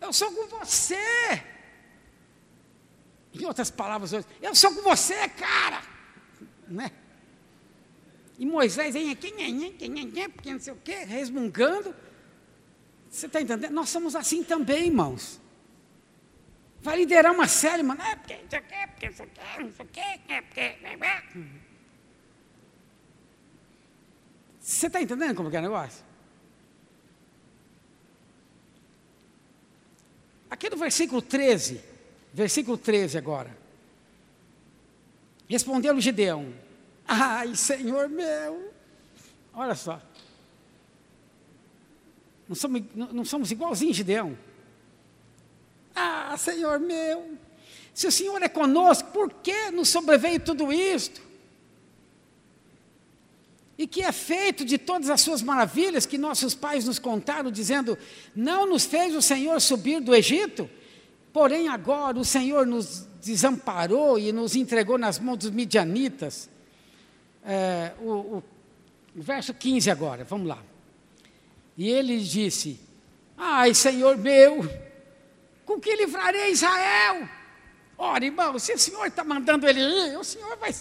Eu 0.00 0.12
sou 0.12 0.32
com 0.32 0.46
você. 0.48 0.96
Em 3.34 3.44
outras 3.44 3.70
palavras, 3.70 4.12
eu 4.40 4.54
sou 4.54 4.74
com 4.74 4.82
você, 4.82 5.28
cara 5.28 5.92
né? 6.72 6.90
E 8.38 8.46
Moisés 8.46 8.94
vem 8.94 9.10
aqui, 9.10 9.32
porque 10.32 10.52
não 10.52 10.60
sei 10.60 10.72
o 10.72 10.78
quê, 10.82 11.04
resmungando. 11.04 11.94
Você 13.08 13.26
está 13.26 13.40
entendendo? 13.40 13.72
Nós 13.72 13.90
somos 13.90 14.16
assim 14.16 14.42
também, 14.42 14.86
irmãos. 14.86 15.40
Vai 16.82 16.96
liderar 16.96 17.32
uma 17.32 17.46
série, 17.46 17.82
mano. 17.82 18.02
É 18.02 18.16
porque 18.16 18.34
não 18.34 18.50
sei 18.50 18.58
o 18.58 18.62
quê, 18.62 18.86
porque 18.88 19.06
não 19.06 19.14
sei 19.14 19.26
o 19.26 19.28
quê, 19.28 19.40
não 19.60 19.72
sei 19.72 19.84
o 19.84 19.88
quê, 19.88 20.20
é 20.28 20.42
porque. 20.42 20.76
Você 24.60 24.86
está 24.88 25.00
entendendo 25.00 25.36
como 25.36 25.48
é, 25.48 25.56
é 25.56 25.58
o 25.60 25.62
negócio? 25.62 26.04
Aqui 30.50 30.68
no 30.68 30.76
versículo 30.76 31.22
13, 31.22 31.80
versículo 32.32 32.76
13 32.76 33.16
agora. 33.16 33.56
Respondeu-lhe 35.48 36.00
Gideão: 36.00 36.52
Ai, 37.06 37.54
Senhor 37.54 38.08
meu, 38.08 38.72
olha 39.54 39.76
só. 39.76 40.02
Não 42.48 42.56
somos, 42.56 42.82
não 42.94 43.24
somos 43.24 43.52
igualzinhos 43.52 43.96
Gideão. 43.96 44.36
Ah, 45.94 46.34
Senhor 46.38 46.80
meu, 46.80 47.36
se 47.94 48.06
o 48.06 48.12
Senhor 48.12 48.42
é 48.42 48.48
conosco, 48.48 49.10
por 49.10 49.30
que 49.30 49.70
nos 49.70 49.88
sobreveio 49.88 50.40
tudo 50.40 50.72
isto? 50.72 51.20
E 53.76 53.86
que 53.86 54.02
é 54.02 54.12
feito 54.12 54.64
de 54.64 54.78
todas 54.78 55.10
as 55.10 55.20
suas 55.20 55.42
maravilhas 55.42 56.06
que 56.06 56.16
nossos 56.16 56.54
pais 56.54 56.84
nos 56.84 56.98
contaram, 56.98 57.50
dizendo: 57.50 57.98
Não 58.34 58.66
nos 58.66 58.84
fez 58.84 59.14
o 59.14 59.22
Senhor 59.22 59.60
subir 59.60 60.00
do 60.00 60.14
Egito? 60.14 60.70
Porém, 61.32 61.68
agora 61.68 62.18
o 62.18 62.24
Senhor 62.24 62.66
nos 62.66 63.06
desamparou 63.22 64.18
e 64.18 64.32
nos 64.32 64.54
entregou 64.54 64.98
nas 64.98 65.18
mãos 65.18 65.38
dos 65.38 65.50
midianitas. 65.50 66.48
É, 67.44 67.92
o, 68.00 68.10
o, 68.10 68.44
o 69.16 69.22
verso 69.22 69.52
15 69.52 69.90
agora, 69.90 70.24
vamos 70.24 70.46
lá. 70.46 70.62
E 71.76 71.88
ele 71.88 72.18
disse: 72.18 72.78
Ai, 73.36 73.74
Senhor 73.74 74.16
meu, 74.18 74.68
com 75.64 75.80
que 75.80 75.94
livrarei 75.96 76.50
Israel? 76.50 77.28
Ora, 77.96 78.24
irmão, 78.24 78.58
se 78.58 78.72
o 78.72 78.78
Senhor 78.78 79.06
está 79.06 79.22
mandando 79.22 79.68
ele 79.68 79.80
ir, 79.80 80.16
o 80.16 80.24
Senhor 80.24 80.56
vai. 80.56 80.74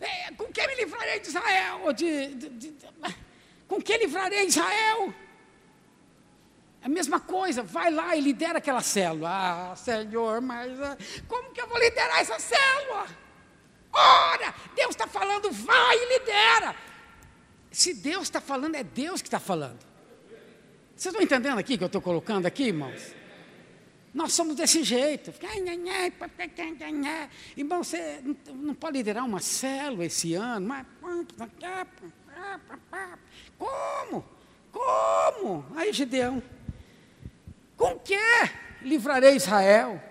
É, 0.00 0.30
com 0.32 0.44
que 0.52 0.66
me 0.66 0.74
livrarei 0.74 1.20
de 1.20 1.28
Israel? 1.28 1.92
De, 1.92 2.34
de, 2.34 2.48
de, 2.50 2.74
com 3.66 3.80
que 3.80 3.96
livrarei 3.96 4.46
Israel? 4.46 5.14
A 6.82 6.88
mesma 6.88 7.18
coisa, 7.18 7.62
vai 7.62 7.90
lá 7.90 8.14
e 8.14 8.20
lidera 8.20 8.58
aquela 8.58 8.80
célula. 8.80 9.28
Ah, 9.28 9.74
Senhor, 9.74 10.40
mas 10.40 10.80
ah, 10.80 10.96
como 11.26 11.50
que 11.50 11.60
eu 11.60 11.66
vou 11.66 11.78
liderar 11.78 12.20
essa 12.20 12.38
célula? 12.38 13.06
Ora, 13.92 14.54
Deus 14.74 14.90
está 14.90 15.06
falando, 15.06 15.50
vai 15.50 15.96
e 15.96 16.18
lidera. 16.18 16.76
Se 17.70 17.94
Deus 17.94 18.24
está 18.24 18.40
falando, 18.40 18.74
é 18.74 18.84
Deus 18.84 19.20
que 19.20 19.28
está 19.28 19.40
falando. 19.40 19.80
Vocês 20.94 21.12
estão 21.12 21.20
entendendo 21.20 21.58
aqui 21.58 21.76
que 21.76 21.84
eu 21.84 21.88
estou 21.88 22.00
colocando 22.00 22.46
aqui, 22.46 22.64
irmãos? 22.64 23.15
Nós 24.16 24.32
somos 24.32 24.56
desse 24.56 24.82
jeito. 24.82 25.30
Irmão, 27.54 27.84
você 27.84 28.22
não 28.54 28.74
pode 28.74 28.96
liderar 28.96 29.26
uma 29.26 29.40
célula 29.40 30.06
esse 30.06 30.32
ano. 30.32 30.66
Mas... 30.66 30.86
Como? 33.58 34.24
Como? 34.72 35.66
Aí, 35.76 35.92
Gideão. 35.92 36.42
Com 37.76 37.98
que 37.98 38.16
livrarei 38.80 39.36
Israel? 39.36 40.02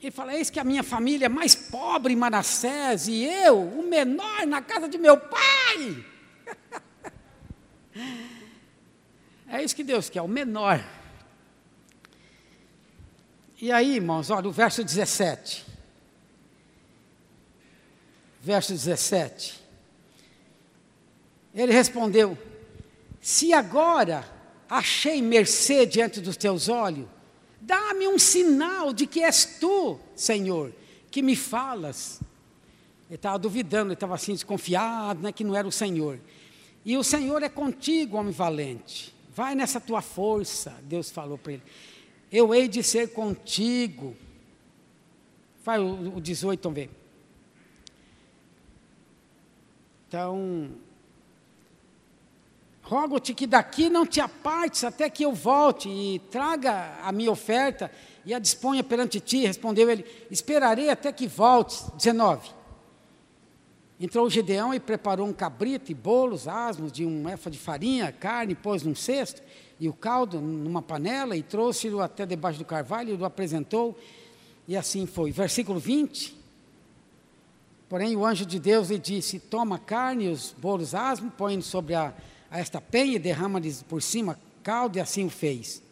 Ele 0.00 0.10
fala: 0.10 0.34
Eis 0.34 0.48
que 0.48 0.58
a 0.58 0.64
minha 0.64 0.82
família 0.82 1.26
é 1.26 1.28
mais 1.28 1.54
pobre 1.54 2.14
em 2.14 2.16
Manassés 2.16 3.08
e 3.08 3.24
eu, 3.24 3.60
o 3.60 3.86
menor, 3.86 4.46
na 4.46 4.62
casa 4.62 4.88
de 4.88 4.96
meu 4.96 5.18
pai. 5.20 6.02
É 9.48 9.62
isso 9.62 9.74
que 9.74 9.82
Deus 9.82 10.10
quer, 10.10 10.20
o 10.20 10.28
menor. 10.28 10.84
E 13.60 13.72
aí, 13.72 13.96
irmãos, 13.96 14.30
olha 14.30 14.48
o 14.48 14.52
verso 14.52 14.84
17. 14.84 15.64
Verso 18.40 18.72
17. 18.72 19.60
Ele 21.54 21.72
respondeu: 21.72 22.38
Se 23.20 23.52
agora 23.52 24.24
achei 24.68 25.22
mercê 25.22 25.86
diante 25.86 26.20
dos 26.20 26.36
teus 26.36 26.68
olhos, 26.68 27.08
dá-me 27.60 28.06
um 28.06 28.18
sinal 28.18 28.92
de 28.92 29.06
que 29.06 29.24
és 29.24 29.58
tu, 29.58 29.98
Senhor, 30.14 30.72
que 31.10 31.22
me 31.22 31.34
falas. 31.34 32.20
Ele 33.08 33.16
estava 33.16 33.38
duvidando, 33.38 33.86
ele 33.86 33.94
estava 33.94 34.14
assim 34.14 34.34
desconfiado, 34.34 35.22
né, 35.22 35.32
que 35.32 35.42
não 35.42 35.56
era 35.56 35.66
o 35.66 35.72
Senhor. 35.72 36.20
E 36.84 36.96
o 36.96 37.02
Senhor 37.02 37.42
é 37.42 37.48
contigo, 37.48 38.18
homem 38.18 38.32
valente. 38.32 39.17
Vai 39.38 39.54
nessa 39.54 39.80
tua 39.80 40.02
força, 40.02 40.74
Deus 40.82 41.12
falou 41.12 41.38
para 41.38 41.52
ele. 41.52 41.62
Eu 42.30 42.52
hei 42.52 42.66
de 42.66 42.82
ser 42.82 43.12
contigo. 43.12 44.16
Vai 45.64 45.78
o, 45.78 46.16
o 46.16 46.20
18, 46.20 46.60
vamos 46.60 46.74
ver. 46.74 46.90
Então, 50.08 50.72
rogo-te 52.82 53.32
que 53.32 53.46
daqui 53.46 53.88
não 53.88 54.04
te 54.04 54.20
apartes 54.20 54.82
até 54.82 55.08
que 55.08 55.24
eu 55.24 55.32
volte 55.32 55.88
e 55.88 56.18
traga 56.32 56.98
a 57.00 57.12
minha 57.12 57.30
oferta 57.30 57.92
e 58.26 58.34
a 58.34 58.40
disponha 58.40 58.82
perante 58.82 59.20
ti. 59.20 59.46
Respondeu 59.46 59.88
ele: 59.88 60.04
Esperarei 60.32 60.90
até 60.90 61.12
que 61.12 61.28
voltes. 61.28 61.88
19. 61.96 62.57
Entrou 64.00 64.30
Gedeão 64.30 64.72
e 64.72 64.78
preparou 64.78 65.26
um 65.26 65.32
cabrito 65.32 65.90
e 65.90 65.94
bolos, 65.94 66.46
asmos 66.46 66.92
de 66.92 67.04
um 67.04 67.28
efa 67.28 67.50
de 67.50 67.58
farinha, 67.58 68.12
carne, 68.12 68.54
pôs 68.54 68.84
num 68.84 68.94
cesto 68.94 69.42
e 69.80 69.88
o 69.88 69.92
caldo 69.92 70.40
numa 70.40 70.80
panela 70.80 71.36
e 71.36 71.42
trouxe-o 71.42 72.00
até 72.00 72.24
debaixo 72.24 72.60
do 72.60 72.64
carvalho 72.64 73.10
e 73.10 73.20
o 73.20 73.24
apresentou. 73.24 73.98
E 74.68 74.76
assim 74.76 75.04
foi. 75.04 75.32
Versículo 75.32 75.80
20. 75.80 76.36
Porém, 77.88 78.16
o 78.16 78.24
anjo 78.24 78.46
de 78.46 78.60
Deus 78.60 78.90
lhe 78.90 78.98
disse: 78.98 79.40
Toma 79.40 79.78
carne 79.78 80.26
e 80.26 80.28
os 80.28 80.54
bolos 80.56 80.94
asmos, 80.94 81.32
põe 81.36 81.60
sobre 81.60 81.94
a, 81.94 82.14
a 82.50 82.60
esta 82.60 82.80
penha 82.80 83.16
e 83.16 83.18
derrama-lhes 83.18 83.82
por 83.82 84.00
cima 84.00 84.38
caldo, 84.62 84.98
e 84.98 85.00
assim 85.00 85.24
o 85.24 85.30
fez. 85.30 85.82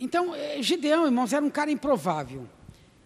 Então, 0.00 0.34
eh, 0.34 0.62
Gideão, 0.62 1.04
irmãos, 1.04 1.32
era 1.32 1.44
um 1.44 1.50
cara 1.50 1.70
improvável. 1.70 2.48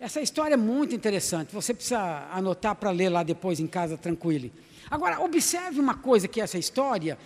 Essa 0.00 0.20
história 0.20 0.54
é 0.54 0.56
muito 0.56 0.94
interessante. 0.94 1.52
Você 1.52 1.74
precisa 1.74 2.28
anotar 2.32 2.74
para 2.76 2.90
ler 2.90 3.08
lá 3.08 3.22
depois 3.22 3.58
em 3.58 3.66
casa 3.66 3.96
tranquilo. 3.96 4.50
Agora, 4.90 5.20
observe 5.20 5.80
uma 5.80 5.94
coisa 5.94 6.28
que 6.28 6.40
essa 6.40 6.56
história 6.56 7.18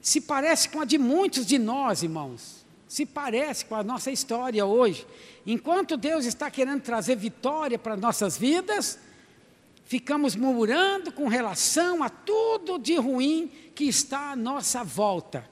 se 0.00 0.20
parece 0.20 0.68
com 0.68 0.80
a 0.80 0.84
de 0.84 0.98
muitos 0.98 1.44
de 1.44 1.58
nós, 1.58 2.02
irmãos. 2.02 2.64
Se 2.88 3.04
parece 3.04 3.64
com 3.64 3.74
a 3.74 3.82
nossa 3.82 4.10
história 4.10 4.64
hoje. 4.64 5.06
Enquanto 5.44 5.96
Deus 5.96 6.24
está 6.24 6.50
querendo 6.50 6.80
trazer 6.80 7.16
vitória 7.16 7.78
para 7.78 7.96
nossas 7.96 8.38
vidas, 8.38 8.98
ficamos 9.84 10.34
murmurando 10.36 11.12
com 11.12 11.28
relação 11.28 12.02
a 12.02 12.08
tudo 12.08 12.78
de 12.78 12.96
ruim 12.96 13.50
que 13.74 13.84
está 13.84 14.30
à 14.30 14.36
nossa 14.36 14.82
volta. 14.82 15.48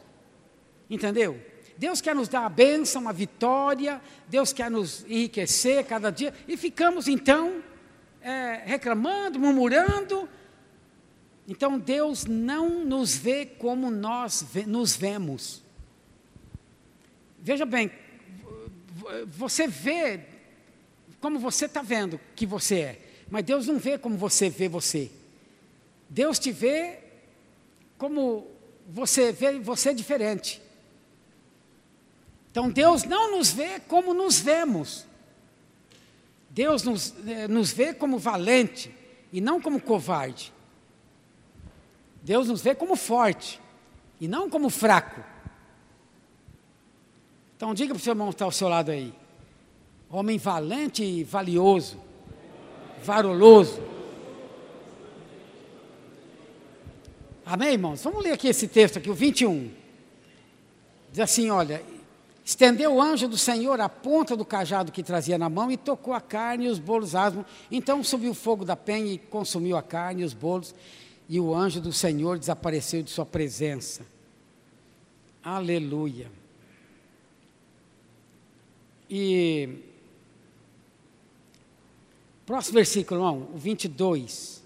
Entendeu? 0.89 1.41
Deus 1.77 2.01
quer 2.01 2.15
nos 2.15 2.29
dar 2.29 2.47
a 2.47 2.49
bênção, 2.49 3.09
a 3.09 3.13
vitória, 3.13 4.01
Deus 4.29 4.53
quer 4.53 4.71
nos 4.71 5.05
enriquecer 5.09 5.85
cada 5.85 6.11
dia, 6.11 6.33
e 6.47 6.57
ficamos 6.57 7.09
então 7.09 7.63
é, 8.21 8.63
reclamando, 8.65 9.39
murmurando. 9.39 10.29
Então 11.47 11.79
Deus 11.79 12.25
não 12.25 12.85
nos 12.85 13.17
vê 13.17 13.45
como 13.45 13.91
nós 13.91 14.45
nos 14.67 14.97
vemos. 14.97 15.63
Veja 17.39 17.67
bem, 17.67 17.91
você 19.27 19.67
vê 19.67 20.21
como 21.21 21.39
você 21.39 21.67
está 21.67 21.83
vendo 21.83 22.19
que 22.35 22.47
você 22.47 22.81
é, 22.81 23.01
mas 23.31 23.45
Deus 23.45 23.67
não 23.67 23.79
vê 23.79 23.99
como 23.99 24.17
você 24.17 24.49
vê 24.49 24.69
você. 24.69 25.11
Deus 26.09 26.39
te 26.39 26.53
vê 26.53 27.01
como 27.99 28.47
você 28.89 29.33
vê 29.33 29.59
você 29.59 29.93
diferente. 29.93 30.64
Então 32.55 32.71
Deus 32.71 33.03
não 33.03 33.33
nos 33.33 33.51
vê 33.51 33.81
como 33.81 34.15
nos 34.15 34.39
vemos. 34.39 35.05
Deus 36.49 36.85
nos, 36.85 37.13
eh, 37.27 37.49
nos 37.49 37.73
vê 37.73 37.93
como 37.93 38.17
valente 38.17 38.95
e 39.33 39.41
não 39.41 39.61
como 39.61 39.81
covarde. 39.81 40.53
Deus 42.23 42.47
nos 42.47 42.63
vê 42.63 42.73
como 42.73 42.95
forte 42.95 43.61
e 44.21 44.29
não 44.29 44.49
como 44.49 44.71
fraco. 44.71 45.21
Então 47.57 47.75
diga 47.75 47.93
para 47.93 48.01
o 48.01 48.05
seu 48.05 48.13
irmão 48.13 48.29
que 48.29 48.35
está 48.35 48.45
ao 48.45 48.53
seu 48.53 48.69
lado 48.69 48.93
aí. 48.93 49.13
Homem 50.09 50.39
valente 50.39 51.03
e 51.03 51.25
valioso, 51.25 52.01
varoloso. 53.03 53.83
Amém, 57.45 57.73
irmãos? 57.73 58.01
Vamos 58.05 58.23
ler 58.23 58.31
aqui 58.31 58.47
esse 58.47 58.69
texto 58.69 58.99
aqui, 58.99 59.11
o 59.11 59.15
21. 59.15 59.73
Diz 61.11 61.19
assim, 61.19 61.51
olha, 61.51 61.83
Estendeu 62.45 62.97
o 62.97 63.01
anjo 63.01 63.27
do 63.27 63.39
Senhor 63.39 63.81
a 63.81 63.89
ponta 63.89 64.37
do 64.37 64.45
cajado 64.45 64.93
que 64.93 65.03
trazia 65.03 65.39
na 65.39 65.49
mão 65.49 65.71
e 65.71 65.79
tocou 65.79 66.13
a 66.13 66.21
carne 66.21 66.67
e 66.67 66.69
os 66.69 66.79
bolos 66.79 67.15
asmos. 67.15 67.47
Então 67.71 68.05
subiu 68.05 68.33
o 68.33 68.35
fogo 68.35 68.67
da 68.67 68.77
penha 68.77 69.15
e 69.15 69.19
consumiu 69.19 69.79
a 69.79 69.83
carne 69.83 70.21
e 70.21 70.25
os 70.27 70.35
bolos, 70.35 70.75
e 71.27 71.41
o 71.41 71.55
anjo 71.55 71.81
do 71.81 71.91
Senhor 71.91 72.39
desapareceu 72.39 73.03
de 73.03 73.11
sua 73.11 73.25
presença. 73.25 74.05
Aleluia. 75.43 76.31
E 79.09 79.79
próximo 82.45 82.75
versículo, 82.75 83.21
irmão, 83.21 83.49
o 83.55 83.57
22. 83.57 84.63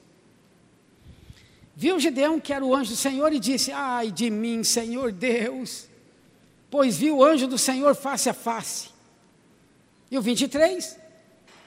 Viu 1.77 2.01
Gideão 2.01 2.41
que 2.41 2.53
era 2.53 2.65
o 2.65 2.75
anjo 2.75 2.91
do 2.91 2.97
Senhor 2.97 3.33
e 3.33 3.39
disse: 3.39 3.71
Ai 3.71 4.11
de 4.11 4.31
mim, 4.31 4.65
Senhor 4.65 5.13
Deus 5.13 5.88
pois 6.71 6.97
viu 6.97 7.19
o 7.19 7.25
anjo 7.25 7.47
do 7.47 7.59
Senhor 7.59 7.95
face 7.95 8.29
a 8.29 8.35
face. 8.35 8.91
E 10.11 10.17
o 10.17 10.23
23, 10.23 10.99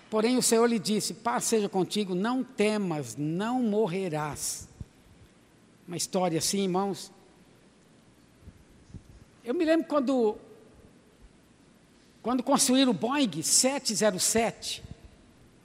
porém 0.10 0.38
o 0.38 0.42
Senhor 0.42 0.66
lhe 0.66 0.80
disse: 0.80 1.14
Paz 1.14 1.46
seja 1.46 1.70
contigo, 1.70 2.16
não 2.16 2.44
temas, 2.44 3.16
não 3.16 3.62
morrerás. 3.62 4.68
Uma 5.88 5.98
história 5.98 6.40
assim, 6.40 6.64
irmãos. 6.64 7.12
Eu 9.44 9.54
me 9.56 9.66
lembro 9.66 9.88
quando, 9.88 10.38
quando 12.22 12.44
construíram 12.44 12.92
o 12.92 12.94
Boeing 12.94 13.42
707, 13.42 14.84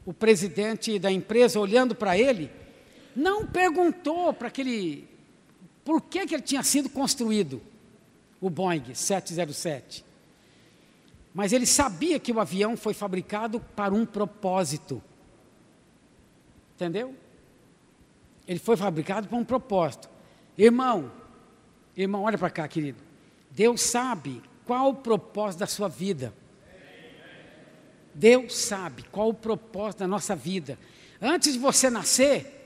o 0.07 0.15
presidente 0.15 0.99
da 0.99 1.13
empresa, 1.13 1.61
olhando 1.61 1.95
para 1.95 2.17
ele, 2.17 2.51
não 3.15 3.47
perguntou 3.47 4.33
para 4.33 4.49
aquele 4.49 5.07
por 5.85 6.01
que, 6.01 6.27
que 6.27 6.35
ele 6.35 6.43
tinha 6.43 6.63
sido 6.63 6.89
construído 6.89 7.61
o 8.41 8.51
Boeing 8.51 8.95
707. 8.95 10.05
Mas 11.35 11.53
ele 11.53 11.67
sabia 11.67 12.19
que 12.19 12.33
o 12.33 12.41
avião 12.41 12.77
foi 12.77 12.95
fabricado 12.95 13.61
para 13.61 13.93
um 13.95 14.07
propósito. 14.07 15.03
Entendeu? 16.75 17.15
Ele 18.49 18.59
foi 18.59 18.77
fabricado 18.77 19.29
para 19.29 19.37
um 19.37 19.45
propósito. 19.45 20.09
Irmão, 20.57 21.13
irmão, 21.97 22.23
olha 22.23 22.39
para 22.39 22.51
cá, 22.51 22.67
querido. 22.67 23.03
Deus 23.51 23.81
sabe 23.83 24.43
qual 24.65 24.91
o 24.91 24.95
propósito 24.95 25.61
da 25.61 25.67
sua 25.67 25.89
vida. 25.89 26.33
Deus 28.15 28.57
sabe 28.57 29.03
qual 29.05 29.29
o 29.29 29.35
propósito 29.35 30.01
da 30.01 30.07
nossa 30.07 30.35
vida. 30.35 30.79
Antes 31.21 31.53
de 31.53 31.59
você 31.59 31.91
nascer, 31.91 32.57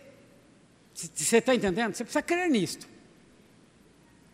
você 0.94 1.38
está 1.38 1.54
entendendo? 1.54 1.94
Você 1.94 2.04
precisa 2.04 2.22
crer 2.22 2.48
nisto. 2.48 2.88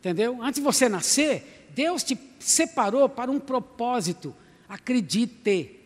Entendeu? 0.06 0.40
Antes 0.40 0.60
de 0.60 0.60
você 0.60 0.88
nascer, 0.88 1.66
Deus 1.74 2.04
te 2.04 2.16
separou 2.38 3.08
para 3.08 3.28
um 3.28 3.40
propósito. 3.40 4.32
Acredite. 4.68 5.80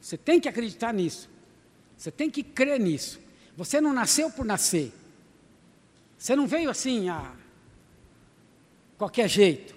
Você 0.00 0.16
tem 0.16 0.38
que 0.38 0.48
acreditar 0.48 0.94
nisso. 0.94 1.28
Você 1.96 2.12
tem 2.12 2.30
que 2.30 2.44
crer 2.44 2.78
nisso. 2.78 3.18
Você 3.56 3.80
não 3.80 3.92
nasceu 3.92 4.30
por 4.30 4.44
nascer. 4.44 4.92
Você 6.16 6.36
não 6.36 6.46
veio 6.46 6.70
assim 6.70 7.08
a 7.08 7.32
qualquer 8.96 9.28
jeito. 9.28 9.74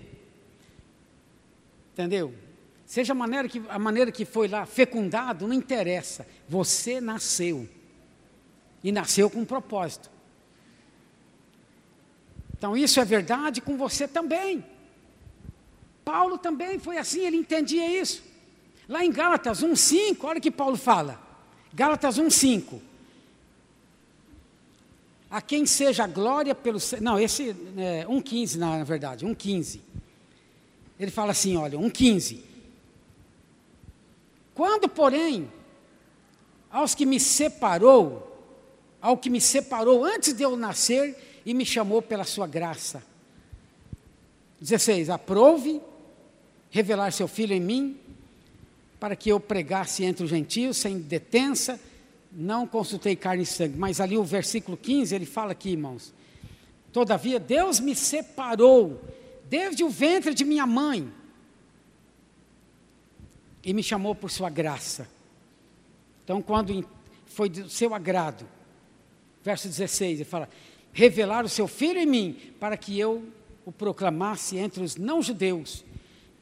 Entendeu? 1.93 2.35
Seja 2.85 3.13
a 3.13 3.15
maneira 3.15 3.49
que, 3.49 3.63
a 3.67 3.79
maneira 3.79 4.11
que 4.11 4.25
foi 4.25 4.47
lá 4.47 4.67
fecundado, 4.67 5.47
não 5.47 5.55
interessa. 5.55 6.27
Você 6.47 7.01
nasceu. 7.01 7.67
E 8.83 8.91
nasceu 8.91 9.27
com 9.27 9.39
um 9.39 9.45
propósito. 9.45 10.10
Então 12.61 12.77
isso 12.77 12.99
é 12.99 13.03
verdade 13.03 13.59
com 13.59 13.75
você 13.75 14.07
também. 14.07 14.63
Paulo 16.05 16.37
também 16.37 16.77
foi 16.77 16.99
assim, 16.99 17.25
ele 17.25 17.37
entendia 17.37 17.99
isso. 17.99 18.21
Lá 18.87 19.03
em 19.03 19.11
Gálatas 19.11 19.63
1,5, 19.63 20.17
olha 20.21 20.37
o 20.37 20.41
que 20.41 20.51
Paulo 20.51 20.77
fala. 20.77 21.19
Gálatas 21.73 22.19
1,5 22.19 22.79
a 25.27 25.41
quem 25.41 25.65
seja 25.65 26.03
a 26.03 26.07
glória 26.07 26.53
pelo. 26.53 26.77
Não, 26.99 27.19
esse 27.19 27.49
é 27.49 28.05
1,15 28.05 28.57
na, 28.57 28.83
verdade, 28.83 29.25
1,15. 29.25 29.79
Ele 30.99 31.09
fala 31.09 31.31
assim: 31.31 31.57
olha, 31.57 31.79
1,15. 31.79 32.41
Quando, 34.53 34.87
porém, 34.87 35.51
aos 36.69 36.93
que 36.93 37.07
me 37.07 37.19
separou, 37.19 38.39
ao 39.01 39.17
que 39.17 39.31
me 39.31 39.41
separou 39.41 40.05
antes 40.05 40.31
de 40.31 40.43
eu 40.43 40.55
nascer 40.55 41.30
e 41.45 41.53
me 41.53 41.65
chamou 41.65 42.01
pela 42.01 42.23
sua 42.23 42.47
graça. 42.47 43.03
16. 44.59 45.09
Aprove 45.09 45.81
revelar 46.69 47.11
seu 47.11 47.27
filho 47.27 47.53
em 47.53 47.59
mim, 47.59 47.97
para 48.99 49.15
que 49.15 49.29
eu 49.29 49.39
pregasse 49.39 50.03
entre 50.03 50.23
os 50.23 50.29
gentios 50.29 50.77
sem 50.77 50.99
detença 50.99 51.79
não 52.31 52.65
consultei 52.65 53.15
carne 53.15 53.43
e 53.43 53.45
sangue, 53.45 53.77
mas 53.77 53.99
ali 53.99 54.17
o 54.17 54.23
versículo 54.23 54.77
15, 54.77 55.13
ele 55.13 55.25
fala 55.25 55.51
aqui, 55.51 55.71
irmãos. 55.71 56.13
Todavia, 56.93 57.39
Deus 57.39 57.79
me 57.79 57.95
separou 57.95 59.01
desde 59.49 59.83
o 59.83 59.89
ventre 59.89 60.33
de 60.33 60.45
minha 60.45 60.65
mãe 60.65 61.11
e 63.63 63.73
me 63.73 63.83
chamou 63.83 64.15
por 64.15 64.31
sua 64.31 64.49
graça. 64.49 65.09
Então, 66.23 66.41
quando 66.41 66.87
foi 67.25 67.49
do 67.49 67.69
seu 67.69 67.93
agrado, 67.93 68.45
verso 69.43 69.67
16, 69.67 70.19
ele 70.19 70.23
fala: 70.29 70.49
revelar 70.93 71.45
o 71.45 71.49
seu 71.49 71.67
filho 71.67 71.99
em 71.99 72.05
mim, 72.05 72.53
para 72.59 72.77
que 72.77 72.99
eu 72.99 73.23
o 73.65 73.71
proclamasse 73.71 74.57
entre 74.57 74.83
os 74.83 74.95
não-judeus. 74.95 75.85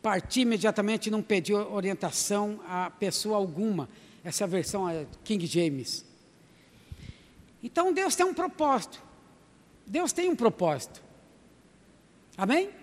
Parti 0.01 0.41
imediatamente 0.41 1.07
e 1.07 1.11
não 1.11 1.21
pedi 1.21 1.53
orientação 1.53 2.61
a 2.65 2.89
pessoa 2.89 3.35
alguma 3.35 3.89
essa 4.23 4.45
versão 4.45 4.89
é 4.89 5.05
King 5.23 5.45
James. 5.45 6.05
Então 7.63 7.93
Deus 7.93 8.15
tem 8.15 8.25
um 8.25 8.33
propósito. 8.33 9.01
Deus 9.85 10.11
tem 10.11 10.29
um 10.29 10.35
propósito. 10.35 11.01
Amém? 12.37 12.67
Amém. 12.67 12.75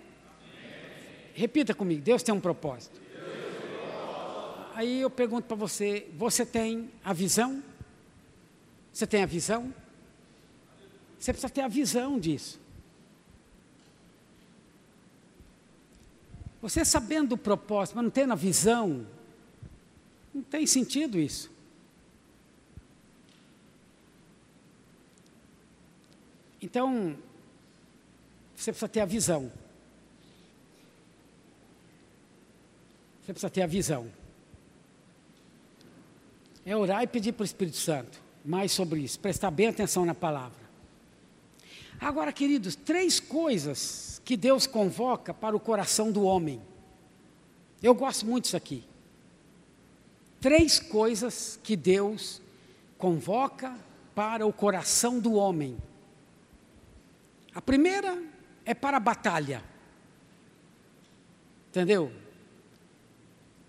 Repita 1.34 1.74
comigo, 1.74 2.02
Deus 2.02 2.22
tem 2.22 2.34
um 2.34 2.40
propósito. 2.40 3.00
Aí 4.74 5.00
eu 5.00 5.08
pergunto 5.08 5.46
para 5.46 5.56
você, 5.56 6.06
você 6.14 6.44
tem 6.44 6.90
a 7.02 7.12
visão? 7.12 7.62
Você 8.92 9.06
tem 9.06 9.22
a 9.22 9.26
visão? 9.26 9.72
Você 11.26 11.32
precisa 11.32 11.52
ter 11.52 11.62
a 11.62 11.66
visão 11.66 12.20
disso. 12.20 12.60
Você 16.62 16.84
sabendo 16.84 17.30
do 17.30 17.36
propósito, 17.36 17.96
mas 17.96 18.04
não 18.04 18.12
tendo 18.12 18.32
a 18.32 18.36
visão, 18.36 19.04
não 20.32 20.40
tem 20.40 20.64
sentido 20.68 21.18
isso. 21.18 21.50
Então, 26.62 27.18
você 28.54 28.70
precisa 28.70 28.88
ter 28.88 29.00
a 29.00 29.04
visão. 29.04 29.50
Você 33.24 33.32
precisa 33.32 33.50
ter 33.50 33.62
a 33.62 33.66
visão. 33.66 34.08
É 36.64 36.76
orar 36.76 37.02
e 37.02 37.08
pedir 37.08 37.32
para 37.32 37.42
o 37.42 37.44
Espírito 37.44 37.78
Santo 37.78 38.22
mais 38.44 38.70
sobre 38.70 39.00
isso, 39.00 39.18
prestar 39.18 39.50
bem 39.50 39.66
atenção 39.66 40.04
na 40.04 40.14
palavra. 40.14 40.65
Agora, 42.00 42.32
queridos, 42.32 42.76
três 42.76 43.18
coisas 43.18 44.20
que 44.24 44.36
Deus 44.36 44.66
convoca 44.66 45.32
para 45.32 45.56
o 45.56 45.60
coração 45.60 46.12
do 46.12 46.22
homem. 46.22 46.60
Eu 47.82 47.94
gosto 47.94 48.26
muito 48.26 48.44
disso 48.44 48.56
aqui 48.56 48.84
três 50.46 50.78
coisas 50.78 51.58
que 51.62 51.74
Deus 51.74 52.40
convoca 52.98 53.76
para 54.14 54.46
o 54.46 54.52
coração 54.52 55.18
do 55.18 55.34
homem. 55.34 55.76
A 57.52 57.60
primeira 57.60 58.22
é 58.64 58.72
para 58.72 58.96
a 58.96 59.00
batalha. 59.00 59.60
Entendeu? 61.68 62.12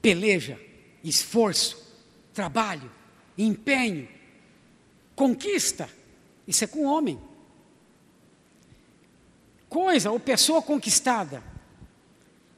Peleja, 0.01 0.59
esforço, 1.03 1.83
trabalho, 2.31 2.91
empenho, 3.35 4.07
conquista. 5.15 5.89
Isso 6.47 6.63
é 6.63 6.67
com 6.67 6.85
o 6.85 6.91
homem. 6.91 7.19
Coisa 9.69 10.11
ou 10.11 10.19
pessoa 10.19 10.61
conquistada 10.61 11.43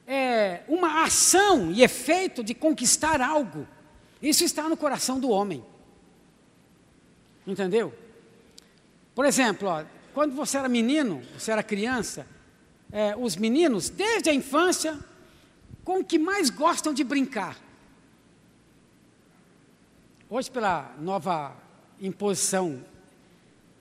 é 0.06 0.62
uma 0.66 1.04
ação 1.04 1.70
e 1.70 1.82
efeito 1.82 2.42
de 2.42 2.54
conquistar 2.54 3.20
algo. 3.20 3.66
Isso 4.20 4.44
está 4.44 4.68
no 4.68 4.76
coração 4.76 5.20
do 5.20 5.30
homem. 5.30 5.64
Entendeu? 7.46 7.94
Por 9.14 9.24
exemplo, 9.24 9.68
ó, 9.68 9.84
quando 10.12 10.34
você 10.34 10.58
era 10.58 10.68
menino, 10.68 11.22
você 11.38 11.52
era 11.52 11.62
criança, 11.62 12.26
é, 12.92 13.14
os 13.16 13.36
meninos, 13.36 13.88
desde 13.88 14.30
a 14.30 14.34
infância, 14.34 14.98
com 15.84 16.00
o 16.00 16.04
que 16.04 16.18
mais 16.18 16.50
gostam 16.50 16.92
de 16.92 17.04
brincar. 17.04 17.56
Hoje, 20.28 20.50
pela 20.50 20.94
nova 20.98 21.56
imposição 22.00 22.84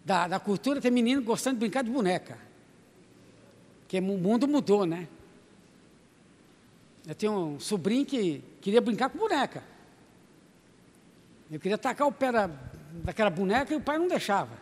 da, 0.04 0.28
da 0.28 0.39
cultura, 0.39 0.82
tem 0.82 0.92
menino 0.92 1.22
gostando 1.22 1.56
de 1.56 1.60
brincar 1.60 1.84
de 1.84 1.92
boneca. 1.92 2.49
Porque 3.89 3.97
o 3.97 4.04
mundo 4.04 4.47
mudou, 4.47 4.86
né? 4.86 5.08
Eu 7.08 7.15
tenho 7.15 7.34
um 7.34 7.60
sobrinho 7.60 8.06
que 8.06 8.43
queria 8.62 8.80
brincar 8.80 9.10
com 9.10 9.17
boneca. 9.17 9.63
Eu 11.49 11.60
queria 11.60 11.75
tacar 11.75 12.08
o 12.08 12.12
pé 12.12 12.32
da, 12.32 12.52
daquela 13.04 13.32
boneca 13.32 13.73
e 13.73 13.78
o 13.78 13.82
pai 13.82 13.97
não 13.97 14.08
deixava. 14.08 14.56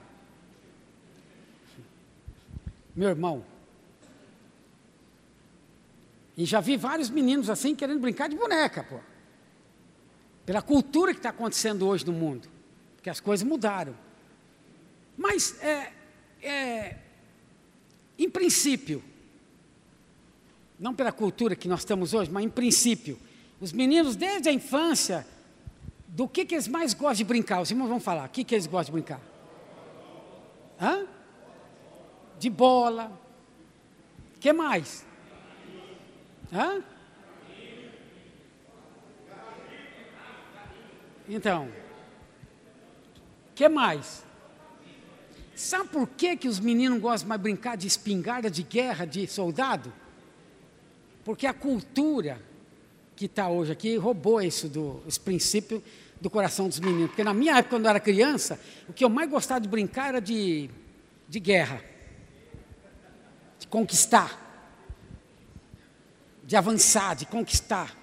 Meu 2.96 3.10
irmão. 3.10 3.44
E 6.38 6.46
já 6.46 6.62
vi 6.62 6.78
vários 6.78 7.10
meninos 7.10 7.50
assim 7.50 7.76
querendo 7.76 8.00
brincar 8.00 8.30
de 8.30 8.38
boneca, 8.38 8.82
pô. 8.82 9.02
Pela 10.46 10.62
cultura 10.62 11.12
que 11.12 11.20
está 11.20 11.32
acontecendo 11.32 11.86
hoje 11.86 12.06
no 12.06 12.14
mundo. 12.14 12.48
Porque 12.96 13.10
as 13.10 13.20
coisas 13.20 13.46
mudaram. 13.46 13.94
Mas, 15.18 15.62
é, 15.62 15.92
é, 16.42 16.98
em 18.18 18.30
princípio, 18.30 19.04
não 20.80 20.94
pela 20.94 21.12
cultura 21.12 21.56
que 21.56 21.68
nós 21.68 21.80
estamos 21.80 22.14
hoje, 22.14 22.30
mas 22.32 22.44
em 22.44 22.50
princípio, 22.50 23.20
os 23.60 23.72
meninos 23.72 24.16
desde 24.16 24.50
a 24.50 24.52
infância 24.52 25.26
do 26.08 26.28
que, 26.28 26.46
que 26.46 26.56
eles 26.56 26.68
mais 26.68 26.94
gostam 26.94 27.16
de 27.16 27.24
brincar? 27.24 27.62
Os 27.62 27.72
irmãos 27.72 27.88
vão 27.88 28.00
falar. 28.00 28.26
O 28.26 28.30
que, 28.30 28.44
que 28.44 28.56
eles 28.56 28.68
gostam 28.68 28.96
de 28.96 29.02
brincar? 29.02 29.22
Hã? 30.80 31.06
De 32.40 32.50
bola. 32.50 33.12
O 34.36 34.40
que 34.40 34.54
mais? 34.54 35.06
Hã? 36.54 36.84
Então, 41.28 41.68
o 43.52 43.56
que 43.56 43.68
mais? 43.68 44.24
Sabe 45.56 45.90
por 45.90 46.08
que, 46.08 46.38
que 46.38 46.48
os 46.48 46.60
meninos 46.60 47.02
gostam 47.02 47.28
mais 47.28 47.40
de 47.40 47.44
brincar 47.44 47.76
de 47.76 47.88
espingarda 47.88 48.50
de 48.50 48.62
guerra, 48.62 49.06
de 49.06 49.28
soldado? 49.28 49.92
Porque 51.28 51.46
a 51.46 51.54
cultura 51.54 52.42
que 53.14 53.26
está 53.26 53.50
hoje 53.50 53.74
aqui 53.74 53.98
roubou 53.98 54.42
isso 54.42 54.70
do, 54.70 55.04
esse 55.06 55.20
princípio 55.20 55.84
do 56.22 56.30
coração 56.30 56.70
dos 56.70 56.80
meninos. 56.80 57.08
Porque 57.08 57.22
na 57.22 57.34
minha 57.34 57.58
época, 57.58 57.76
quando 57.76 57.84
eu 57.84 57.90
era 57.90 58.00
criança, 58.00 58.58
o 58.88 58.94
que 58.94 59.04
eu 59.04 59.10
mais 59.10 59.30
gostava 59.30 59.60
de 59.60 59.68
brincar 59.68 60.08
era 60.08 60.22
de, 60.22 60.70
de 61.28 61.40
guerra, 61.42 61.84
de 63.60 63.68
conquistar, 63.68 64.40
de 66.46 66.56
avançar, 66.56 67.14
de 67.14 67.26
conquistar. 67.26 67.94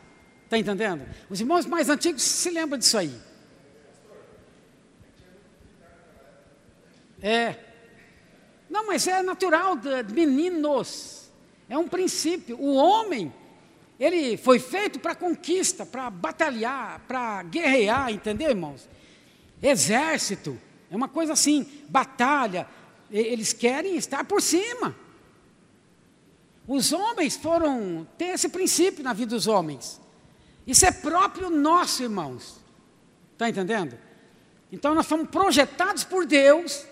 Está 0.45 0.59
entendendo? 0.59 1.09
Os 1.31 1.41
irmãos 1.41 1.65
mais 1.65 1.89
antigos 1.89 2.21
se 2.21 2.51
lembram 2.51 2.79
disso 2.79 2.99
aí. 2.99 3.19
É. 7.23 7.57
Não, 8.69 8.87
mas 8.87 9.07
é 9.07 9.23
natural 9.23 9.79
de 9.79 10.13
meninos. 10.13 11.24
É 11.69 11.79
um 11.79 11.89
princípio. 11.89 12.59
O 12.59 12.75
homem, 12.75 13.33
ele 13.99 14.37
foi 14.37 14.59
feito 14.59 14.99
para 14.99 15.15
conquista, 15.15 15.87
para 15.87 16.11
batalhar, 16.11 17.01
para 17.07 17.43
guerrear, 17.45 18.11
entendeu, 18.11 18.51
irmãos? 18.51 18.89
Exército, 19.63 20.59
é 20.91 20.97
uma 20.97 21.09
coisa 21.09 21.33
assim, 21.33 21.67
batalha. 21.89 22.69
Eles 23.11 23.53
querem 23.53 23.97
estar 23.97 24.25
por 24.25 24.43
cima. 24.43 24.95
Os 26.67 26.93
homens 26.93 27.37
foram 27.37 28.07
ter 28.17 28.27
esse 28.27 28.49
princípio 28.49 29.05
na 29.05 29.13
vida 29.13 29.35
dos 29.35 29.47
homens. 29.47 30.01
Isso 30.67 30.87
é 30.87 30.91
próprio 30.91 31.51
nosso, 31.51 32.03
irmãos. 32.03 32.61
Está 33.33 33.49
entendendo? 33.49 33.99
Então 34.73 34.95
nós 34.95 35.07
fomos 35.07 35.29
projetados 35.29 36.05
por 36.05 36.27
Deus 36.27 36.87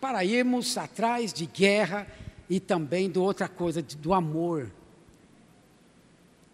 para 0.00 0.24
irmos 0.24 0.76
atrás 0.76 1.32
de 1.32 1.46
guerra 1.46 2.06
e 2.48 2.60
também 2.60 3.10
de 3.10 3.18
outra 3.18 3.48
coisa, 3.48 3.82
do 3.82 4.12
amor. 4.12 4.70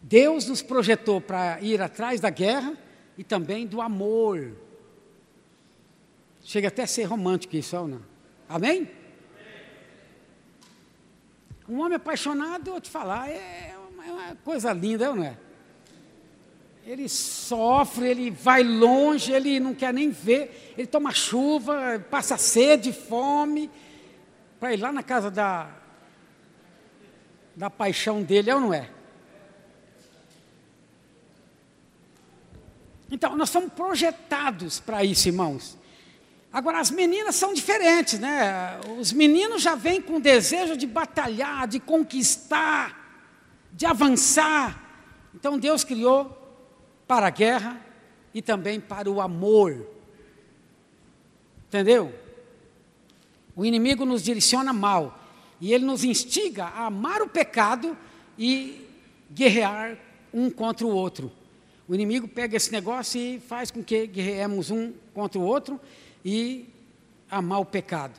Deus 0.03 0.47
nos 0.47 0.62
projetou 0.62 1.20
para 1.20 1.61
ir 1.61 1.80
atrás 1.82 2.20
da 2.20 2.30
guerra 2.30 2.76
e 3.18 3.24
também 3.24 3.66
do 3.66 3.80
amor. 3.80 4.57
Chega 6.43 6.68
até 6.68 6.84
a 6.84 6.86
ser 6.86 7.05
romântico 7.05 7.57
isso, 7.57 7.76
não? 7.86 8.01
Amém? 8.49 8.88
Um 11.68 11.80
homem 11.80 11.97
apaixonado, 11.97 12.68
eu 12.68 12.72
vou 12.72 12.80
te 12.80 12.91
falar, 12.91 13.28
é 13.30 13.76
uma, 13.93 14.07
é 14.07 14.12
uma 14.12 14.36
coisa 14.36 14.72
linda, 14.72 15.14
não 15.14 15.22
é? 15.22 15.36
Ele 16.84 17.09
sofre, 17.09 18.09
ele 18.09 18.30
vai 18.30 18.64
longe, 18.64 19.30
ele 19.30 19.61
não 19.61 19.74
quer 19.74 19.93
nem 19.93 20.11
ver, 20.11 20.72
ele 20.76 20.86
toma 20.86 21.12
chuva, 21.12 22.05
passa 22.11 22.36
sede, 22.36 22.93
fome, 22.93 23.70
para 24.59 24.74
ir 24.74 24.78
lá 24.78 24.91
na 24.91 25.03
casa 25.03 25.30
da, 25.30 25.80
da 27.55 27.69
paixão 27.69 28.23
dele, 28.23 28.51
é 28.51 28.55
ou 28.55 28.61
não 28.61 28.75
é? 28.75 28.91
Então, 33.11 33.37
nós 33.37 33.51
somos 33.51 33.73
projetados 33.73 34.79
para 34.79 35.05
isso, 35.05 35.29
irmãos. 35.29 35.77
Agora, 36.53 36.81
as 36.81 36.91
meninas 36.91 37.35
são 37.35 37.53
diferentes, 37.53 38.19
né? 38.19 38.81
Os 38.99 39.13
meninos 39.13 39.63
já 39.63 39.75
vêm 39.75 40.01
com 40.01 40.21
desejo 40.21 40.77
de 40.77 40.87
batalhar, 40.87 41.67
de 41.67 41.81
conquistar, 41.81 43.29
de 43.73 43.87
avançar. 43.87 44.81
Então, 45.35 45.59
Deus 45.59 45.85
criou 45.85 46.37
para 47.07 47.27
a 47.27 47.31
guerra 47.31 47.81
e 48.33 48.41
também 48.41 48.81
para 48.81 49.11
o 49.11 49.21
amor. 49.21 49.87
Entendeu? 51.69 52.15
O 53.57 53.65
inimigo 53.65 54.05
nos 54.05 54.23
direciona 54.23 54.73
mal 54.73 55.20
e 55.61 55.73
ele 55.73 55.85
nos 55.85 56.05
instiga 56.05 56.65
a 56.67 56.87
amar 56.87 57.21
o 57.23 57.29
pecado 57.29 57.97
e 58.39 58.87
guerrear 59.31 59.99
um 60.33 60.51
contra 60.51 60.87
o 60.87 60.91
outro. 60.91 61.31
O 61.87 61.95
inimigo 61.95 62.27
pega 62.27 62.57
esse 62.57 62.73
negócio 62.73 63.21
e 63.21 63.41
faz 63.41 63.71
com 63.71 63.83
que 63.83 64.07
guerreemos 64.07 64.71
um 64.71 64.93
contra 65.13 65.39
o 65.39 65.43
outro 65.43 65.81
e 66.25 66.69
amar 67.31 67.61
o 67.61 67.65
pecado. 67.65 68.19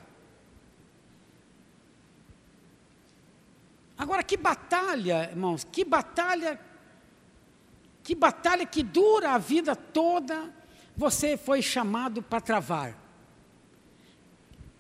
Agora, 3.97 4.23
que 4.23 4.35
batalha, 4.35 5.29
irmãos, 5.31 5.65
que 5.71 5.85
batalha 5.85 6.59
que 8.03 8.15
batalha 8.15 8.65
que 8.65 8.81
dura 8.81 9.31
a 9.31 9.37
vida 9.37 9.75
toda, 9.75 10.51
você 10.97 11.37
foi 11.37 11.61
chamado 11.61 12.21
para 12.21 12.41
travar? 12.41 12.97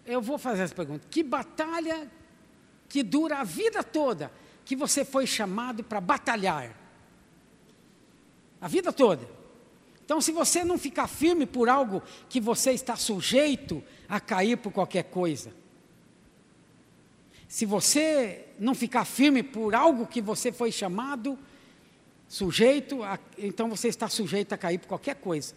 Eu 0.05 0.21
vou 0.21 0.37
fazer 0.37 0.63
essa 0.63 0.73
pergunta. 0.73 1.05
Que 1.09 1.21
batalha 1.21 2.09
que 2.91 3.03
dura 3.03 3.37
a 3.37 3.43
vida 3.45 3.81
toda, 3.81 4.29
que 4.65 4.75
você 4.75 5.05
foi 5.05 5.25
chamado 5.25 5.81
para 5.81 6.01
batalhar? 6.01 6.75
A 8.59 8.67
vida 8.67 8.91
toda. 8.91 9.25
Então, 10.03 10.19
se 10.19 10.33
você 10.33 10.65
não 10.65 10.77
ficar 10.77 11.07
firme 11.07 11.45
por 11.45 11.69
algo 11.69 12.03
que 12.27 12.41
você 12.41 12.71
está 12.71 12.97
sujeito 12.97 13.81
a 14.09 14.19
cair 14.19 14.57
por 14.57 14.73
qualquer 14.73 15.05
coisa, 15.05 15.53
se 17.47 17.65
você 17.65 18.45
não 18.59 18.75
ficar 18.75 19.05
firme 19.05 19.41
por 19.41 19.73
algo 19.73 20.05
que 20.05 20.21
você 20.21 20.51
foi 20.51 20.69
chamado 20.69 21.39
sujeito, 22.27 23.03
a, 23.03 23.17
então 23.37 23.69
você 23.69 23.87
está 23.87 24.09
sujeito 24.09 24.51
a 24.51 24.57
cair 24.57 24.79
por 24.79 24.87
qualquer 24.87 25.15
coisa. 25.15 25.55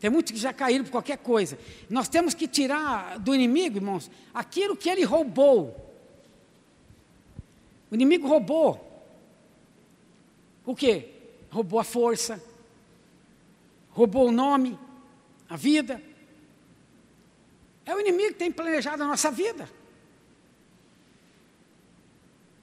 Tem 0.00 0.08
muitos 0.10 0.32
que 0.32 0.38
já 0.38 0.52
caíram 0.52 0.84
por 0.84 0.92
qualquer 0.92 1.18
coisa. 1.18 1.58
Nós 1.90 2.08
temos 2.08 2.34
que 2.34 2.46
tirar 2.46 3.18
do 3.18 3.34
inimigo, 3.34 3.78
irmãos, 3.78 4.10
aquilo 4.32 4.76
que 4.76 4.88
ele 4.88 5.02
roubou. 5.02 5.88
O 7.90 7.94
inimigo 7.94 8.28
roubou. 8.28 8.84
O 10.64 10.74
que? 10.74 11.08
Roubou 11.50 11.80
a 11.80 11.84
força, 11.84 12.42
roubou 13.90 14.28
o 14.28 14.32
nome, 14.32 14.78
a 15.48 15.56
vida. 15.56 16.00
É 17.86 17.94
o 17.94 18.00
inimigo 18.00 18.34
que 18.34 18.38
tem 18.38 18.52
planejado 18.52 19.02
a 19.02 19.06
nossa 19.06 19.30
vida. 19.30 19.68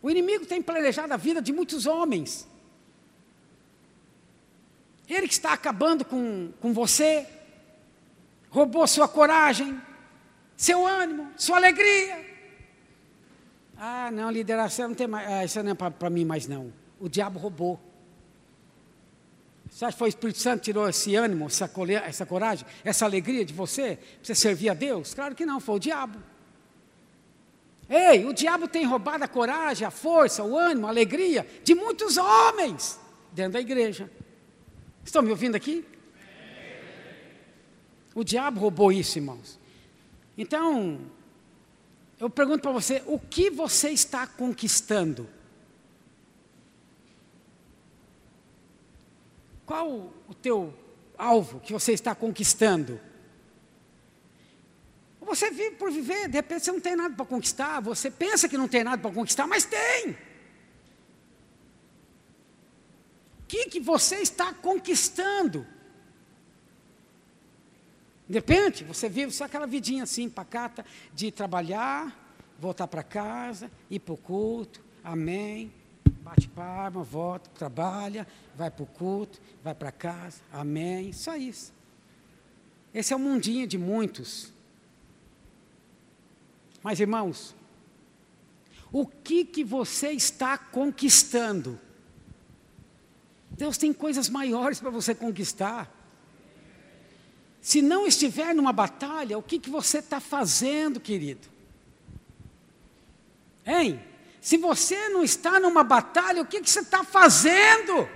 O 0.02 0.10
inimigo 0.10 0.46
tem 0.46 0.62
planejado 0.62 1.12
a 1.14 1.18
vida 1.18 1.42
de 1.42 1.52
muitos 1.52 1.88
homens. 1.88 2.48
Ele 5.10 5.28
que 5.28 5.34
está 5.34 5.53
acabando 5.53 6.03
com, 6.03 6.51
com 6.60 6.74
você, 6.74 7.28
roubou 8.49 8.88
sua 8.88 9.08
coragem, 9.08 9.80
seu 10.58 10.86
ânimo, 10.86 11.32
sua 11.38 11.58
alegria. 11.58 12.26
Ah, 13.78 14.10
não, 14.12 14.32
liderança 14.32 14.88
não 14.88 14.95
tem 14.95 15.08
mais, 15.08 15.30
ah, 15.30 15.45
isso 15.45 15.62
não 15.62 15.72
é 15.72 15.76
para 15.76 16.10
mim 16.10 16.26
mais 16.26 16.47
não. 16.47 16.74
O 16.99 17.10
diabo 17.10 17.38
roubou. 17.38 17.80
Você 19.70 19.84
acha 19.84 19.93
que 19.93 19.99
foi 19.99 20.08
o 20.08 20.10
Espírito 20.10 20.39
Santo 20.39 20.60
que 20.60 20.66
tirou 20.66 20.88
esse 20.88 21.16
ânimo, 21.16 21.47
essa, 21.47 21.70
essa 22.06 22.26
coragem, 22.26 22.66
essa 22.84 23.03
alegria 23.03 23.43
de 23.43 23.53
você, 23.53 23.97
para 23.97 24.24
você 24.24 24.36
servir 24.36 24.70
a 24.70 24.74
Deus? 24.74 25.14
Claro 25.14 25.36
que 25.36 25.45
não, 25.45 25.60
foi 25.60 25.76
o 25.76 25.80
diabo. 25.80 26.18
Ei, 27.89 28.26
o 28.26 28.34
diabo 28.34 28.68
tem 28.68 28.86
roubado 28.86 29.24
a 29.24 29.28
coragem, 29.28 29.86
a 29.86 29.91
força, 29.91 30.43
o 30.43 30.58
ânimo, 30.58 30.88
a 30.88 30.89
alegria 30.89 31.45
de 31.64 31.76
muitos 31.76 32.18
homens 32.18 32.99
dentro 33.34 33.53
da 33.53 33.60
igreja. 33.60 34.10
Estão 35.06 35.22
me 35.22 35.30
ouvindo 35.30 35.56
aqui? 35.56 35.86
O 38.16 38.24
diabo 38.24 38.60
roubou 38.60 38.91
isso, 38.91 39.20
irmãos. 39.20 39.60
Então, 40.38 40.99
eu 42.20 42.30
pergunto 42.30 42.62
para 42.62 42.72
você: 42.72 43.03
o 43.06 43.20
que 43.20 43.49
você 43.49 43.89
está 43.89 44.26
conquistando? 44.26 45.30
Qual 49.66 50.14
o 50.28 50.34
teu 50.34 50.74
alvo 51.18 51.60
que 51.60 51.72
você 51.72 51.93
está 51.93 52.14
conquistando? 52.16 52.99
Você 55.22 55.49
vive 55.49 55.76
por 55.76 55.91
viver, 55.91 56.28
de 56.28 56.36
repente 56.36 56.66
você 56.66 56.72
não 56.72 56.80
tem 56.80 56.95
nada 56.95 57.16
para 57.16 57.26
conquistar, 57.26 57.80
você 57.80 58.12
pensa 58.12 58.47
que 58.47 58.58
não 58.58 58.68
tem 58.68 58.84
nada 58.84 59.01
para 59.01 59.12
conquistar, 59.12 59.47
mas 59.47 59.66
tem. 59.66 60.12
O 63.41 63.45
que, 63.56 63.70
que 63.70 63.80
você 63.80 64.18
está 64.18 64.53
conquistando? 64.53 65.66
De 68.28 68.34
repente, 68.34 68.84
você 68.84 69.08
vive 69.08 69.32
só 69.32 69.45
aquela 69.45 69.66
vidinha 69.66 70.03
assim, 70.03 70.28
pacata, 70.30 70.86
de 71.14 71.32
trabalhar, 71.32 72.36
voltar 72.60 72.88
para 72.88 73.03
casa, 73.03 73.72
ir 73.89 73.99
para 73.99 74.14
o 74.14 74.18
culto, 74.18 74.84
amém, 75.03 75.72
bate 76.22 76.47
palma, 76.49 77.03
volta, 77.03 77.49
trabalha, 77.51 78.28
vai 78.56 78.70
para 78.70 78.84
o 78.84 78.88
culto, 78.88 79.39
vai 79.64 79.74
para 79.74 79.91
casa, 79.91 80.41
amém, 80.51 81.14
só 81.14 81.36
isso. 81.38 81.72
Esse 82.93 83.14
é 83.14 83.16
o 83.16 83.20
mundinho 83.20 83.68
de 83.68 83.78
muitos. 83.78 84.51
Mas 86.82 86.99
irmãos, 86.99 87.56
o 88.91 89.06
que 89.06 89.45
que 89.45 89.64
você 89.64 90.12
está 90.12 90.58
conquistando? 90.58 91.80
Deus 93.58 93.78
tem 93.78 93.93
coisas 93.93 94.30
maiores 94.30 94.80
para 94.80 94.89
você 94.89 95.16
conquistar. 95.16 95.91
Se 97.62 97.82
não 97.82 98.06
estiver 98.06 98.53
numa 98.53 98.74
batalha, 98.74 99.38
o 99.38 99.43
que, 99.43 99.60
que 99.60 99.70
você 99.70 99.99
está 99.99 100.20
fazendo, 100.20 100.99
querido? 100.99 101.47
Hein? 103.66 103.99
Se 104.41 104.58
você 104.58 105.10
não 105.10 105.24
está 105.24 105.60
numa 105.60 105.84
batalha, 105.84 106.41
o 106.41 106.45
que, 106.45 106.62
que 106.62 106.70
você 106.70 106.82
está 106.82 107.03
fazendo? 107.03 108.08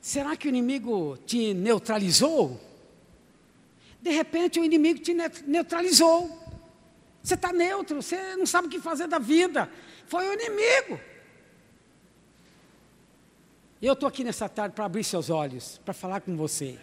Será 0.00 0.36
que 0.36 0.46
o 0.46 0.50
inimigo 0.50 1.18
te 1.26 1.52
neutralizou? 1.52 2.60
De 4.00 4.10
repente 4.10 4.60
o 4.60 4.64
inimigo 4.64 5.00
te 5.00 5.12
neutralizou. 5.44 6.30
Você 7.20 7.34
está 7.34 7.52
neutro, 7.52 8.00
você 8.00 8.36
não 8.36 8.46
sabe 8.46 8.68
o 8.68 8.70
que 8.70 8.78
fazer 8.78 9.08
da 9.08 9.18
vida. 9.18 9.68
Foi 10.06 10.28
o 10.28 10.32
inimigo. 10.32 11.00
Eu 13.82 13.92
estou 13.92 14.08
aqui 14.08 14.24
nessa 14.24 14.48
tarde 14.48 14.74
para 14.74 14.84
abrir 14.84 15.04
seus 15.04 15.28
olhos, 15.30 15.78
para 15.84 15.92
falar 15.92 16.20
com 16.20 16.36
você. 16.36 16.78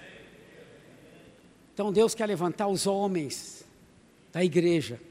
Então 1.74 1.92
Deus 1.92 2.14
quer 2.14 2.28
levantar 2.28 2.68
os 2.68 2.86
homens 2.86 3.66
da 4.32 4.44
igreja 4.44 5.02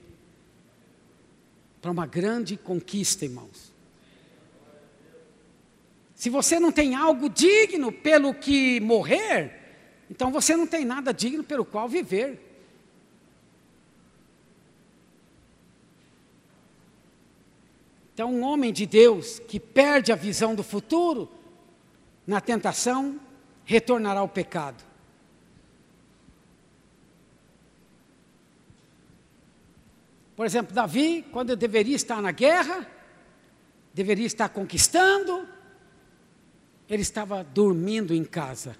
para 1.80 1.90
uma 1.90 2.06
grande 2.06 2.56
conquista, 2.56 3.24
irmãos. 3.24 3.72
Se 6.14 6.30
você 6.30 6.60
não 6.60 6.70
tem 6.70 6.94
algo 6.94 7.28
digno 7.28 7.90
pelo 7.90 8.32
que 8.32 8.78
morrer, 8.80 9.58
então 10.08 10.30
você 10.30 10.56
não 10.56 10.68
tem 10.68 10.84
nada 10.84 11.12
digno 11.12 11.42
pelo 11.42 11.64
qual 11.64 11.88
viver. 11.88 12.51
Então, 18.14 18.32
um 18.32 18.42
homem 18.42 18.72
de 18.72 18.84
Deus 18.84 19.38
que 19.38 19.58
perde 19.58 20.12
a 20.12 20.16
visão 20.16 20.54
do 20.54 20.62
futuro, 20.62 21.28
na 22.26 22.40
tentação, 22.40 23.18
retornará 23.64 24.20
ao 24.20 24.28
pecado. 24.28 24.84
Por 30.36 30.46
exemplo, 30.46 30.74
Davi, 30.74 31.24
quando 31.30 31.56
deveria 31.56 31.96
estar 31.96 32.20
na 32.20 32.32
guerra, 32.32 32.86
deveria 33.94 34.26
estar 34.26 34.48
conquistando, 34.48 35.46
ele 36.88 37.02
estava 37.02 37.44
dormindo 37.44 38.14
em 38.14 38.24
casa. 38.24 38.76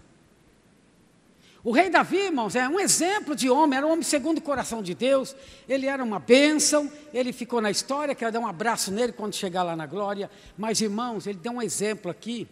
O 1.64 1.70
rei 1.70 1.88
Davi, 1.88 2.16
irmãos, 2.16 2.56
é 2.56 2.68
um 2.68 2.80
exemplo 2.80 3.36
de 3.36 3.48
homem, 3.48 3.76
era 3.76 3.86
um 3.86 3.92
homem 3.92 4.02
segundo 4.02 4.38
o 4.38 4.42
coração 4.42 4.82
de 4.82 4.94
Deus, 4.94 5.36
ele 5.68 5.86
era 5.86 6.02
uma 6.02 6.18
bênção, 6.18 6.90
ele 7.14 7.32
ficou 7.32 7.60
na 7.60 7.70
história, 7.70 8.16
quero 8.16 8.32
dar 8.32 8.40
um 8.40 8.46
abraço 8.46 8.90
nele 8.90 9.12
quando 9.12 9.36
chegar 9.36 9.62
lá 9.62 9.76
na 9.76 9.86
glória, 9.86 10.28
mas 10.58 10.80
irmãos, 10.80 11.24
ele 11.24 11.38
deu 11.38 11.52
um 11.52 11.62
exemplo 11.62 12.10
aqui, 12.10 12.48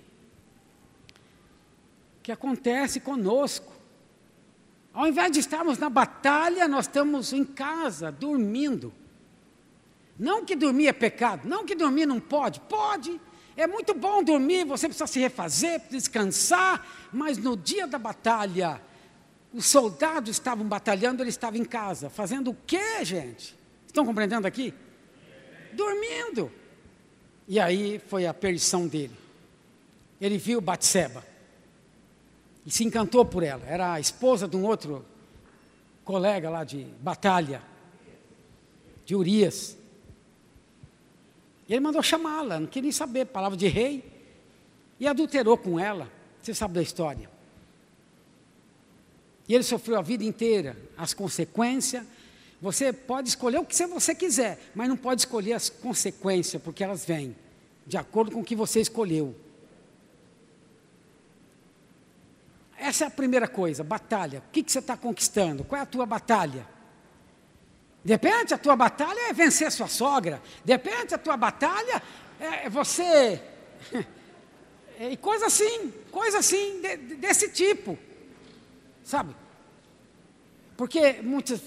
que 2.23 2.31
acontece 2.31 3.01
conosco. 3.01 3.73
Ao 4.95 5.09
invés 5.09 5.33
de 5.33 5.41
estarmos 5.41 5.77
na 5.79 5.91
batalha, 5.91 6.69
nós 6.69 6.87
estamos 6.87 7.33
em 7.33 7.45
casa, 7.45 8.13
dormindo. 8.13 8.93
Não 10.17 10.45
que 10.45 10.55
dormir 10.55 10.87
é 10.87 10.93
pecado, 10.93 11.49
não 11.49 11.65
que 11.65 11.75
dormir 11.75 12.07
não 12.07 12.21
pode, 12.21 12.61
pode, 12.61 13.21
é 13.57 13.67
muito 13.67 13.93
bom 13.93 14.23
dormir, 14.23 14.65
você 14.65 14.87
precisa 14.87 15.09
se 15.09 15.19
refazer, 15.19 15.83
descansar, 15.91 16.87
mas 17.13 17.39
no 17.39 17.57
dia 17.57 17.89
da 17.89 17.99
batalha, 17.99 18.81
os 19.53 19.67
soldados 19.67 20.31
estavam 20.31 20.67
batalhando, 20.67 21.23
ele 21.23 21.31
estava 21.31 21.59
em 21.59 21.65
casa. 21.65 22.09
Fazendo 22.09 22.51
o 22.51 22.57
quê, 22.67 23.05
gente? 23.05 23.57
Estão 23.87 24.05
compreendendo 24.05 24.47
aqui? 24.47 24.73
Dormindo. 25.73 26.51
E 27.49 27.59
aí 27.59 27.99
foi 27.99 28.27
a 28.27 28.35
perdição 28.35 28.87
dele. 28.87 29.17
Ele 30.21 30.39
viu 30.39 30.61
Batseba 30.61 31.25
e 32.65 32.71
se 32.71 32.85
encantou 32.85 33.25
por 33.25 33.43
ela. 33.43 33.65
Era 33.67 33.95
a 33.95 34.01
esposa 34.01 34.47
de 34.47 34.57
um 34.57 34.65
outro 34.65 35.05
colega 36.05 36.51
lá 36.51 36.65
de 36.65 36.85
batalha, 37.01 37.63
de 39.05 39.15
Urias. 39.15 39.77
E 41.69 41.73
ele 41.73 41.81
mandou 41.81 42.03
chamá-la, 42.03 42.61
não 42.61 42.67
queria 42.67 42.93
saber, 42.93 43.27
palavra 43.27 43.57
de 43.57 43.69
rei, 43.69 44.05
e 44.99 45.07
adulterou 45.07 45.57
com 45.57 45.79
ela. 45.79 46.11
Você 46.43 46.53
sabe 46.53 46.75
da 46.75 46.83
história. 46.83 47.30
E 49.51 49.55
ele 49.57 49.65
sofreu 49.65 49.99
a 49.99 50.01
vida 50.01 50.23
inteira 50.23 50.77
as 50.97 51.13
consequências. 51.13 52.05
Você 52.63 52.93
pode 52.93 53.31
escolher 53.31 53.59
o 53.59 53.65
que 53.65 53.75
você 53.85 54.15
quiser, 54.15 54.71
mas 54.77 54.89
não 54.89 54.97
pode 54.97 55.23
escolher 55.23 55.55
as 55.55 55.69
consequências, 55.69 56.63
porque 56.63 56.85
elas 56.85 57.05
vêm 57.05 57.35
de 57.85 57.97
acordo 57.97 58.31
com 58.31 58.43
o 58.43 58.45
que 58.45 58.55
você 58.55 58.81
escolheu. 58.81 59.35
Essa 62.79 63.03
é 63.03 63.07
a 63.09 63.11
primeira 63.11 63.49
coisa, 63.49 63.83
batalha. 63.83 64.39
O 64.39 64.53
que, 64.53 64.63
você 64.65 64.79
está 64.79 64.97
conquistando? 64.97 65.65
Qual 65.65 65.81
é 65.81 65.83
a 65.83 65.87
tua 65.87 66.07
batalha? 66.07 66.65
De 68.05 68.13
repente 68.13 68.55
a 68.55 68.59
tua 68.59 68.77
batalha 68.77 69.31
é 69.31 69.33
vencer 69.33 69.67
a 69.67 69.73
sua 69.73 69.89
sogra. 69.89 70.41
De 70.65 70.73
repente 70.73 71.13
a 71.13 71.19
tua 71.19 71.37
batalha 71.37 72.01
é 72.39 72.71
você. 72.71 73.43
E 75.03 75.17
coisa 75.17 75.47
assim, 75.47 75.91
coisa 76.13 76.41
assim, 76.41 76.83
de, 76.83 77.17
desse 77.17 77.49
tipo. 77.49 77.99
Sabe? 79.03 79.35
Porque 80.81 81.21
muitos, 81.21 81.61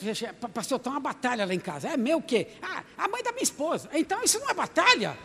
pastor, 0.52 0.78
está 0.78 0.90
uma 0.90 1.00
batalha 1.00 1.46
lá 1.46 1.54
em 1.54 1.60
casa. 1.60 1.90
É 1.90 1.96
meu 1.96 2.18
o 2.18 2.22
quê? 2.24 2.48
Ah, 2.60 2.84
a 2.98 3.08
mãe 3.08 3.22
da 3.22 3.32
minha 3.32 3.44
esposa. 3.44 3.88
Então 3.94 4.24
isso 4.24 4.40
não 4.40 4.50
é 4.50 4.56
batalha. 4.56 5.16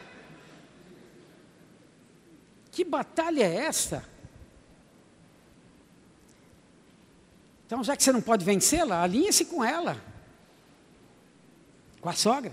Que 2.70 2.84
batalha 2.84 3.44
é 3.44 3.54
essa? 3.64 4.04
Então, 7.64 7.82
já 7.82 7.96
que 7.96 8.02
você 8.04 8.12
não 8.12 8.20
pode 8.20 8.44
vencê-la, 8.44 9.02
alinhe-se 9.02 9.46
com 9.46 9.64
ela. 9.64 9.98
Com 12.02 12.10
a 12.10 12.12
sogra. 12.12 12.52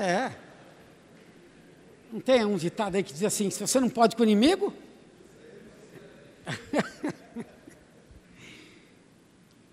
É. 0.00 0.32
Não 2.10 2.22
tem 2.22 2.42
um 2.46 2.56
ditado 2.56 2.94
aí 2.94 3.02
que 3.02 3.12
diz 3.12 3.22
assim: 3.22 3.50
se 3.50 3.60
você 3.60 3.78
não 3.78 3.90
pode 3.90 4.16
com 4.16 4.22
o 4.22 4.24
inimigo. 4.24 4.72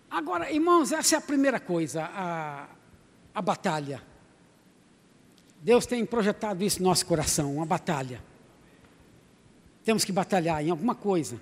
Agora, 0.10 0.52
irmãos, 0.52 0.92
essa 0.92 1.16
é 1.16 1.18
a 1.18 1.22
primeira 1.22 1.60
coisa, 1.60 2.04
a, 2.04 2.68
a 3.36 3.42
batalha. 3.42 4.02
Deus 5.62 5.86
tem 5.86 6.06
projetado 6.06 6.64
isso 6.64 6.82
no 6.82 6.88
nosso 6.90 7.06
coração, 7.06 7.56
uma 7.56 7.66
batalha. 7.66 8.22
Temos 9.84 10.06
que 10.06 10.12
batalhar 10.12 10.66
em 10.66 10.70
alguma 10.70 10.96
coisa. 10.96 11.40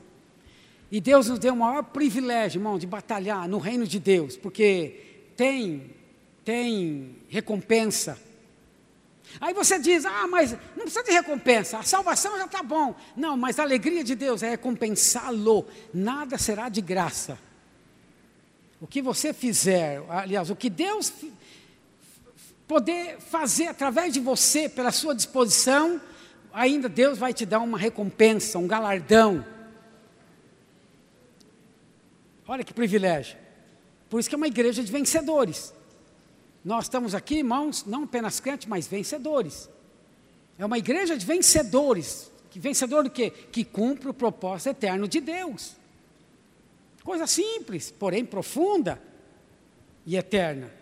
E 0.91 0.99
Deus 0.99 1.27
nos 1.27 1.39
deu 1.39 1.53
o 1.53 1.57
maior 1.57 1.83
privilégio, 1.83 2.59
irmão, 2.59 2.77
de 2.77 2.87
batalhar 2.87 3.47
no 3.47 3.57
reino 3.57 3.85
de 3.85 3.99
Deus, 3.99 4.37
porque 4.37 5.29
tem, 5.35 5.91
tem 6.43 7.17
recompensa. 7.27 8.17
Aí 9.41 9.53
você 9.53 9.77
diz, 9.79 10.05
ah, 10.05 10.27
mas 10.27 10.53
não 10.75 10.83
precisa 10.83 11.03
de 11.03 11.11
recompensa, 11.11 11.79
a 11.79 11.83
salvação 11.83 12.37
já 12.37 12.45
está 12.45 12.63
bom. 12.63 12.95
Não, 13.15 13.35
mas 13.35 13.59
a 13.59 13.63
alegria 13.63 14.03
de 14.03 14.15
Deus 14.15 14.41
é 14.43 14.49
recompensá-lo, 14.49 15.65
nada 15.93 16.37
será 16.37 16.69
de 16.69 16.81
graça. 16.81 17.37
O 18.85 18.87
que 18.87 19.01
você 19.01 19.33
fizer, 19.33 19.99
aliás, 20.07 20.51
o 20.51 20.55
que 20.55 20.69
Deus 20.69 21.11
poder 22.67 23.19
fazer 23.19 23.65
através 23.65 24.13
de 24.13 24.19
você, 24.19 24.69
pela 24.69 24.91
sua 24.91 25.15
disposição, 25.15 25.99
ainda 26.53 26.87
Deus 26.87 27.17
vai 27.17 27.33
te 27.33 27.47
dar 27.47 27.61
uma 27.61 27.79
recompensa, 27.79 28.59
um 28.59 28.67
galardão. 28.67 29.43
Olha 32.47 32.63
que 32.63 32.75
privilégio. 32.75 33.35
Por 34.07 34.19
isso 34.19 34.29
que 34.29 34.35
é 34.35 34.37
uma 34.37 34.45
igreja 34.45 34.83
de 34.83 34.91
vencedores. 34.91 35.73
Nós 36.63 36.85
estamos 36.85 37.15
aqui, 37.15 37.37
irmãos, 37.37 37.85
não 37.87 38.03
apenas 38.03 38.39
crentes, 38.39 38.67
mas 38.67 38.85
vencedores. 38.85 39.67
É 40.59 40.65
uma 40.65 40.77
igreja 40.77 41.17
de 41.17 41.25
vencedores. 41.25 42.31
Vencedor 42.53 43.05
do 43.05 43.09
quê? 43.09 43.31
Que 43.31 43.65
cumpre 43.65 44.09
o 44.09 44.13
propósito 44.13 44.69
eterno 44.69 45.07
de 45.07 45.19
Deus. 45.19 45.75
Coisa 47.05 47.27
simples, 47.27 47.91
porém 47.91 48.25
profunda 48.25 48.99
e 50.07 50.17
eterna. 50.17 50.73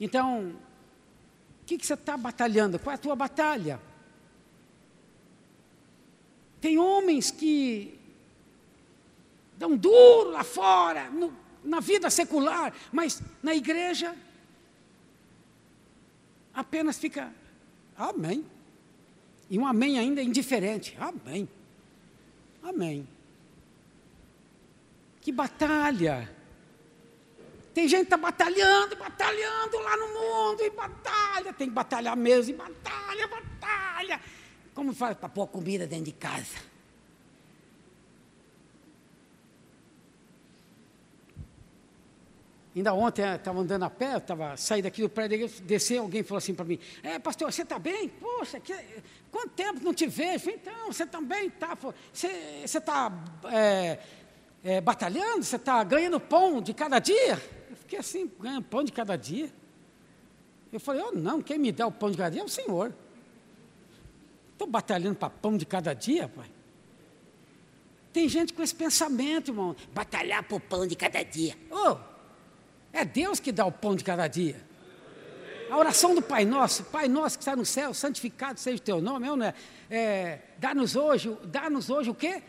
Então, 0.00 0.56
o 1.62 1.66
que, 1.66 1.76
que 1.76 1.86
você 1.86 1.92
está 1.92 2.16
batalhando? 2.16 2.78
Qual 2.78 2.92
é 2.92 2.94
a 2.94 2.98
tua 2.98 3.14
batalha? 3.14 3.78
Tem 6.62 6.78
homens 6.78 7.30
que 7.30 8.00
dão 9.58 9.76
duro 9.76 10.30
lá 10.30 10.42
fora, 10.42 11.10
no, 11.10 11.30
na 11.62 11.80
vida 11.80 12.08
secular, 12.08 12.72
mas 12.90 13.20
na 13.42 13.54
igreja 13.54 14.16
apenas 16.54 16.98
fica 16.98 17.30
amém. 17.94 18.46
E 19.50 19.58
um 19.58 19.66
amém 19.66 19.98
ainda 19.98 20.22
indiferente. 20.22 20.96
Amém. 20.98 21.46
Amém. 22.62 23.17
Que 25.28 25.32
batalha. 25.32 26.26
Tem 27.74 27.86
gente 27.86 27.98
que 27.98 28.14
está 28.14 28.16
batalhando, 28.16 28.96
batalhando 28.96 29.78
lá 29.78 29.94
no 29.94 30.08
mundo, 30.08 30.62
e 30.62 30.70
batalha, 30.70 31.52
tem 31.52 31.68
que 31.68 31.74
batalhar 31.74 32.16
mesmo, 32.16 32.54
e 32.54 32.56
batalha, 32.56 33.28
batalha. 33.28 34.20
Como 34.74 34.94
faz 34.94 35.18
para 35.18 35.28
pôr 35.28 35.46
comida 35.48 35.86
dentro 35.86 36.06
de 36.06 36.12
casa? 36.12 36.56
Ainda 42.74 42.94
ontem 42.94 43.22
eu 43.22 43.34
estava 43.34 43.58
andando 43.58 43.82
a 43.82 43.90
pé, 43.90 44.16
estava 44.16 44.56
saí 44.56 44.80
daqui 44.80 45.02
do 45.02 45.08
prédio, 45.08 45.48
descer, 45.62 45.98
alguém 45.98 46.22
falou 46.22 46.38
assim 46.38 46.54
para 46.54 46.64
mim, 46.64 46.78
é, 47.02 47.18
pastor, 47.18 47.52
você 47.52 47.62
está 47.62 47.78
bem? 47.78 48.08
Poxa, 48.08 48.60
que, 48.60 48.72
quanto 49.30 49.50
tempo 49.50 49.80
não 49.82 49.92
te 49.92 50.06
vejo? 50.06 50.48
Então, 50.48 50.86
você 50.86 51.04
também 51.04 51.48
está. 51.48 51.76
Você 52.12 52.28
está 52.64 53.12
é, 53.52 53.98
é, 54.62 54.80
batalhando? 54.80 55.44
Você 55.44 55.56
está 55.56 55.82
ganhando 55.84 56.18
pão 56.18 56.60
de 56.60 56.74
cada 56.74 56.98
dia? 56.98 57.40
Eu 57.70 57.76
fiquei 57.76 57.98
assim, 57.98 58.30
ganhando 58.40 58.64
pão 58.64 58.82
de 58.82 58.92
cada 58.92 59.16
dia. 59.16 59.52
Eu 60.72 60.80
falei, 60.80 61.02
oh 61.02 61.12
não, 61.12 61.40
quem 61.40 61.58
me 61.58 61.72
dá 61.72 61.86
o 61.86 61.92
pão 61.92 62.10
de 62.10 62.16
cada 62.16 62.30
dia 62.30 62.42
é 62.42 62.44
o 62.44 62.48
Senhor. 62.48 62.92
Estou 64.52 64.68
batalhando 64.68 65.16
para 65.16 65.30
pão 65.30 65.56
de 65.56 65.64
cada 65.64 65.94
dia, 65.94 66.28
pai. 66.28 66.50
Tem 68.12 68.28
gente 68.28 68.52
com 68.52 68.62
esse 68.62 68.74
pensamento, 68.74 69.50
irmão, 69.50 69.76
batalhar 69.92 70.42
por 70.42 70.60
pão 70.60 70.86
de 70.86 70.96
cada 70.96 71.22
dia. 71.22 71.56
Oh, 71.70 71.96
é 72.92 73.04
Deus 73.04 73.38
que 73.38 73.52
dá 73.52 73.64
o 73.64 73.72
pão 73.72 73.94
de 73.94 74.02
cada 74.02 74.26
dia. 74.26 74.56
A 75.70 75.76
oração 75.76 76.14
do 76.14 76.22
Pai 76.22 76.44
Nosso, 76.46 76.84
Pai 76.84 77.08
Nosso 77.08 77.36
que 77.38 77.42
está 77.42 77.54
no 77.54 77.64
céu, 77.64 77.92
santificado 77.92 78.58
seja 78.58 78.78
o 78.78 78.80
teu 78.80 79.00
nome, 79.02 79.26
é, 79.26 79.36
não 79.36 79.46
é? 79.46 79.54
é 79.90 80.40
dá-nos 80.58 80.96
hoje, 80.96 81.36
dá-nos 81.44 81.90
hoje 81.90 82.10
o 82.10 82.14
quê? 82.14 82.42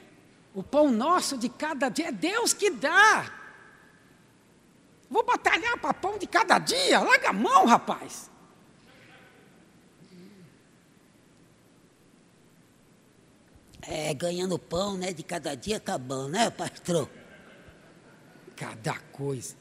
O 0.54 0.64
pão 0.64 0.92
nosso 0.92 1.38
de 1.38 1.48
cada 1.48 1.90
dia, 1.90 2.08
é 2.08 2.12
Deus 2.12 2.54
que 2.54 2.70
dá. 2.70 3.32
Vou 5.10 5.24
batalhar 5.24 5.78
para 5.80 5.94
pão 5.94 6.18
de 6.18 6.28
cada 6.28 6.60
dia, 6.60 7.00
larga 7.00 7.30
a 7.30 7.34
mão, 7.34 7.66
rapaz. 7.66 8.30
É, 13.82 14.14
ganhando 14.14 14.60
pão, 14.60 14.98
né, 14.98 15.12
de 15.12 15.24
cada 15.24 15.56
dia 15.56 15.78
acabando, 15.78 16.30
né, 16.30 16.50
pastor? 16.50 17.10
Cada 18.56 19.00
coisa. 19.12 19.56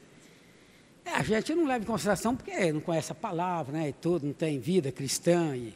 É, 1.05 1.13
a 1.13 1.23
gente 1.23 1.55
não 1.55 1.67
leva 1.67 1.83
em 1.83 1.87
consideração 1.87 2.37
porque 2.37 2.71
não 2.71 2.81
conhece 2.81 3.11
a 3.13 3.15
palavra, 3.15 3.73
né? 3.73 3.89
E 3.89 3.93
tudo, 3.95 4.27
não 4.27 4.35
tem 4.35 4.59
vida 4.59 4.93
cristã. 4.93 5.57
E... 5.57 5.73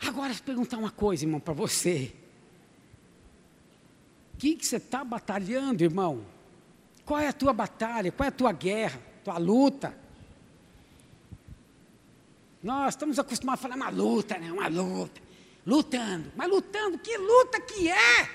Agora, 0.00 0.34
se 0.34 0.42
perguntar 0.42 0.78
uma 0.78 0.90
coisa, 0.90 1.24
irmão, 1.24 1.38
para 1.38 1.54
você. 1.54 2.12
Que, 4.38 4.54
que 4.54 4.64
você 4.64 4.76
está 4.76 5.02
batalhando, 5.04 5.82
irmão? 5.82 6.24
Qual 7.04 7.18
é 7.18 7.28
a 7.28 7.32
tua 7.32 7.52
batalha? 7.52 8.12
Qual 8.12 8.24
é 8.24 8.28
a 8.28 8.32
tua 8.32 8.52
guerra? 8.52 9.00
Tua 9.24 9.36
luta? 9.36 9.98
Nós 12.62 12.94
estamos 12.94 13.18
acostumados 13.18 13.64
a 13.64 13.68
falar 13.68 13.76
uma 13.76 13.90
luta, 13.90 14.38
né? 14.38 14.52
Uma 14.52 14.68
luta. 14.68 15.20
Lutando. 15.66 16.32
Mas 16.36 16.48
lutando, 16.48 16.98
que 16.98 17.16
luta 17.16 17.60
que 17.60 17.90
é? 17.90 18.30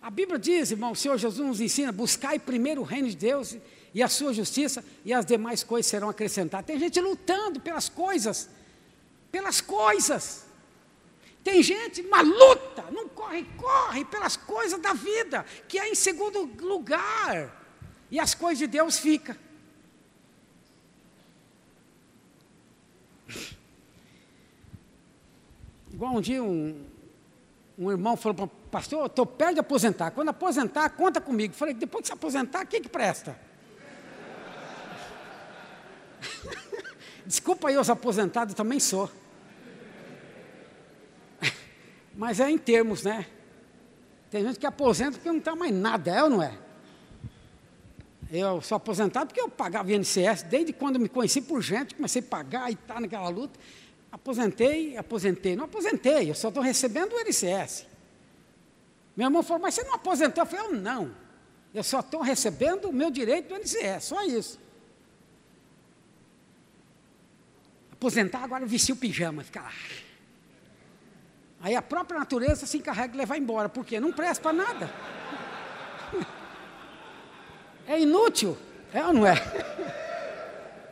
A 0.00 0.10
Bíblia 0.10 0.38
diz, 0.38 0.70
irmão, 0.70 0.92
o 0.92 0.96
Senhor 0.96 1.16
Jesus 1.18 1.46
nos 1.46 1.60
ensina: 1.60 1.92
buscai 1.92 2.38
primeiro 2.38 2.80
o 2.80 2.84
reino 2.84 3.08
de 3.08 3.16
Deus 3.16 3.56
e 3.94 4.02
a 4.02 4.08
sua 4.08 4.32
justiça, 4.32 4.84
e 5.04 5.12
as 5.12 5.24
demais 5.24 5.62
coisas 5.62 5.90
serão 5.90 6.08
acrescentadas. 6.08 6.66
Tem 6.66 6.78
gente 6.78 7.00
lutando 7.00 7.60
pelas 7.60 7.88
coisas, 7.88 8.48
pelas 9.30 9.60
coisas. 9.60 10.47
Tem 11.42 11.62
gente, 11.62 12.02
uma 12.02 12.20
luta, 12.20 12.84
não 12.90 13.08
corre, 13.08 13.44
corre 13.56 14.04
pelas 14.04 14.36
coisas 14.36 14.80
da 14.80 14.92
vida, 14.92 15.44
que 15.66 15.78
é 15.78 15.88
em 15.88 15.94
segundo 15.94 16.44
lugar, 16.60 17.54
e 18.10 18.18
as 18.18 18.34
coisas 18.34 18.58
de 18.58 18.66
Deus 18.66 18.98
ficam. 18.98 19.36
Igual 25.92 26.14
um 26.14 26.20
dia 26.20 26.42
um, 26.42 26.86
um 27.78 27.90
irmão 27.90 28.16
falou 28.16 28.34
para 28.34 28.46
pastor, 28.70 29.06
estou 29.06 29.26
perto 29.26 29.54
de 29.54 29.60
aposentar. 29.60 30.10
Quando 30.10 30.28
aposentar, 30.28 30.90
conta 30.90 31.20
comigo. 31.20 31.54
Falei, 31.54 31.74
depois 31.74 32.02
que 32.02 32.06
se 32.08 32.12
aposentar, 32.12 32.64
o 32.64 32.66
que, 32.66 32.80
que 32.80 32.88
presta? 32.88 33.36
Desculpa 37.26 37.68
aí 37.68 37.76
os 37.76 37.90
aposentados, 37.90 38.54
também 38.54 38.78
sou. 38.78 39.10
Mas 42.18 42.40
é 42.40 42.50
em 42.50 42.58
termos, 42.58 43.04
né? 43.04 43.24
Tem 44.28 44.42
gente 44.44 44.58
que 44.58 44.66
aposenta 44.66 45.12
porque 45.12 45.28
não 45.28 45.38
está 45.38 45.54
mais 45.54 45.72
nada, 45.72 46.10
é 46.10 46.24
ou 46.24 46.28
não 46.28 46.42
é? 46.42 46.58
Eu 48.28 48.60
sou 48.60 48.74
aposentado 48.74 49.28
porque 49.28 49.40
eu 49.40 49.48
pagava 49.48 49.92
INSS, 49.92 50.42
desde 50.42 50.72
quando 50.72 50.98
me 50.98 51.08
conheci 51.08 51.40
por 51.40 51.62
gente, 51.62 51.94
comecei 51.94 52.20
a 52.20 52.24
pagar 52.24 52.72
e 52.72 52.74
tá 52.74 53.00
naquela 53.00 53.28
luta. 53.28 53.56
Aposentei, 54.10 54.96
aposentei. 54.96 55.54
Não 55.54 55.66
aposentei, 55.66 56.28
eu 56.28 56.34
só 56.34 56.48
estou 56.48 56.60
recebendo 56.60 57.12
o 57.12 57.20
INSS. 57.20 57.86
Meu 59.16 59.28
irmão 59.28 59.40
falou, 59.44 59.62
mas 59.62 59.76
você 59.76 59.84
não 59.84 59.94
aposentou? 59.94 60.42
Eu 60.42 60.46
falei, 60.46 60.66
eu 60.66 60.72
não. 60.72 61.14
Eu 61.72 61.84
só 61.84 62.00
estou 62.00 62.20
recebendo 62.20 62.86
o 62.86 62.92
meu 62.92 63.12
direito 63.12 63.54
do 63.54 63.60
INSS, 63.60 64.06
só 64.06 64.24
isso. 64.24 64.58
Aposentar, 67.92 68.42
agora 68.42 68.66
vestir 68.66 68.92
o 68.92 68.96
pijama, 68.96 69.44
ficar 69.44 69.62
lá. 69.62 70.07
Aí 71.60 71.74
a 71.74 71.82
própria 71.82 72.18
natureza 72.18 72.66
se 72.66 72.78
encarrega 72.78 73.12
de 73.12 73.18
levar 73.18 73.36
embora, 73.36 73.68
porque 73.68 73.98
não 73.98 74.12
presta 74.12 74.42
para 74.42 74.52
nada. 74.52 74.90
É 77.86 77.98
inútil, 77.98 78.56
é 78.92 79.04
ou 79.04 79.12
não 79.12 79.26
é? 79.26 79.34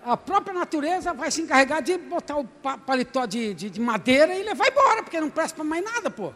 a 0.07 0.17
própria 0.17 0.55
natureza 0.55 1.12
vai 1.12 1.33
se 1.33 1.43
encarregar 1.43 1.83
de 1.83 1.99
botar 1.99 2.37
o 2.37 2.45
paletó 2.45 3.27
de, 3.27 3.53
de, 3.53 3.69
de 3.69 3.81
madeira 3.81 4.37
e 4.37 4.45
levar 4.45 4.69
embora, 4.69 5.03
porque 5.03 5.21
não 5.21 5.29
presta 5.29 5.57
para 5.57 5.64
mais 5.64 5.85
nada, 5.85 6.09
pô. 6.09 6.33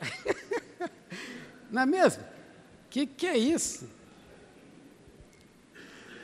não 1.70 1.82
é 1.82 1.86
mesmo? 1.86 2.24
Que 2.88 3.06
que 3.06 3.26
é 3.26 3.36
isso? 3.36 3.86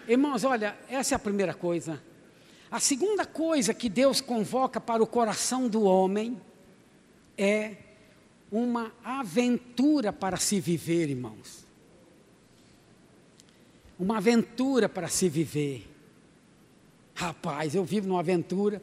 Irmãos, 0.08 0.44
olha, 0.44 0.74
essa 0.88 1.14
é 1.14 1.16
a 1.16 1.18
primeira 1.18 1.52
coisa. 1.52 2.02
A 2.70 2.80
segunda 2.80 3.24
coisa 3.24 3.72
que 3.72 3.88
Deus 3.88 4.20
convoca 4.20 4.80
para 4.80 5.02
o 5.02 5.06
coração 5.06 5.68
do 5.68 5.82
homem 5.82 6.40
é 7.38 7.76
uma 8.50 8.92
aventura 9.04 10.12
para 10.12 10.36
se 10.36 10.60
viver, 10.60 11.10
irmãos 11.10 11.66
uma 13.98 14.18
aventura 14.18 14.88
para 14.88 15.08
se 15.08 15.28
viver. 15.28 15.88
Rapaz, 17.14 17.74
eu 17.74 17.84
vivo 17.84 18.08
numa 18.08 18.20
aventura, 18.20 18.82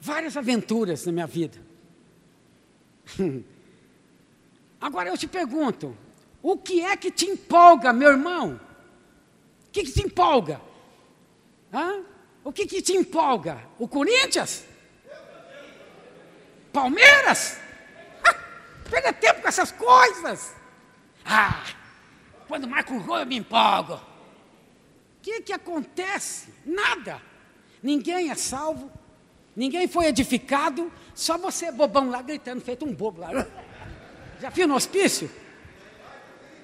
várias 0.00 0.36
aventuras 0.36 1.04
na 1.04 1.12
minha 1.12 1.26
vida. 1.26 1.58
Agora 4.80 5.08
eu 5.08 5.18
te 5.18 5.26
pergunto, 5.26 5.96
o 6.42 6.56
que 6.56 6.80
é 6.80 6.96
que 6.96 7.10
te 7.10 7.26
empolga, 7.26 7.92
meu 7.92 8.10
irmão? 8.10 8.60
O 9.68 9.70
que, 9.70 9.84
que 9.84 9.92
te 9.92 10.06
empolga? 10.06 10.60
Hã? 11.72 12.02
O 12.46 12.52
que, 12.52 12.64
que 12.64 12.80
te 12.80 12.92
empolga? 12.92 13.58
O 13.76 13.88
Corinthians? 13.88 14.62
Palmeiras? 16.72 17.58
Perda 18.88 19.12
tempo 19.12 19.42
com 19.42 19.48
essas 19.48 19.72
coisas. 19.72 20.54
Ah, 21.24 21.64
quando 22.46 22.68
marca 22.68 22.92
um 22.92 23.02
gol 23.02 23.18
eu 23.18 23.26
me 23.26 23.36
empolgo. 23.36 23.94
O 23.94 24.00
que, 25.22 25.42
que 25.42 25.52
acontece? 25.52 26.54
Nada. 26.64 27.20
Ninguém 27.82 28.30
é 28.30 28.36
salvo, 28.36 28.92
ninguém 29.56 29.88
foi 29.88 30.06
edificado, 30.06 30.92
só 31.16 31.36
você 31.36 31.72
bobão 31.72 32.10
lá 32.10 32.22
gritando, 32.22 32.60
feito 32.60 32.84
um 32.84 32.94
bobo 32.94 33.22
lá. 33.22 33.44
Já 34.40 34.50
viu 34.50 34.68
no 34.68 34.76
hospício? 34.76 35.28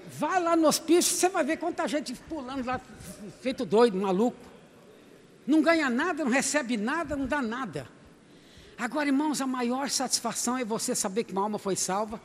Vai 0.07 0.41
lá 0.41 0.55
no 0.55 0.68
hospício, 0.68 1.16
você 1.16 1.28
vai 1.28 1.43
ver 1.43 1.57
quanta 1.57 1.89
gente 1.89 2.14
pulando 2.14 2.64
lá, 2.64 2.80
feito 3.41 3.64
doido, 3.64 3.99
maluco. 3.99 4.51
Não 5.47 5.62
ganha 5.62 5.90
nada, 5.90 6.24
não 6.24 6.30
recebe 6.30 6.76
nada, 6.76 7.16
não 7.16 7.26
dá 7.26 7.43
nada. 7.43 7.88
Agora, 8.78 9.09
irmãos, 9.09 9.40
a 9.40 9.47
maior 9.47 9.90
satisfação 9.90 10.57
é 10.57 10.64
você 10.64 10.95
saber 10.95 11.24
que 11.24 11.32
uma 11.32 11.43
alma 11.43 11.59
foi 11.59 11.76
salva, 11.76 12.20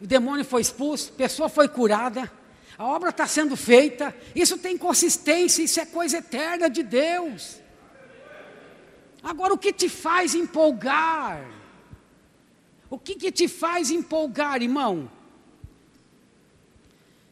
o 0.00 0.06
demônio 0.06 0.44
foi 0.44 0.60
expulso, 0.60 1.12
a 1.12 1.16
pessoa 1.16 1.48
foi 1.48 1.68
curada 1.68 2.30
a 2.78 2.84
obra 2.84 3.08
está 3.08 3.26
sendo 3.26 3.56
feita, 3.56 4.14
isso 4.34 4.58
tem 4.58 4.76
consistência, 4.76 5.62
isso 5.62 5.80
é 5.80 5.86
coisa 5.86 6.18
eterna 6.18 6.68
de 6.68 6.82
Deus. 6.82 7.58
Agora, 9.22 9.54
o 9.54 9.58
que 9.58 9.72
te 9.72 9.88
faz 9.88 10.34
empolgar? 10.34 11.42
O 12.90 12.98
que, 12.98 13.14
que 13.14 13.32
te 13.32 13.48
faz 13.48 13.90
empolgar, 13.90 14.62
irmão? 14.62 15.10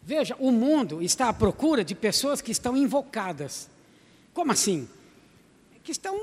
Veja, 0.03 0.35
o 0.39 0.51
mundo 0.51 1.03
está 1.03 1.29
à 1.29 1.33
procura 1.33 1.85
de 1.85 1.95
pessoas 1.95 2.41
que 2.41 2.51
estão 2.51 2.77
invocadas. 2.77 3.69
Como 4.35 4.53
assim? 4.53 4.87
Que 5.83 5.93
estão. 5.93 6.15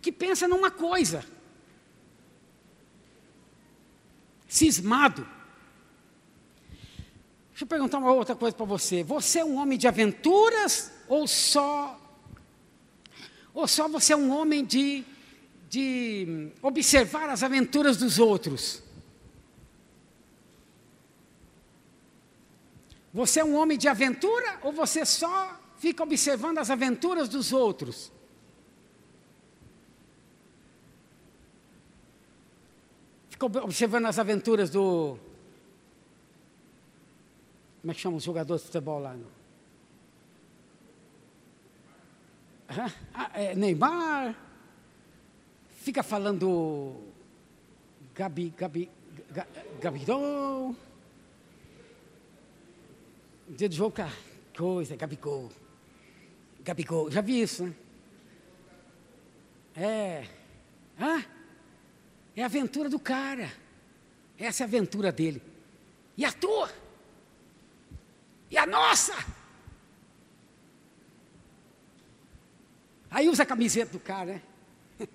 que 0.00 0.10
pensam 0.10 0.48
numa 0.48 0.70
coisa. 0.70 1.22
Cismado 4.48 5.36
Deixa 7.56 7.64
eu 7.64 7.68
perguntar 7.68 7.96
uma 7.96 8.12
outra 8.12 8.36
coisa 8.36 8.54
para 8.54 8.66
você. 8.66 9.02
Você 9.02 9.38
é 9.38 9.44
um 9.44 9.56
homem 9.56 9.78
de 9.78 9.88
aventuras 9.88 10.92
ou 11.08 11.26
só 11.26 11.98
ou 13.54 13.66
só 13.66 13.88
você 13.88 14.12
é 14.12 14.16
um 14.16 14.30
homem 14.30 14.62
de, 14.62 15.02
de 15.66 16.50
observar 16.60 17.30
as 17.30 17.42
aventuras 17.42 17.96
dos 17.96 18.18
outros? 18.18 18.82
Você 23.14 23.40
é 23.40 23.44
um 23.46 23.56
homem 23.56 23.78
de 23.78 23.88
aventura 23.88 24.58
ou 24.62 24.70
você 24.70 25.06
só 25.06 25.58
fica 25.78 26.02
observando 26.02 26.58
as 26.58 26.70
aventuras 26.70 27.28
dos 27.28 27.52
outros? 27.52 28.12
Fica 33.30 33.46
observando 33.46 34.06
as 34.06 34.18
aventuras 34.18 34.70
do. 34.70 35.18
Como 37.82 37.90
é 37.90 37.94
que 37.94 38.00
chama 38.00 38.16
os 38.16 38.24
jogadores 38.24 38.62
de 38.62 38.68
futebol 38.68 38.98
lá? 38.98 39.14
Ah, 43.14 43.30
é, 43.34 43.54
Neymar. 43.54 44.34
Fica 45.68 46.02
falando 46.02 46.96
Gabi, 48.14 48.54
Gabi, 48.56 48.90
Gabigol. 49.80 50.74
Dia 53.48 53.68
do 53.68 53.74
jogo, 53.74 53.92
cara, 53.92 54.12
coisa, 54.56 54.96
Gabigol. 54.96 55.50
Gabigol, 56.66 57.08
já 57.08 57.20
vi 57.20 57.40
isso, 57.40 57.64
né? 57.64 57.74
É. 59.76 60.26
Hã? 60.98 61.24
É 62.34 62.42
a 62.42 62.46
aventura 62.46 62.88
do 62.88 62.98
cara. 62.98 63.52
Essa 64.36 64.62
é 64.62 64.64
a 64.64 64.66
aventura 64.66 65.12
dele. 65.12 65.40
E 66.16 66.24
a 66.24 66.32
tua? 66.32 66.68
E 68.50 68.58
a 68.58 68.66
nossa? 68.66 69.14
Aí 73.12 73.28
usa 73.28 73.44
a 73.44 73.46
camiseta 73.46 73.92
do 73.92 74.00
cara, 74.00 74.32
né? 74.34 74.42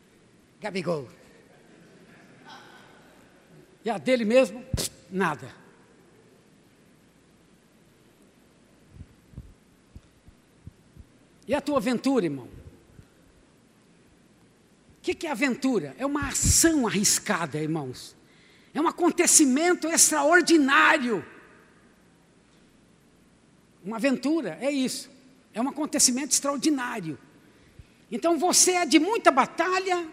Gabigol. 0.61 1.09
E 3.83 3.89
a 3.89 3.97
dele 3.97 4.23
mesmo, 4.23 4.63
nada. 5.09 5.53
E 11.51 11.53
a 11.53 11.59
tua 11.59 11.79
aventura, 11.79 12.23
irmão? 12.23 12.45
O 12.45 12.49
que, 15.01 15.13
que 15.13 15.27
é 15.27 15.31
aventura? 15.31 15.93
É 15.99 16.05
uma 16.05 16.29
ação 16.29 16.87
arriscada, 16.87 17.59
irmãos. 17.59 18.15
É 18.73 18.79
um 18.79 18.87
acontecimento 18.87 19.89
extraordinário. 19.89 21.25
Uma 23.83 23.97
aventura, 23.97 24.57
é 24.61 24.71
isso. 24.71 25.11
É 25.53 25.59
um 25.59 25.67
acontecimento 25.67 26.31
extraordinário. 26.31 27.19
Então 28.09 28.39
você 28.39 28.71
é 28.71 28.85
de 28.85 28.97
muita 28.97 29.29
batalha, 29.29 30.07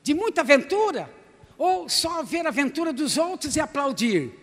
de 0.00 0.14
muita 0.14 0.42
aventura, 0.42 1.12
ou 1.58 1.88
só 1.88 2.22
ver 2.22 2.46
a 2.46 2.50
aventura 2.50 2.92
dos 2.92 3.18
outros 3.18 3.56
e 3.56 3.60
aplaudir? 3.60 4.41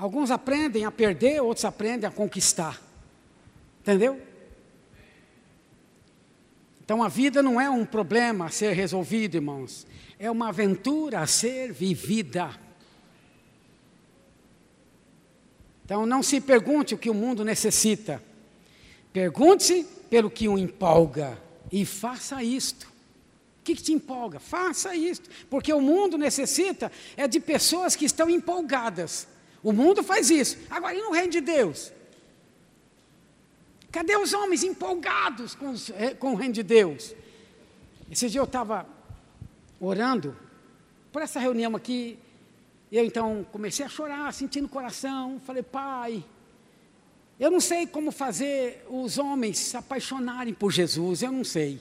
Alguns 0.00 0.30
aprendem 0.30 0.86
a 0.86 0.90
perder, 0.90 1.42
outros 1.42 1.66
aprendem 1.66 2.08
a 2.08 2.10
conquistar. 2.10 2.80
Entendeu? 3.82 4.18
Então 6.82 7.02
a 7.02 7.08
vida 7.08 7.42
não 7.42 7.60
é 7.60 7.68
um 7.68 7.84
problema 7.84 8.46
a 8.46 8.48
ser 8.48 8.72
resolvido, 8.72 9.34
irmãos. 9.34 9.86
É 10.18 10.30
uma 10.30 10.48
aventura 10.48 11.20
a 11.20 11.26
ser 11.26 11.70
vivida. 11.74 12.50
Então 15.84 16.06
não 16.06 16.22
se 16.22 16.40
pergunte 16.40 16.94
o 16.94 16.98
que 16.98 17.10
o 17.10 17.14
mundo 17.14 17.44
necessita. 17.44 18.22
Pergunte-se 19.12 19.84
pelo 20.08 20.30
que 20.30 20.48
o 20.48 20.56
empolga 20.56 21.36
e 21.70 21.84
faça 21.84 22.42
isto. 22.42 22.86
O 22.86 23.64
que, 23.64 23.74
que, 23.74 23.82
te 23.82 23.92
empolga? 23.92 24.40
Faça 24.40 24.96
isto, 24.96 25.28
porque 25.50 25.70
o 25.74 25.80
mundo 25.82 26.16
necessita 26.16 26.90
é 27.18 27.28
de 27.28 27.38
pessoas 27.38 27.94
que 27.94 28.06
estão 28.06 28.30
empolgadas. 28.30 29.28
O 29.62 29.72
mundo 29.72 30.02
faz 30.02 30.30
isso. 30.30 30.56
Agora, 30.70 30.94
e 30.94 31.00
no 31.00 31.10
reino 31.10 31.30
de 31.30 31.40
Deus? 31.40 31.92
Cadê 33.90 34.16
os 34.16 34.32
homens 34.32 34.62
empolgados 34.62 35.54
com, 35.54 35.70
os, 35.70 35.90
eh, 35.90 36.14
com 36.14 36.32
o 36.32 36.34
reino 36.36 36.54
de 36.54 36.62
Deus? 36.62 37.14
Esse 38.10 38.28
dia 38.28 38.40
eu 38.40 38.44
estava 38.44 38.86
orando 39.80 40.36
por 41.12 41.22
essa 41.22 41.40
reunião 41.40 41.74
aqui. 41.76 42.18
Eu 42.90 43.04
então 43.04 43.46
comecei 43.52 43.84
a 43.84 43.88
chorar, 43.88 44.32
sentindo 44.32 44.66
o 44.66 44.68
coração. 44.68 45.40
Falei, 45.44 45.62
pai, 45.62 46.24
eu 47.38 47.50
não 47.50 47.60
sei 47.60 47.86
como 47.86 48.10
fazer 48.10 48.84
os 48.88 49.18
homens 49.18 49.58
se 49.58 49.76
apaixonarem 49.76 50.54
por 50.54 50.70
Jesus. 50.70 51.22
Eu 51.22 51.32
não 51.32 51.44
sei. 51.44 51.80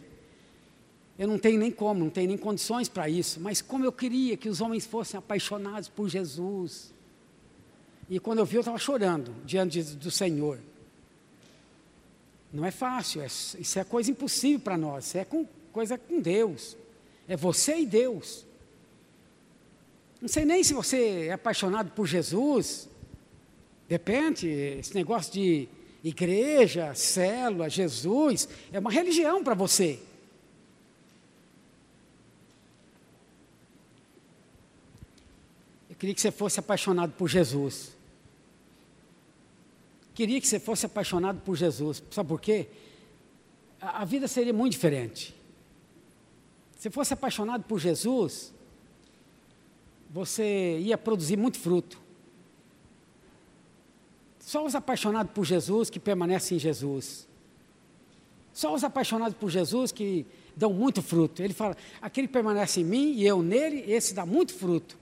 Eu 1.17 1.27
não 1.27 1.37
tenho 1.37 1.59
nem 1.59 1.71
como, 1.71 1.99
não 1.99 2.09
tenho 2.09 2.29
nem 2.29 2.37
condições 2.37 2.87
para 2.87 3.09
isso. 3.09 3.39
Mas 3.39 3.61
como 3.61 3.85
eu 3.85 3.91
queria 3.91 4.37
que 4.37 4.49
os 4.49 4.61
homens 4.61 4.85
fossem 4.85 5.17
apaixonados 5.17 5.89
por 5.89 6.07
Jesus. 6.09 6.93
E 8.09 8.19
quando 8.19 8.39
eu 8.39 8.45
vi, 8.45 8.55
eu 8.55 8.61
estava 8.61 8.77
chorando 8.79 9.35
diante 9.45 9.83
do 9.83 10.09
Senhor. 10.09 10.59
Não 12.51 12.65
é 12.65 12.71
fácil, 12.71 13.21
é, 13.21 13.27
isso 13.27 13.77
é 13.77 13.83
coisa 13.83 14.09
impossível 14.09 14.59
para 14.59 14.75
nós, 14.75 15.05
isso 15.05 15.17
é 15.19 15.23
com, 15.23 15.45
coisa 15.71 15.95
com 15.95 16.19
Deus. 16.19 16.75
É 17.27 17.37
você 17.37 17.77
e 17.77 17.85
Deus. 17.85 18.43
Não 20.19 20.27
sei 20.27 20.43
nem 20.43 20.63
se 20.63 20.73
você 20.73 21.27
é 21.27 21.33
apaixonado 21.33 21.91
por 21.91 22.07
Jesus. 22.07 22.89
Depende, 23.87 24.47
esse 24.47 24.95
negócio 24.95 25.31
de 25.31 25.69
igreja, 26.03 26.95
célula, 26.95 27.69
Jesus, 27.69 28.49
é 28.73 28.79
uma 28.79 28.89
religião 28.89 29.43
para 29.43 29.53
você. 29.53 29.99
Eu 35.87 35.95
queria 35.95 36.15
que 36.15 36.21
você 36.21 36.31
fosse 36.31 36.59
apaixonado 36.59 37.11
por 37.11 37.27
Jesus 37.29 37.98
queria 40.19 40.41
que 40.41 40.47
você 40.47 40.59
fosse 40.59 40.85
apaixonado 40.85 41.39
por 41.39 41.55
Jesus. 41.55 42.03
Sabe 42.11 42.27
por 42.27 42.41
quê? 42.41 42.67
A, 43.79 44.01
a 44.01 44.05
vida 44.05 44.27
seria 44.27 44.51
muito 44.51 44.73
diferente. 44.73 45.33
Se 46.77 46.89
fosse 46.89 47.13
apaixonado 47.13 47.63
por 47.63 47.79
Jesus, 47.79 48.53
você 50.09 50.77
ia 50.79 50.97
produzir 50.97 51.37
muito 51.37 51.57
fruto. 51.57 52.01
Só 54.41 54.65
os 54.65 54.75
apaixonados 54.75 55.31
por 55.31 55.45
Jesus 55.45 55.89
que 55.89 56.01
permanecem 56.01 56.57
em 56.57 56.59
Jesus. 56.59 57.25
Só 58.51 58.73
os 58.73 58.83
apaixonados 58.83 59.37
por 59.37 59.49
Jesus 59.49 59.89
que 59.93 60.25
dão 60.53 60.73
muito 60.73 61.01
fruto. 61.01 61.41
Ele 61.41 61.53
fala: 61.53 61.77
aquele 62.01 62.27
que 62.27 62.33
permanece 62.33 62.81
em 62.81 62.83
mim 62.83 63.13
e 63.13 63.25
eu 63.25 63.41
nele, 63.41 63.89
esse 63.89 64.13
dá 64.13 64.25
muito 64.25 64.53
fruto. 64.53 64.97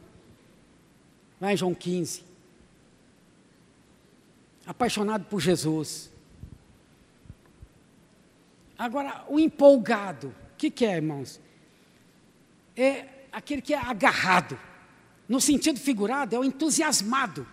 Lá 1.42 1.52
em 1.52 1.58
João 1.58 1.74
15 1.74 2.27
apaixonado 4.68 5.26
por 5.26 5.40
Jesus. 5.40 6.12
Agora, 8.78 9.26
o 9.30 9.40
empolgado, 9.40 10.28
o 10.28 10.58
que, 10.58 10.70
que 10.70 10.86
é, 10.86 10.98
irmãos? 10.98 11.40
É 12.76 13.08
aquele 13.32 13.62
que 13.62 13.74
é 13.74 13.78
agarrado. 13.78 14.60
No 15.28 15.42
sentido 15.42 15.80
figurado, 15.80 16.36
é 16.36 16.40
o 16.40 16.44
entusiasmado. 16.44 17.48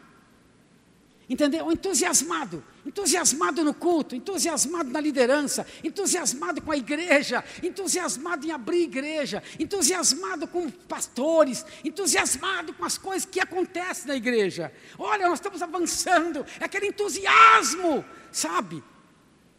Entendeu? 1.29 1.67
O 1.67 1.73
entusiasmado, 1.73 2.63
entusiasmado 2.87 3.65
no 3.65 3.73
culto, 3.73 4.15
entusiasmado 4.15 4.91
na 4.91 5.01
liderança, 5.01 5.67
entusiasmado 5.83 6.61
com 6.61 6.71
a 6.71 6.77
igreja, 6.77 7.43
entusiasmado 7.63 8.47
em 8.47 8.51
abrir 8.51 8.83
igreja, 8.83 9.43
entusiasmado 9.59 10.47
com 10.47 10.71
pastores, 10.71 11.65
entusiasmado 11.83 12.75
com 12.75 12.85
as 12.85 12.99
coisas 12.99 13.25
que 13.25 13.41
acontecem 13.41 14.09
na 14.09 14.17
igreja. 14.17 14.73
Olha, 14.99 15.29
nós 15.29 15.39
estamos 15.39 15.63
avançando, 15.63 16.45
é 16.61 16.65
aquele 16.65 16.89
entusiasmo, 16.89 18.05
sabe? 18.31 18.83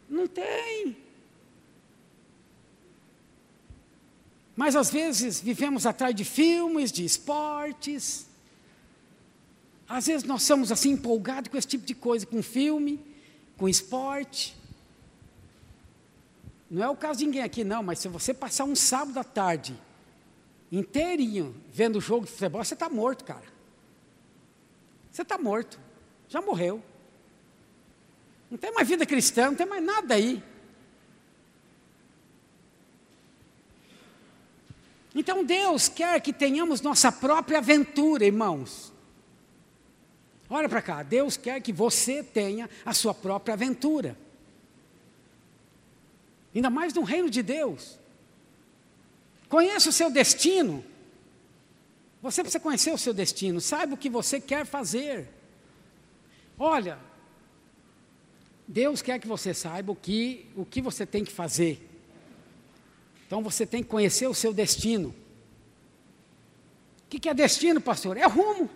Não 0.08 0.26
tem. 0.26 0.96
Mas 4.54 4.74
às 4.74 4.90
vezes 4.90 5.40
vivemos 5.40 5.84
atrás 5.84 6.14
de 6.14 6.24
filmes, 6.24 6.90
de 6.90 7.04
esportes, 7.04 8.26
às 9.88 10.06
vezes 10.06 10.24
nós 10.24 10.42
somos 10.42 10.72
assim 10.72 10.90
empolgados 10.90 11.50
com 11.50 11.56
esse 11.56 11.68
tipo 11.68 11.86
de 11.86 11.94
coisa, 11.94 12.26
com 12.26 12.42
filme, 12.42 13.04
com 13.56 13.68
esporte. 13.68 14.56
Não 16.70 16.82
é 16.82 16.88
o 16.88 16.96
caso 16.96 17.20
de 17.20 17.26
ninguém 17.26 17.42
aqui, 17.42 17.64
não, 17.64 17.82
mas 17.82 17.98
se 17.98 18.08
você 18.08 18.34
passar 18.34 18.64
um 18.64 18.74
sábado 18.74 19.18
à 19.18 19.24
tarde 19.24 19.78
inteirinho 20.70 21.54
vendo 21.72 21.96
o 21.96 22.00
jogo 22.00 22.26
de 22.26 22.32
futebol, 22.32 22.64
você 22.64 22.74
está 22.74 22.88
morto, 22.88 23.24
cara. 23.24 23.44
Você 25.10 25.22
está 25.22 25.38
morto. 25.38 25.78
Já 26.28 26.42
morreu. 26.42 26.82
Não 28.50 28.58
tem 28.58 28.72
mais 28.72 28.86
vida 28.86 29.06
cristã, 29.06 29.46
não 29.46 29.54
tem 29.54 29.66
mais 29.66 29.82
nada 29.82 30.14
aí. 30.14 30.42
Então 35.14 35.44
Deus 35.44 35.88
quer 35.88 36.20
que 36.20 36.32
tenhamos 36.32 36.82
nossa 36.82 37.10
própria 37.10 37.58
aventura, 37.58 38.26
irmãos. 38.26 38.92
Olha 40.48 40.68
para 40.68 40.80
cá, 40.80 41.02
Deus 41.02 41.36
quer 41.36 41.60
que 41.60 41.72
você 41.72 42.22
tenha 42.22 42.70
a 42.84 42.92
sua 42.92 43.12
própria 43.12 43.54
aventura. 43.54 44.16
Ainda 46.54 46.70
mais 46.70 46.94
no 46.94 47.02
reino 47.02 47.28
de 47.28 47.42
Deus. 47.42 47.98
Conheça 49.48 49.88
o 49.88 49.92
seu 49.92 50.10
destino. 50.10 50.84
Você 52.22 52.42
precisa 52.42 52.60
conhecer 52.60 52.92
o 52.92 52.98
seu 52.98 53.12
destino, 53.12 53.60
saiba 53.60 53.94
o 53.94 53.96
que 53.96 54.08
você 54.08 54.40
quer 54.40 54.64
fazer. 54.64 55.28
Olha, 56.58 56.98
Deus 58.66 59.02
quer 59.02 59.20
que 59.20 59.28
você 59.28 59.54
saiba 59.54 59.92
o 59.92 59.96
que, 59.96 60.46
o 60.56 60.64
que 60.64 60.80
você 60.80 61.06
tem 61.06 61.24
que 61.24 61.30
fazer. 61.30 61.88
Então 63.26 63.42
você 63.42 63.66
tem 63.66 63.82
que 63.82 63.88
conhecer 63.88 64.26
o 64.26 64.34
seu 64.34 64.52
destino. 64.52 65.14
O 67.04 67.08
que, 67.08 67.28
é 67.28 67.34
destino, 67.34 67.80
pastor? 67.80 68.16
É 68.16 68.26
rumo, 68.26 68.68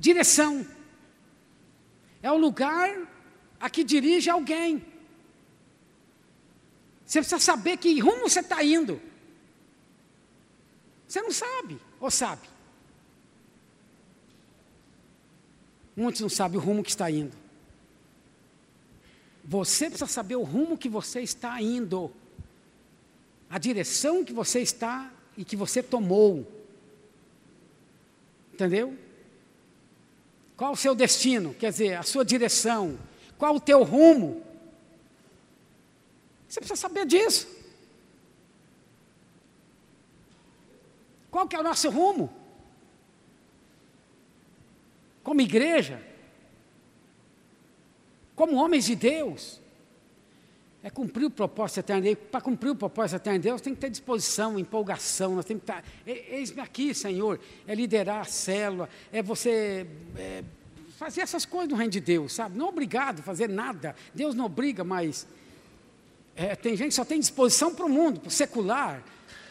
direção. 0.00 0.66
É 2.22 2.32
o 2.32 2.38
lugar 2.38 2.88
a 3.60 3.68
que 3.68 3.84
dirige 3.84 4.30
alguém. 4.30 4.84
Você 7.04 7.20
precisa 7.20 7.38
saber 7.38 7.76
que 7.76 8.00
rumo 8.00 8.28
você 8.28 8.40
está 8.40 8.64
indo. 8.64 9.00
Você 11.06 11.20
não 11.20 11.30
sabe, 11.30 11.78
ou 12.00 12.10
sabe? 12.10 12.48
Muitos 15.94 16.20
não 16.22 16.28
sabem 16.28 16.56
o 16.58 16.62
rumo 16.62 16.82
que 16.82 16.90
está 16.90 17.10
indo. 17.10 17.36
Você 19.44 19.86
precisa 19.86 20.06
saber 20.06 20.36
o 20.36 20.42
rumo 20.42 20.78
que 20.78 20.88
você 20.88 21.20
está 21.20 21.60
indo, 21.60 22.10
a 23.50 23.58
direção 23.58 24.24
que 24.24 24.32
você 24.32 24.60
está 24.60 25.12
e 25.36 25.44
que 25.44 25.56
você 25.56 25.82
tomou. 25.82 26.46
Entendeu? 28.54 28.96
Qual 30.60 30.72
o 30.72 30.76
seu 30.76 30.94
destino? 30.94 31.54
Quer 31.54 31.70
dizer, 31.70 31.94
a 31.94 32.02
sua 32.02 32.22
direção. 32.22 32.98
Qual 33.38 33.56
o 33.56 33.60
teu 33.60 33.82
rumo? 33.82 34.44
Você 36.46 36.60
precisa 36.60 36.78
saber 36.78 37.06
disso. 37.06 37.48
Qual 41.30 41.48
que 41.48 41.56
é 41.56 41.58
o 41.58 41.62
nosso 41.62 41.88
rumo? 41.88 42.30
Como 45.24 45.40
igreja? 45.40 45.98
Como 48.36 48.56
homens 48.56 48.84
de 48.84 48.96
Deus? 48.96 49.58
É 50.82 50.88
cumprir 50.88 51.26
o 51.26 51.30
propósito 51.30 51.80
eterno 51.80 52.02
de 52.02 52.14
Deus. 52.14 52.28
Para 52.30 52.40
cumprir 52.40 52.70
o 52.70 52.76
propósito 52.76 53.16
eterno 53.16 53.38
de 53.38 53.48
Deus, 53.48 53.60
tem 53.60 53.74
que 53.74 53.80
ter 53.80 53.90
disposição, 53.90 54.58
empolgação. 54.58 55.34
Nós 55.34 55.44
temos 55.44 55.62
que 55.62 55.70
estar. 55.70 55.84
Eis-me 56.06 56.60
aqui, 56.60 56.94
Senhor. 56.94 57.38
É 57.66 57.74
liderar 57.74 58.20
a 58.20 58.24
célula, 58.24 58.88
é 59.12 59.22
você 59.22 59.86
é, 60.16 60.42
fazer 60.96 61.20
essas 61.20 61.44
coisas 61.44 61.70
no 61.70 61.76
reino 61.76 61.90
de 61.90 62.00
Deus, 62.00 62.32
sabe? 62.32 62.56
Não 62.58 62.66
é 62.66 62.68
obrigado 62.68 63.20
a 63.20 63.22
fazer 63.22 63.48
nada. 63.48 63.94
Deus 64.14 64.34
não 64.34 64.46
obriga, 64.46 64.82
mas 64.82 65.26
é, 66.34 66.56
tem 66.56 66.76
gente 66.76 66.88
que 66.88 66.94
só 66.94 67.04
tem 67.04 67.20
disposição 67.20 67.74
para 67.74 67.84
o 67.84 67.88
mundo, 67.88 68.20
para 68.20 68.28
o 68.28 68.30
secular. 68.30 69.02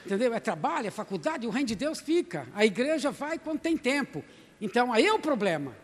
Entendeu? 0.06 0.34
É 0.34 0.40
trabalho, 0.40 0.88
é 0.88 0.92
faculdade, 0.92 1.46
o 1.46 1.50
reino 1.52 1.68
de 1.68 1.76
Deus 1.76 2.00
fica. 2.00 2.48
A 2.56 2.66
igreja 2.66 3.12
vai 3.12 3.38
quando 3.38 3.60
tem 3.60 3.78
tempo. 3.78 4.24
Então 4.60 4.92
aí 4.92 5.06
é 5.06 5.14
o 5.14 5.20
problema. 5.20 5.76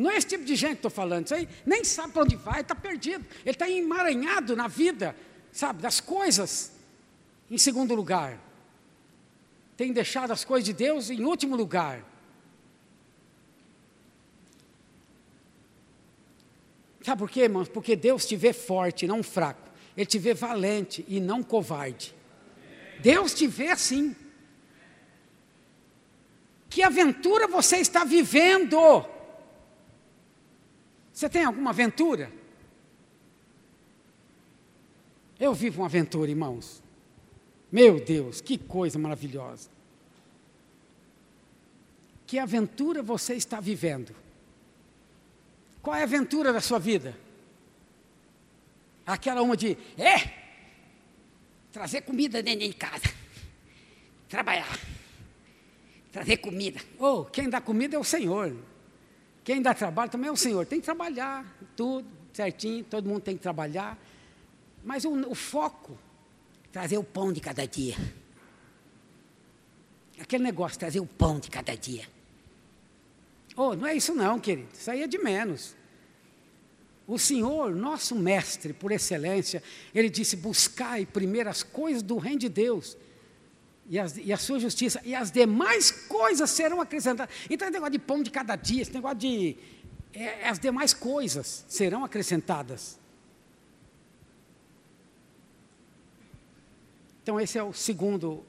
Não 0.00 0.10
é 0.10 0.16
esse 0.16 0.28
tipo 0.28 0.44
de 0.44 0.56
gente 0.56 0.70
que 0.70 0.76
estou 0.76 0.90
falando, 0.90 1.26
isso 1.26 1.34
aí 1.34 1.46
nem 1.66 1.84
sabe 1.84 2.14
para 2.14 2.22
onde 2.22 2.34
vai, 2.34 2.62
está 2.62 2.74
perdido. 2.74 3.22
Ele 3.42 3.50
está 3.50 3.68
emaranhado 3.68 4.56
na 4.56 4.66
vida, 4.66 5.14
sabe, 5.52 5.82
das 5.82 6.00
coisas. 6.00 6.72
Em 7.50 7.58
segundo 7.58 7.94
lugar, 7.94 8.40
tem 9.76 9.92
deixado 9.92 10.30
as 10.30 10.42
coisas 10.42 10.64
de 10.64 10.72
Deus 10.72 11.10
em 11.10 11.22
último 11.22 11.54
lugar. 11.54 12.02
Sabe 17.02 17.18
por 17.18 17.30
quê, 17.30 17.42
irmãos? 17.42 17.68
Porque 17.68 17.94
Deus 17.94 18.24
te 18.24 18.36
vê 18.36 18.54
forte, 18.54 19.06
não 19.06 19.22
fraco. 19.22 19.70
Ele 19.94 20.06
te 20.06 20.18
vê 20.18 20.32
valente 20.32 21.04
e 21.08 21.20
não 21.20 21.42
covarde. 21.42 22.14
Deus 23.00 23.34
te 23.34 23.46
vê 23.46 23.68
assim. 23.68 24.16
Que 26.70 26.82
aventura 26.82 27.46
você 27.46 27.76
está 27.76 28.02
vivendo? 28.02 29.19
Você 31.20 31.28
tem 31.28 31.44
alguma 31.44 31.68
aventura? 31.68 32.32
Eu 35.38 35.52
vivo 35.52 35.82
uma 35.82 35.86
aventura, 35.86 36.30
irmãos. 36.30 36.82
Meu 37.70 38.02
Deus, 38.02 38.40
que 38.40 38.56
coisa 38.56 38.98
maravilhosa. 38.98 39.68
Que 42.26 42.38
aventura 42.38 43.02
você 43.02 43.34
está 43.34 43.60
vivendo? 43.60 44.16
Qual 45.82 45.94
é 45.94 46.00
a 46.00 46.04
aventura 46.04 46.54
da 46.54 46.60
sua 46.62 46.78
vida? 46.78 47.14
Aquela 49.04 49.42
uma 49.42 49.58
de, 49.58 49.76
é, 49.98 50.32
trazer 51.70 52.00
comida 52.00 52.42
dentro 52.42 52.66
de 52.66 52.72
casa, 52.72 53.12
trabalhar, 54.26 54.74
trazer 56.10 56.38
comida. 56.38 56.80
Oh, 56.98 57.26
quem 57.26 57.50
dá 57.50 57.60
comida 57.60 57.94
é 57.94 57.98
o 57.98 58.04
Senhor. 58.04 58.69
Quem 59.50 59.60
dá 59.60 59.74
trabalho 59.74 60.08
também 60.08 60.28
é 60.28 60.32
o 60.32 60.36
Senhor. 60.36 60.64
Tem 60.64 60.78
que 60.78 60.84
trabalhar, 60.84 61.44
tudo 61.74 62.06
certinho, 62.32 62.84
todo 62.84 63.08
mundo 63.08 63.20
tem 63.20 63.36
que 63.36 63.42
trabalhar. 63.42 63.98
Mas 64.84 65.04
o, 65.04 65.10
o 65.28 65.34
foco, 65.34 65.98
trazer 66.70 66.98
o 66.98 67.02
pão 67.02 67.32
de 67.32 67.40
cada 67.40 67.66
dia. 67.66 67.96
Aquele 70.20 70.44
negócio, 70.44 70.78
trazer 70.78 71.00
o 71.00 71.04
pão 71.04 71.40
de 71.40 71.50
cada 71.50 71.76
dia. 71.76 72.06
Oh, 73.56 73.74
não 73.74 73.88
é 73.88 73.96
isso 73.96 74.14
não, 74.14 74.38
querido. 74.38 74.68
Isso 74.72 74.88
aí 74.88 75.02
é 75.02 75.08
de 75.08 75.18
menos. 75.18 75.74
O 77.04 77.18
Senhor, 77.18 77.74
nosso 77.74 78.14
mestre 78.14 78.72
por 78.72 78.92
excelência, 78.92 79.60
ele 79.92 80.08
disse: 80.08 80.36
buscai 80.36 81.04
primeiro 81.04 81.50
as 81.50 81.64
coisas 81.64 82.04
do 82.04 82.18
reino 82.18 82.38
de 82.38 82.48
Deus 82.48 82.96
e, 83.90 83.98
as, 83.98 84.16
e 84.16 84.32
a 84.32 84.36
sua 84.36 84.60
justiça, 84.60 85.00
e 85.04 85.16
as 85.16 85.32
demais 85.32 85.90
coisas 85.90 86.48
serão 86.48 86.80
acrescentadas. 86.80 87.34
Então, 87.50 87.66
esse 87.66 87.74
negócio 87.74 87.90
de 87.90 87.98
pão 87.98 88.22
de 88.22 88.30
cada 88.30 88.54
dia, 88.54 88.82
esse 88.82 88.94
negócio 88.94 89.18
de. 89.18 89.56
É, 90.12 90.48
as 90.48 90.60
demais 90.60 90.94
coisas 90.94 91.64
serão 91.66 92.04
acrescentadas. 92.04 93.00
Então, 97.20 97.40
esse 97.40 97.58
é 97.58 97.62
o 97.64 97.72
segundo, 97.72 98.44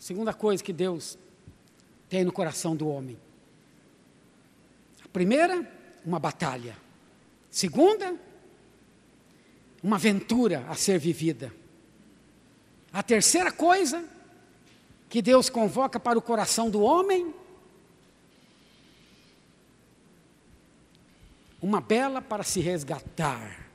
segunda 0.00 0.34
coisa 0.34 0.62
que 0.62 0.72
Deus 0.72 1.16
tem 2.08 2.24
no 2.24 2.32
coração 2.32 2.74
do 2.74 2.88
homem. 2.88 3.16
A 5.04 5.08
primeira, 5.08 5.64
uma 6.04 6.18
batalha. 6.18 6.76
Segunda, 7.48 8.16
uma 9.80 9.94
aventura 9.94 10.66
a 10.68 10.74
ser 10.74 10.98
vivida. 10.98 11.54
A 12.92 13.02
terceira 13.02 13.52
coisa, 13.52 14.15
que 15.08 15.22
Deus 15.22 15.48
convoca 15.48 15.98
para 16.00 16.18
o 16.18 16.22
coração 16.22 16.68
do 16.68 16.80
homem? 16.82 17.34
Uma 21.62 21.80
bela 21.80 22.20
para 22.20 22.42
se 22.42 22.60
resgatar. 22.60 23.66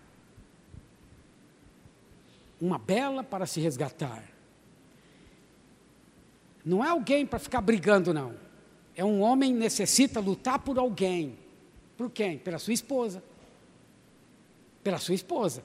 Uma 2.60 2.78
bela 2.78 3.24
para 3.24 3.46
se 3.46 3.60
resgatar. 3.60 4.24
Não 6.64 6.84
é 6.86 6.90
alguém 6.90 7.26
para 7.26 7.40
ficar 7.40 7.62
brigando, 7.62 8.14
não. 8.14 8.36
É 8.96 9.04
um 9.04 9.22
homem 9.22 9.54
que 9.54 9.60
necessita 9.60 10.20
lutar 10.20 10.60
por 10.60 10.78
alguém. 10.78 11.38
Por 11.98 12.10
quem? 12.10 12.38
Pela 12.38 12.60
sua 12.60 12.74
esposa. 12.74 13.24
Pela 14.84 15.00
sua 15.00 15.16
esposa. 15.16 15.64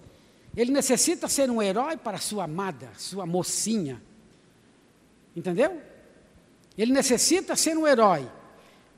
Ele 0.57 0.73
necessita 0.73 1.29
ser 1.29 1.51
um 1.51 1.61
herói 1.61 1.97
para 1.99 2.19
sua 2.19 2.45
amada, 2.45 2.91
sua 2.97 3.27
mocinha. 3.27 4.03
Entendeu? 5.37 5.82
Ele 6.78 6.93
necessita 6.93 7.55
ser 7.55 7.76
um 7.76 7.87
herói. 7.87 8.26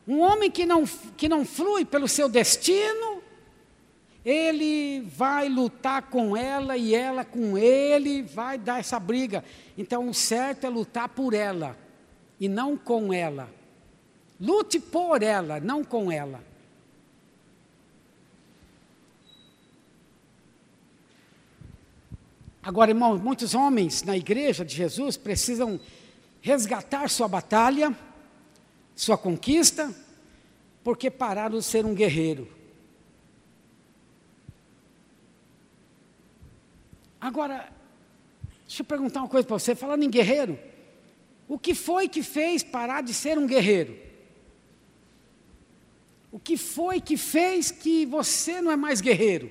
Um 0.07 0.21
homem 0.21 0.51
que 0.51 0.65
não, 0.65 0.85
que 1.17 1.29
não 1.29 1.45
flui 1.45 1.85
pelo 1.85 2.07
seu 2.07 2.29
destino, 2.29 3.21
ele 4.25 5.01
vai 5.01 5.49
lutar 5.49 6.03
com 6.03 6.37
ela 6.37 6.77
e 6.77 6.95
ela 6.95 7.25
com 7.25 7.59
ele 7.59 8.23
vai 8.23 8.57
dar 8.57 8.79
essa 8.79 8.99
briga. 9.01 9.45
Então 9.77 10.09
o 10.09 10.15
certo 10.15 10.65
é 10.65 10.69
lutar 10.69 11.09
por 11.09 11.35
ela 11.35 11.77
e 12.39 12.49
não 12.49 12.77
com 12.77 13.13
ela. 13.13 13.51
Lute 14.41 14.79
por 14.79 15.23
ela, 15.23 15.59
não 15.59 15.83
com 15.83 16.11
ela. 16.11 16.41
Agora, 22.63 22.91
irmãos, 22.91 23.21
muitos 23.21 23.55
homens 23.55 24.03
na 24.03 24.17
igreja 24.17 24.65
de 24.65 24.75
Jesus 24.75 25.17
precisam 25.17 25.81
resgatar 26.41 27.09
sua 27.09 27.29
batalha, 27.29 27.97
sua 28.95 29.19
conquista, 29.19 29.95
porque 30.83 31.11
pararam 31.11 31.59
de 31.59 31.65
ser 31.65 31.85
um 31.85 31.95
guerreiro. 31.95 32.49
Agora, 37.21 37.71
deixa 38.67 38.83
eu 38.83 38.87
perguntar 38.87 39.21
uma 39.21 39.29
coisa 39.29 39.47
para 39.47 39.59
você, 39.59 39.75
falando 39.75 40.05
em 40.05 40.11
guerreiro, 40.11 40.59
o 41.49 41.59
que 41.59 41.75
foi 41.75 42.09
que 42.09 42.23
fez 42.23 42.63
parar 42.63 43.03
de 43.03 43.13
ser 43.13 43.39
um 43.39 43.47
guerreiro? 43.47 43.99
O 46.31 46.39
que 46.39 46.57
foi 46.57 47.01
que 47.01 47.17
fez 47.17 47.71
que 47.71 48.05
você 48.07 48.61
não 48.61 48.71
é 48.71 48.77
mais 48.77 49.01
guerreiro? 49.01 49.51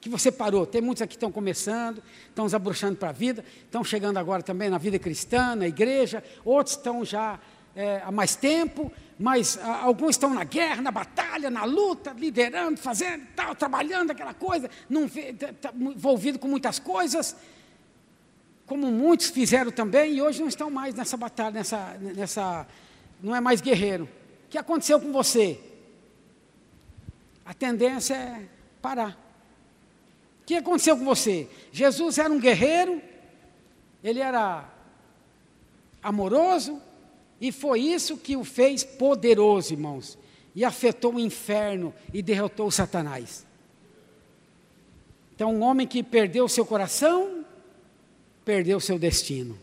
Que 0.00 0.08
você 0.08 0.32
parou. 0.32 0.64
Tem 0.66 0.80
muitos 0.80 1.02
aqui 1.02 1.10
que 1.10 1.16
estão 1.16 1.30
começando, 1.30 2.02
estão 2.28 2.46
desabrochando 2.46 2.96
para 2.96 3.10
a 3.10 3.12
vida, 3.12 3.44
estão 3.64 3.84
chegando 3.84 4.16
agora 4.16 4.42
também 4.42 4.70
na 4.70 4.78
vida 4.78 4.98
cristã, 4.98 5.54
na 5.54 5.68
igreja, 5.68 6.24
outros 6.44 6.76
estão 6.76 7.04
já 7.04 7.38
é, 7.76 8.00
há 8.04 8.10
mais 8.10 8.34
tempo, 8.34 8.90
mas 9.18 9.58
a, 9.58 9.82
alguns 9.82 10.10
estão 10.10 10.32
na 10.32 10.44
guerra, 10.44 10.80
na 10.80 10.90
batalha, 10.90 11.50
na 11.50 11.64
luta, 11.64 12.14
liderando, 12.16 12.80
fazendo, 12.80 13.26
tal, 13.36 13.54
trabalhando 13.54 14.10
aquela 14.10 14.32
coisa, 14.32 14.70
não, 14.88 15.06
tá, 15.08 15.52
tá 15.60 15.72
envolvido 15.74 16.38
com 16.38 16.48
muitas 16.48 16.78
coisas, 16.78 17.36
como 18.66 18.90
muitos 18.90 19.28
fizeram 19.28 19.70
também, 19.70 20.14
e 20.14 20.22
hoje 20.22 20.40
não 20.40 20.48
estão 20.48 20.70
mais 20.70 20.94
nessa 20.94 21.16
batalha, 21.16 21.50
nessa, 21.50 21.96
nessa 22.00 22.66
não 23.22 23.36
é 23.36 23.40
mais 23.40 23.60
guerreiro. 23.60 24.04
O 24.46 24.48
que 24.48 24.56
aconteceu 24.56 24.98
com 24.98 25.12
você? 25.12 25.60
A 27.44 27.52
tendência 27.52 28.14
é 28.14 28.48
parar. 28.80 29.29
Que 30.50 30.56
aconteceu 30.56 30.96
com 30.96 31.04
você? 31.04 31.48
Jesus 31.70 32.18
era 32.18 32.28
um 32.28 32.40
guerreiro, 32.40 33.00
ele 34.02 34.18
era 34.18 34.68
amoroso, 36.02 36.82
e 37.40 37.52
foi 37.52 37.78
isso 37.78 38.16
que 38.16 38.36
o 38.36 38.42
fez 38.42 38.82
poderoso, 38.82 39.72
irmãos, 39.72 40.18
e 40.52 40.64
afetou 40.64 41.14
o 41.14 41.20
inferno 41.20 41.94
e 42.12 42.20
derrotou 42.20 42.68
Satanás. 42.68 43.46
Então, 45.36 45.54
um 45.54 45.60
homem 45.62 45.86
que 45.86 46.02
perdeu 46.02 46.48
seu 46.48 46.66
coração, 46.66 47.44
perdeu 48.44 48.80
seu 48.80 48.98
destino. 48.98 49.56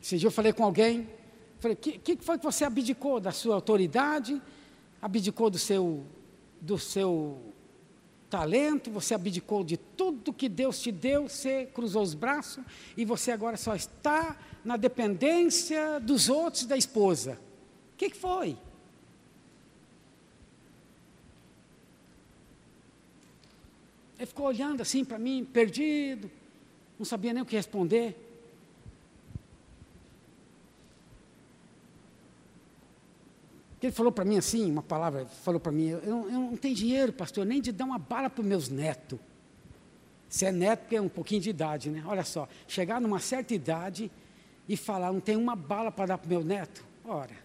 Esse 0.00 0.18
dia 0.18 0.28
eu 0.28 0.32
falei 0.32 0.52
com 0.52 0.62
alguém, 0.62 1.08
falei, 1.58 1.74
o 1.74 1.80
que, 1.80 1.98
que 1.98 2.24
foi 2.24 2.38
que 2.38 2.44
você 2.44 2.64
abdicou 2.64 3.18
da 3.18 3.32
sua 3.32 3.56
autoridade, 3.56 4.40
abdicou 5.02 5.50
do 5.50 5.58
seu, 5.58 6.06
do 6.60 6.78
seu 6.78 7.52
talento, 8.30 8.90
você 8.90 9.14
abdicou 9.14 9.64
de 9.64 9.76
tudo 9.76 10.32
que 10.32 10.48
Deus 10.48 10.80
te 10.80 10.92
deu, 10.92 11.28
você 11.28 11.66
cruzou 11.66 12.02
os 12.02 12.14
braços 12.14 12.64
e 12.96 13.04
você 13.04 13.32
agora 13.32 13.56
só 13.56 13.74
está 13.74 14.38
na 14.64 14.76
dependência 14.76 15.98
dos 15.98 16.28
outros 16.28 16.64
da 16.64 16.76
esposa. 16.76 17.38
O 17.92 17.96
que, 17.96 18.10
que 18.10 18.16
foi? 18.16 18.56
Ele 24.16 24.26
ficou 24.26 24.46
olhando 24.46 24.80
assim 24.80 25.04
para 25.04 25.18
mim, 25.18 25.44
perdido, 25.44 26.30
não 26.96 27.04
sabia 27.04 27.32
nem 27.32 27.42
o 27.42 27.46
que 27.46 27.56
responder. 27.56 28.31
Ele 33.82 33.92
falou 33.92 34.12
para 34.12 34.24
mim 34.24 34.38
assim, 34.38 34.70
uma 34.70 34.82
palavra, 34.82 35.26
falou 35.26 35.58
para 35.58 35.72
mim, 35.72 35.88
eu, 35.88 35.98
eu, 35.98 36.30
não 36.30 36.56
tenho 36.56 36.74
dinheiro, 36.74 37.12
pastor, 37.12 37.44
nem 37.44 37.60
de 37.60 37.72
dar 37.72 37.84
uma 37.84 37.98
bala 37.98 38.30
para 38.30 38.40
os 38.40 38.46
meus 38.46 38.68
netos. 38.68 39.18
Se 40.28 40.46
é 40.46 40.52
neto, 40.52 40.80
porque 40.80 40.96
é 40.96 41.00
um 41.00 41.08
pouquinho 41.08 41.40
de 41.40 41.50
idade, 41.50 41.90
né? 41.90 42.02
Olha 42.06 42.24
só, 42.24 42.48
chegar 42.68 43.00
numa 43.00 43.18
certa 43.18 43.52
idade 43.52 44.10
e 44.68 44.76
falar, 44.76 45.12
não 45.12 45.20
tem 45.20 45.36
uma 45.36 45.56
bala 45.56 45.90
para 45.90 46.06
dar 46.06 46.18
para 46.18 46.26
o 46.26 46.28
meu 46.28 46.44
neto? 46.44 46.84
Ora. 47.04 47.42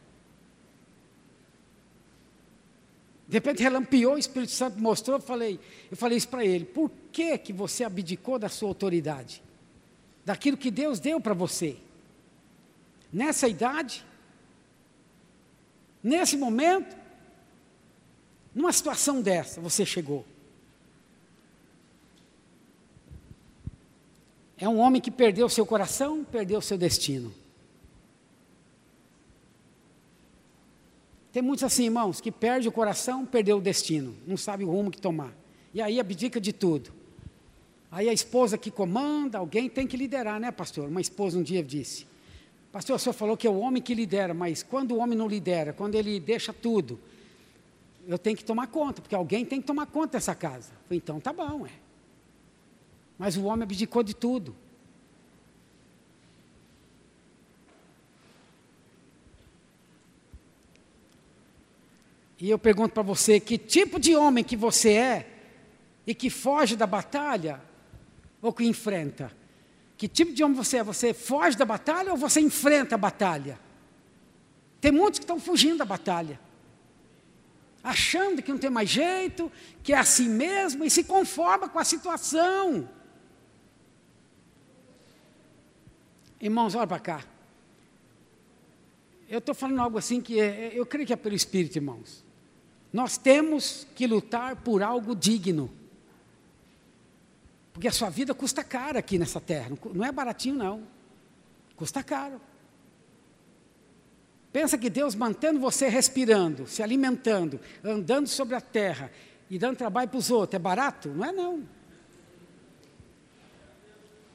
De 3.27 3.33
repente 3.33 3.61
relampeou, 3.61 4.13
o 4.13 4.17
Espírito 4.17 4.53
Santo 4.53 4.79
mostrou, 4.79 5.17
eu 5.17 5.21
falei, 5.21 5.59
eu 5.91 5.97
falei 5.97 6.17
isso 6.17 6.29
para 6.29 6.45
ele, 6.45 6.63
por 6.63 6.89
que, 7.11 7.37
que 7.37 7.51
você 7.51 7.83
abdicou 7.83 8.39
da 8.39 8.47
sua 8.47 8.69
autoridade? 8.69 9.43
Daquilo 10.23 10.55
que 10.55 10.71
Deus 10.71 10.99
deu 10.99 11.19
para 11.19 11.33
você? 11.33 11.75
Nessa 13.11 13.47
idade, 13.47 14.05
Nesse 16.07 16.37
momento, 16.37 16.95
numa 18.55 18.71
situação 18.71 19.21
dessa, 19.21 19.59
você 19.59 19.85
chegou. 19.85 20.25
É 24.57 24.69
um 24.69 24.77
homem 24.77 25.01
que 25.01 25.11
perdeu 25.11 25.49
seu 25.49 25.65
coração, 25.65 26.23
perdeu 26.23 26.61
seu 26.61 26.77
destino. 26.77 27.33
Tem 31.33 31.41
muitos 31.41 31.65
assim, 31.65 31.83
irmãos, 31.83 32.21
que 32.21 32.31
perde 32.31 32.69
o 32.69 32.71
coração, 32.71 33.25
perdeu 33.25 33.57
o 33.57 33.61
destino, 33.61 34.15
não 34.25 34.37
sabe 34.37 34.63
o 34.63 34.71
rumo 34.71 34.89
que 34.89 35.01
tomar. 35.01 35.33
E 35.73 35.81
aí 35.81 35.99
abdica 35.99 36.39
de 36.39 36.53
tudo. 36.53 36.89
Aí 37.91 38.07
a 38.07 38.13
esposa 38.13 38.57
que 38.57 38.71
comanda, 38.71 39.39
alguém 39.39 39.69
tem 39.69 39.85
que 39.85 39.97
liderar, 39.97 40.39
né, 40.39 40.51
pastor? 40.51 40.87
Uma 40.87 41.01
esposa 41.01 41.37
um 41.37 41.43
dia 41.43 41.61
disse: 41.61 42.07
Pastor, 42.71 42.95
o 42.95 42.99
senhor 42.99 43.13
falou 43.13 43.37
que 43.37 43.47
é 43.47 43.49
o 43.49 43.59
homem 43.59 43.81
que 43.81 43.93
lidera, 43.93 44.33
mas 44.33 44.61
quando 44.61 44.91
o 44.91 44.97
homem 44.97 45.17
não 45.17 45.27
lidera, 45.27 45.73
quando 45.73 45.95
ele 45.95 46.19
deixa 46.19 46.51
tudo, 46.51 46.99
eu 48.07 48.17
tenho 48.17 48.37
que 48.37 48.43
tomar 48.43 48.67
conta, 48.67 49.01
porque 49.01 49.15
alguém 49.15 49.45
tem 49.45 49.59
que 49.59 49.67
tomar 49.67 49.85
conta 49.87 50.13
dessa 50.13 50.35
casa. 50.35 50.71
então 50.89 51.19
tá 51.19 51.33
bom, 51.33 51.65
é. 51.65 51.71
Mas 53.17 53.35
o 53.35 53.43
homem 53.45 53.63
abdicou 53.63 54.03
de 54.03 54.13
tudo. 54.13 54.55
E 62.39 62.49
eu 62.49 62.59
pergunto 62.59 62.93
para 62.93 63.01
você, 63.01 63.39
que 63.39 63.57
tipo 63.57 63.99
de 63.99 64.15
homem 64.15 64.43
que 64.43 64.55
você 64.55 64.91
é 64.91 65.29
e 66.05 66.13
que 66.13 66.29
foge 66.29 66.75
da 66.75 66.85
batalha 66.85 67.59
ou 68.41 68.53
que 68.53 68.63
enfrenta? 68.63 69.31
Que 69.97 70.07
tipo 70.07 70.31
de 70.31 70.43
homem 70.43 70.55
você 70.55 70.77
é? 70.77 70.83
Você 70.83 71.13
foge 71.13 71.57
da 71.57 71.65
batalha 71.65 72.11
ou 72.11 72.17
você 72.17 72.39
enfrenta 72.39 72.95
a 72.95 72.97
batalha? 72.97 73.59
Tem 74.79 74.91
muitos 74.91 75.19
que 75.19 75.23
estão 75.23 75.39
fugindo 75.39 75.79
da 75.79 75.85
batalha, 75.85 76.39
achando 77.83 78.43
que 78.43 78.51
não 78.51 78.59
tem 78.59 78.69
mais 78.69 78.89
jeito, 78.89 79.51
que 79.81 79.91
é 79.91 79.97
assim 79.97 80.29
mesmo 80.29 80.85
e 80.85 80.89
se 80.89 81.03
conforma 81.03 81.67
com 81.67 81.79
a 81.79 81.83
situação. 81.83 82.87
Irmãos, 86.39 86.75
olha 86.75 86.85
para 86.85 86.99
cá. 86.99 87.25
Eu 89.27 89.39
estou 89.39 89.55
falando 89.55 89.81
algo 89.81 89.97
assim 89.97 90.21
que 90.21 90.39
é, 90.39 90.71
eu 90.73 90.85
creio 90.85 91.07
que 91.07 91.13
é 91.13 91.15
pelo 91.15 91.35
Espírito, 91.35 91.77
irmãos. 91.77 92.23
Nós 92.93 93.17
temos 93.17 93.87
que 93.95 94.05
lutar 94.05 94.57
por 94.57 94.83
algo 94.83 95.15
digno. 95.15 95.69
Porque 97.77 97.87
a 97.87 97.91
sua 97.91 98.09
vida 98.09 98.33
custa 98.33 98.63
caro 98.63 98.97
aqui 98.97 99.19
nessa 99.19 99.39
terra. 99.39 99.69
Não 99.93 100.03
é 100.03 100.11
baratinho, 100.11 100.55
não. 100.55 100.87
Custa 101.75 102.01
caro. 102.01 102.41
Pensa 104.51 104.79
que 104.79 104.89
Deus 104.89 105.13
mantendo 105.13 105.59
você 105.59 105.87
respirando, 105.87 106.65
se 106.65 106.81
alimentando, 106.81 107.59
andando 107.83 108.25
sobre 108.25 108.55
a 108.55 108.61
terra 108.61 109.11
e 109.47 109.59
dando 109.59 109.77
trabalho 109.77 110.09
para 110.09 110.17
os 110.17 110.31
outros, 110.31 110.55
é 110.55 110.59
barato? 110.59 111.09
Não 111.09 111.23
é 111.23 111.31
não. 111.31 111.69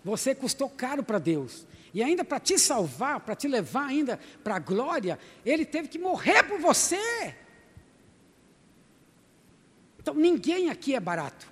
Você 0.04 0.36
custou 0.36 0.70
caro 0.70 1.02
para 1.02 1.18
Deus. 1.18 1.66
E 1.92 2.00
ainda 2.00 2.22
para 2.22 2.38
te 2.38 2.56
salvar, 2.56 3.18
para 3.18 3.34
te 3.34 3.48
levar 3.48 3.86
ainda 3.86 4.20
para 4.44 4.54
a 4.54 4.60
glória, 4.60 5.18
Ele 5.44 5.66
teve 5.66 5.88
que 5.88 5.98
morrer 5.98 6.44
por 6.44 6.60
você. 6.60 7.34
Então 9.98 10.14
ninguém 10.14 10.70
aqui 10.70 10.94
é 10.94 11.00
barato. 11.00 11.51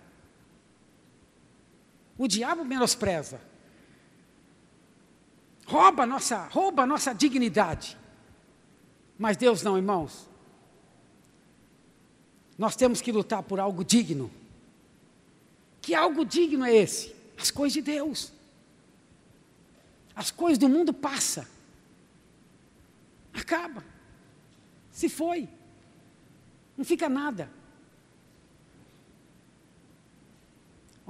O 2.21 2.29
diabo 2.29 2.67
menospreza. 2.67 3.41
Rouba 5.65 6.05
nossa, 6.05 6.49
rouba 6.49 6.85
nossa 6.85 7.15
dignidade. 7.15 7.97
Mas 9.19 9.39
Deus 9.39 9.63
não, 9.63 9.79
irmãos. 9.79 10.29
Nós 12.59 12.77
temos 12.77 13.01
que 13.01 13.11
lutar 13.11 13.43
por 13.43 13.59
algo 13.59 13.83
digno. 13.83 14.31
Que 15.81 15.95
algo 15.95 16.23
digno 16.23 16.67
é 16.67 16.77
esse? 16.77 17.17
As 17.39 17.51
coisas 17.51 17.73
de 17.73 17.81
Deus. 17.81 18.31
As 20.15 20.31
coisas 20.31 20.59
do 20.59 20.69
mundo 20.69 20.93
passam. 20.93 21.47
Acaba. 23.33 23.83
Se 24.93 25.09
foi. 25.09 25.49
Não 26.77 26.85
fica 26.85 27.09
nada. 27.09 27.51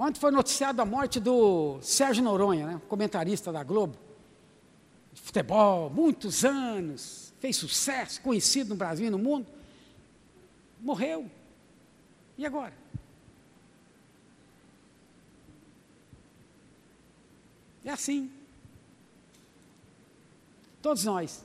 Ontem 0.03 0.19
foi 0.19 0.31
noticiado 0.31 0.81
a 0.81 0.87
morte 0.87 1.21
do 1.21 1.79
Sérgio 1.83 2.25
Noronha, 2.25 2.67
né, 2.67 2.83
comentarista 2.89 3.53
da 3.53 3.63
Globo, 3.63 3.99
de 5.13 5.21
futebol, 5.21 5.91
muitos 5.91 6.43
anos, 6.43 7.35
fez 7.39 7.59
sucesso, 7.59 8.19
conhecido 8.23 8.71
no 8.71 8.77
Brasil 8.77 9.09
e 9.09 9.11
no 9.11 9.19
mundo. 9.19 9.47
Morreu. 10.81 11.31
E 12.39 12.47
agora? 12.47 12.73
É 17.85 17.91
assim. 17.91 18.33
Todos 20.81 21.05
nós. 21.05 21.45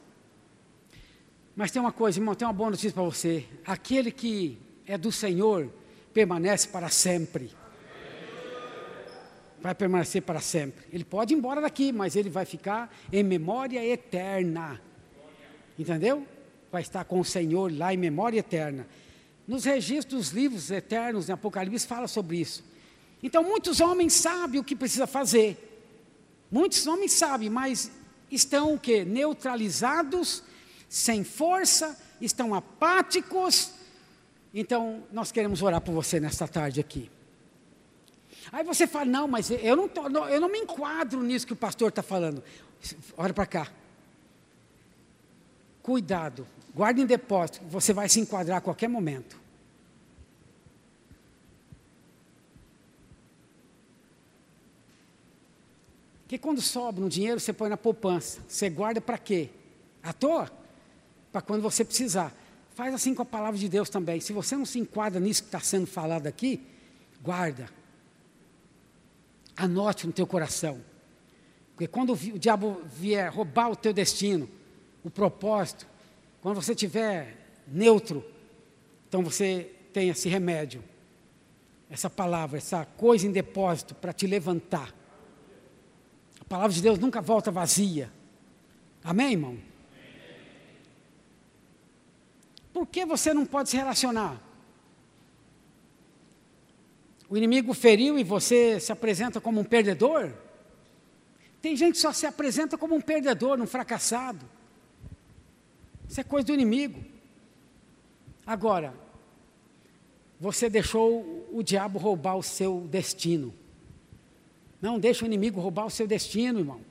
Mas 1.57 1.71
tem 1.71 1.81
uma 1.81 1.91
coisa, 1.91 2.19
irmão, 2.19 2.35
tem 2.35 2.47
uma 2.47 2.53
boa 2.53 2.69
notícia 2.69 2.93
para 2.93 3.03
você. 3.03 3.45
Aquele 3.65 4.13
que 4.13 4.57
é 4.87 4.97
do 4.97 5.11
Senhor 5.11 5.69
permanece 6.13 6.69
para 6.69 6.87
sempre 6.87 7.53
vai 9.65 9.73
permanecer 9.73 10.21
para 10.21 10.39
sempre. 10.39 10.85
Ele 10.93 11.03
pode 11.03 11.33
ir 11.33 11.37
embora 11.37 11.59
daqui, 11.59 11.91
mas 11.91 12.15
ele 12.15 12.29
vai 12.29 12.45
ficar 12.45 12.95
em 13.11 13.23
memória 13.23 13.83
eterna. 13.83 14.79
Entendeu? 15.77 16.23
Vai 16.71 16.83
estar 16.83 17.03
com 17.03 17.19
o 17.19 17.25
Senhor 17.25 17.75
lá 17.75 17.91
em 17.91 17.97
memória 17.97 18.37
eterna. 18.37 18.87
Nos 19.47 19.65
registros 19.65 20.29
dos 20.29 20.29
livros 20.29 20.69
eternos 20.69 21.29
em 21.29 21.31
Apocalipse 21.31 21.87
fala 21.87 22.07
sobre 22.07 22.37
isso. 22.37 22.63
Então 23.23 23.43
muitos 23.43 23.81
homens 23.81 24.13
sabem 24.13 24.61
o 24.61 24.63
que 24.63 24.75
precisa 24.75 25.07
fazer. 25.07 25.57
Muitos 26.51 26.85
homens 26.85 27.13
sabem, 27.13 27.49
mas 27.49 27.91
estão 28.29 28.75
o 28.75 28.79
quê? 28.79 29.03
Neutralizados, 29.03 30.43
sem 30.87 31.23
força, 31.23 31.97
estão 32.21 32.53
apáticos. 32.53 33.71
Então, 34.53 35.03
nós 35.11 35.31
queremos 35.31 35.63
orar 35.63 35.81
por 35.81 35.91
você 35.91 36.19
nesta 36.19 36.47
tarde 36.47 36.79
aqui. 36.79 37.09
Aí 38.55 38.63
você 38.63 38.87
fala, 38.87 39.03
não, 39.03 39.27
mas 39.27 39.51
eu 39.51 39.75
não, 39.75 39.85
tô, 39.85 40.07
eu 40.29 40.39
não 40.39 40.49
me 40.49 40.59
enquadro 40.59 41.21
nisso 41.21 41.45
que 41.45 41.51
o 41.51 41.57
pastor 41.57 41.89
está 41.89 42.01
falando. 42.01 42.41
Olha 43.17 43.33
para 43.33 43.45
cá. 43.45 43.67
Cuidado, 45.83 46.47
guarde 46.73 47.01
em 47.01 47.05
depósito, 47.05 47.59
você 47.65 47.91
vai 47.91 48.07
se 48.07 48.17
enquadrar 48.17 48.59
a 48.59 48.61
qualquer 48.61 48.87
momento. 48.87 49.37
Porque 56.21 56.37
quando 56.37 56.61
sobra 56.61 57.03
um 57.03 57.09
dinheiro, 57.09 57.41
você 57.41 57.51
põe 57.51 57.67
na 57.67 57.75
poupança. 57.75 58.39
Você 58.47 58.69
guarda 58.69 59.01
para 59.01 59.17
quê? 59.17 59.49
À 60.01 60.13
toa? 60.13 60.49
Para 61.29 61.41
quando 61.41 61.61
você 61.61 61.83
precisar. 61.83 62.33
Faz 62.73 62.93
assim 62.93 63.13
com 63.13 63.21
a 63.21 63.25
palavra 63.25 63.59
de 63.59 63.67
Deus 63.67 63.89
também. 63.89 64.21
Se 64.21 64.31
você 64.31 64.55
não 64.55 64.65
se 64.65 64.79
enquadra 64.79 65.19
nisso 65.19 65.43
que 65.43 65.49
está 65.49 65.59
sendo 65.59 65.87
falado 65.87 66.25
aqui, 66.25 66.65
guarda. 67.21 67.69
Anote 69.55 70.05
no 70.07 70.13
teu 70.13 70.27
coração. 70.27 70.81
Porque 71.71 71.87
quando 71.87 72.13
o 72.13 72.39
diabo 72.39 72.81
vier 72.85 73.33
roubar 73.33 73.71
o 73.71 73.75
teu 73.75 73.91
destino, 73.93 74.49
o 75.03 75.09
propósito, 75.09 75.85
quando 76.41 76.55
você 76.55 76.71
estiver 76.71 77.35
neutro, 77.67 78.23
então 79.07 79.23
você 79.23 79.71
tem 79.91 80.09
esse 80.09 80.29
remédio, 80.29 80.83
essa 81.89 82.09
palavra, 82.09 82.57
essa 82.57 82.85
coisa 82.85 83.27
em 83.27 83.31
depósito 83.31 83.93
para 83.95 84.13
te 84.13 84.25
levantar. 84.25 84.93
A 86.39 86.45
palavra 86.45 86.73
de 86.73 86.81
Deus 86.81 86.99
nunca 86.99 87.21
volta 87.21 87.51
vazia. 87.51 88.11
Amém, 89.03 89.31
irmão? 89.33 89.57
Por 92.73 92.85
que 92.87 93.05
você 93.05 93.33
não 93.33 93.45
pode 93.45 93.69
se 93.69 93.77
relacionar? 93.77 94.41
O 97.29 97.35
inimigo 97.35 97.73
feriu 97.73 98.19
e 98.19 98.23
você 98.23 98.79
se 98.79 98.91
apresenta 98.91 99.41
como 99.41 99.59
um 99.59 99.63
perdedor? 99.63 100.33
Tem 101.61 101.75
gente 101.75 101.95
que 101.95 102.01
só 102.01 102.13
se 102.13 102.25
apresenta 102.25 102.77
como 102.77 102.95
um 102.95 103.01
perdedor, 103.01 103.59
um 103.59 103.65
fracassado. 103.65 104.45
Isso 106.07 106.21
é 106.21 106.23
coisa 106.23 106.47
do 106.47 106.53
inimigo. 106.53 107.03
Agora, 108.45 108.93
você 110.39 110.69
deixou 110.69 111.47
o 111.51 111.63
diabo 111.63 111.97
roubar 111.97 112.35
o 112.35 112.43
seu 112.43 112.81
destino. 112.81 113.53
Não 114.79 114.99
deixe 114.99 115.23
o 115.23 115.25
inimigo 115.25 115.59
roubar 115.59 115.87
o 115.87 115.89
seu 115.89 116.05
destino, 116.05 116.59
irmão. 116.59 116.81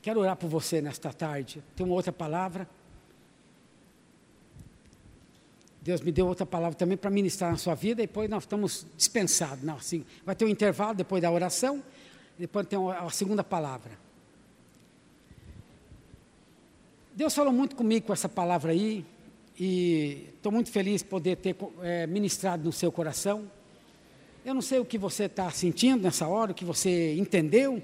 Quero 0.00 0.20
orar 0.20 0.36
por 0.36 0.48
você 0.48 0.80
nesta 0.80 1.12
tarde. 1.12 1.62
Tem 1.74 1.84
uma 1.84 1.96
outra 1.96 2.12
palavra. 2.12 2.68
Deus 5.88 6.02
me 6.02 6.12
deu 6.12 6.26
outra 6.26 6.44
palavra 6.44 6.76
também 6.76 6.98
para 6.98 7.08
ministrar 7.08 7.50
na 7.50 7.56
sua 7.56 7.74
vida, 7.74 8.02
e 8.02 8.06
depois 8.06 8.28
nós 8.28 8.42
estamos 8.42 8.86
dispensados. 8.94 9.64
Não, 9.64 9.76
assim, 9.76 10.04
vai 10.22 10.34
ter 10.34 10.44
um 10.44 10.48
intervalo 10.48 10.94
depois 10.94 11.22
da 11.22 11.30
oração, 11.30 11.82
depois 12.38 12.66
tem 12.66 12.78
a 12.78 13.08
segunda 13.08 13.42
palavra. 13.42 13.92
Deus 17.14 17.34
falou 17.34 17.54
muito 17.54 17.74
comigo 17.74 18.06
com 18.06 18.12
essa 18.12 18.28
palavra 18.28 18.72
aí, 18.72 19.02
e 19.58 20.28
estou 20.36 20.52
muito 20.52 20.70
feliz 20.70 21.00
de 21.00 21.08
poder 21.08 21.36
ter 21.36 21.56
é, 21.80 22.06
ministrado 22.06 22.62
no 22.64 22.70
seu 22.70 22.92
coração. 22.92 23.50
Eu 24.44 24.52
não 24.52 24.60
sei 24.60 24.80
o 24.80 24.84
que 24.84 24.98
você 24.98 25.24
está 25.24 25.50
sentindo 25.50 26.02
nessa 26.02 26.28
hora, 26.28 26.52
o 26.52 26.54
que 26.54 26.66
você 26.66 27.14
entendeu, 27.14 27.82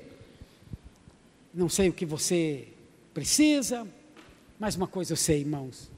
não 1.54 1.70
sei 1.70 1.88
o 1.88 1.92
que 1.94 2.04
você 2.04 2.68
precisa, 3.14 3.88
mas 4.60 4.76
uma 4.76 4.86
coisa 4.86 5.14
eu 5.14 5.16
sei, 5.16 5.40
irmãos, 5.40 5.93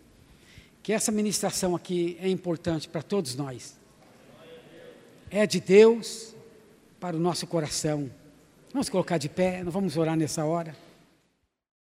que 0.87 0.93
essa 0.93 1.11
ministração 1.11 1.75
aqui 1.75 2.17
é 2.21 2.29
importante 2.29 2.89
para 2.89 3.03
todos 3.03 3.35
nós. 3.35 3.77
É 5.29 5.45
de 5.45 5.59
Deus 5.59 6.33
para 7.01 7.17
o 7.17 7.19
nosso 7.19 7.45
coração. 7.45 8.09
Vamos 8.73 8.89
colocar 8.89 9.19
de 9.19 9.29
pé, 9.29 9.65
nós 9.65 9.75
vamos 9.75 9.97
orar 9.97 10.17
nessa 10.17 10.45
hora. 10.45 10.77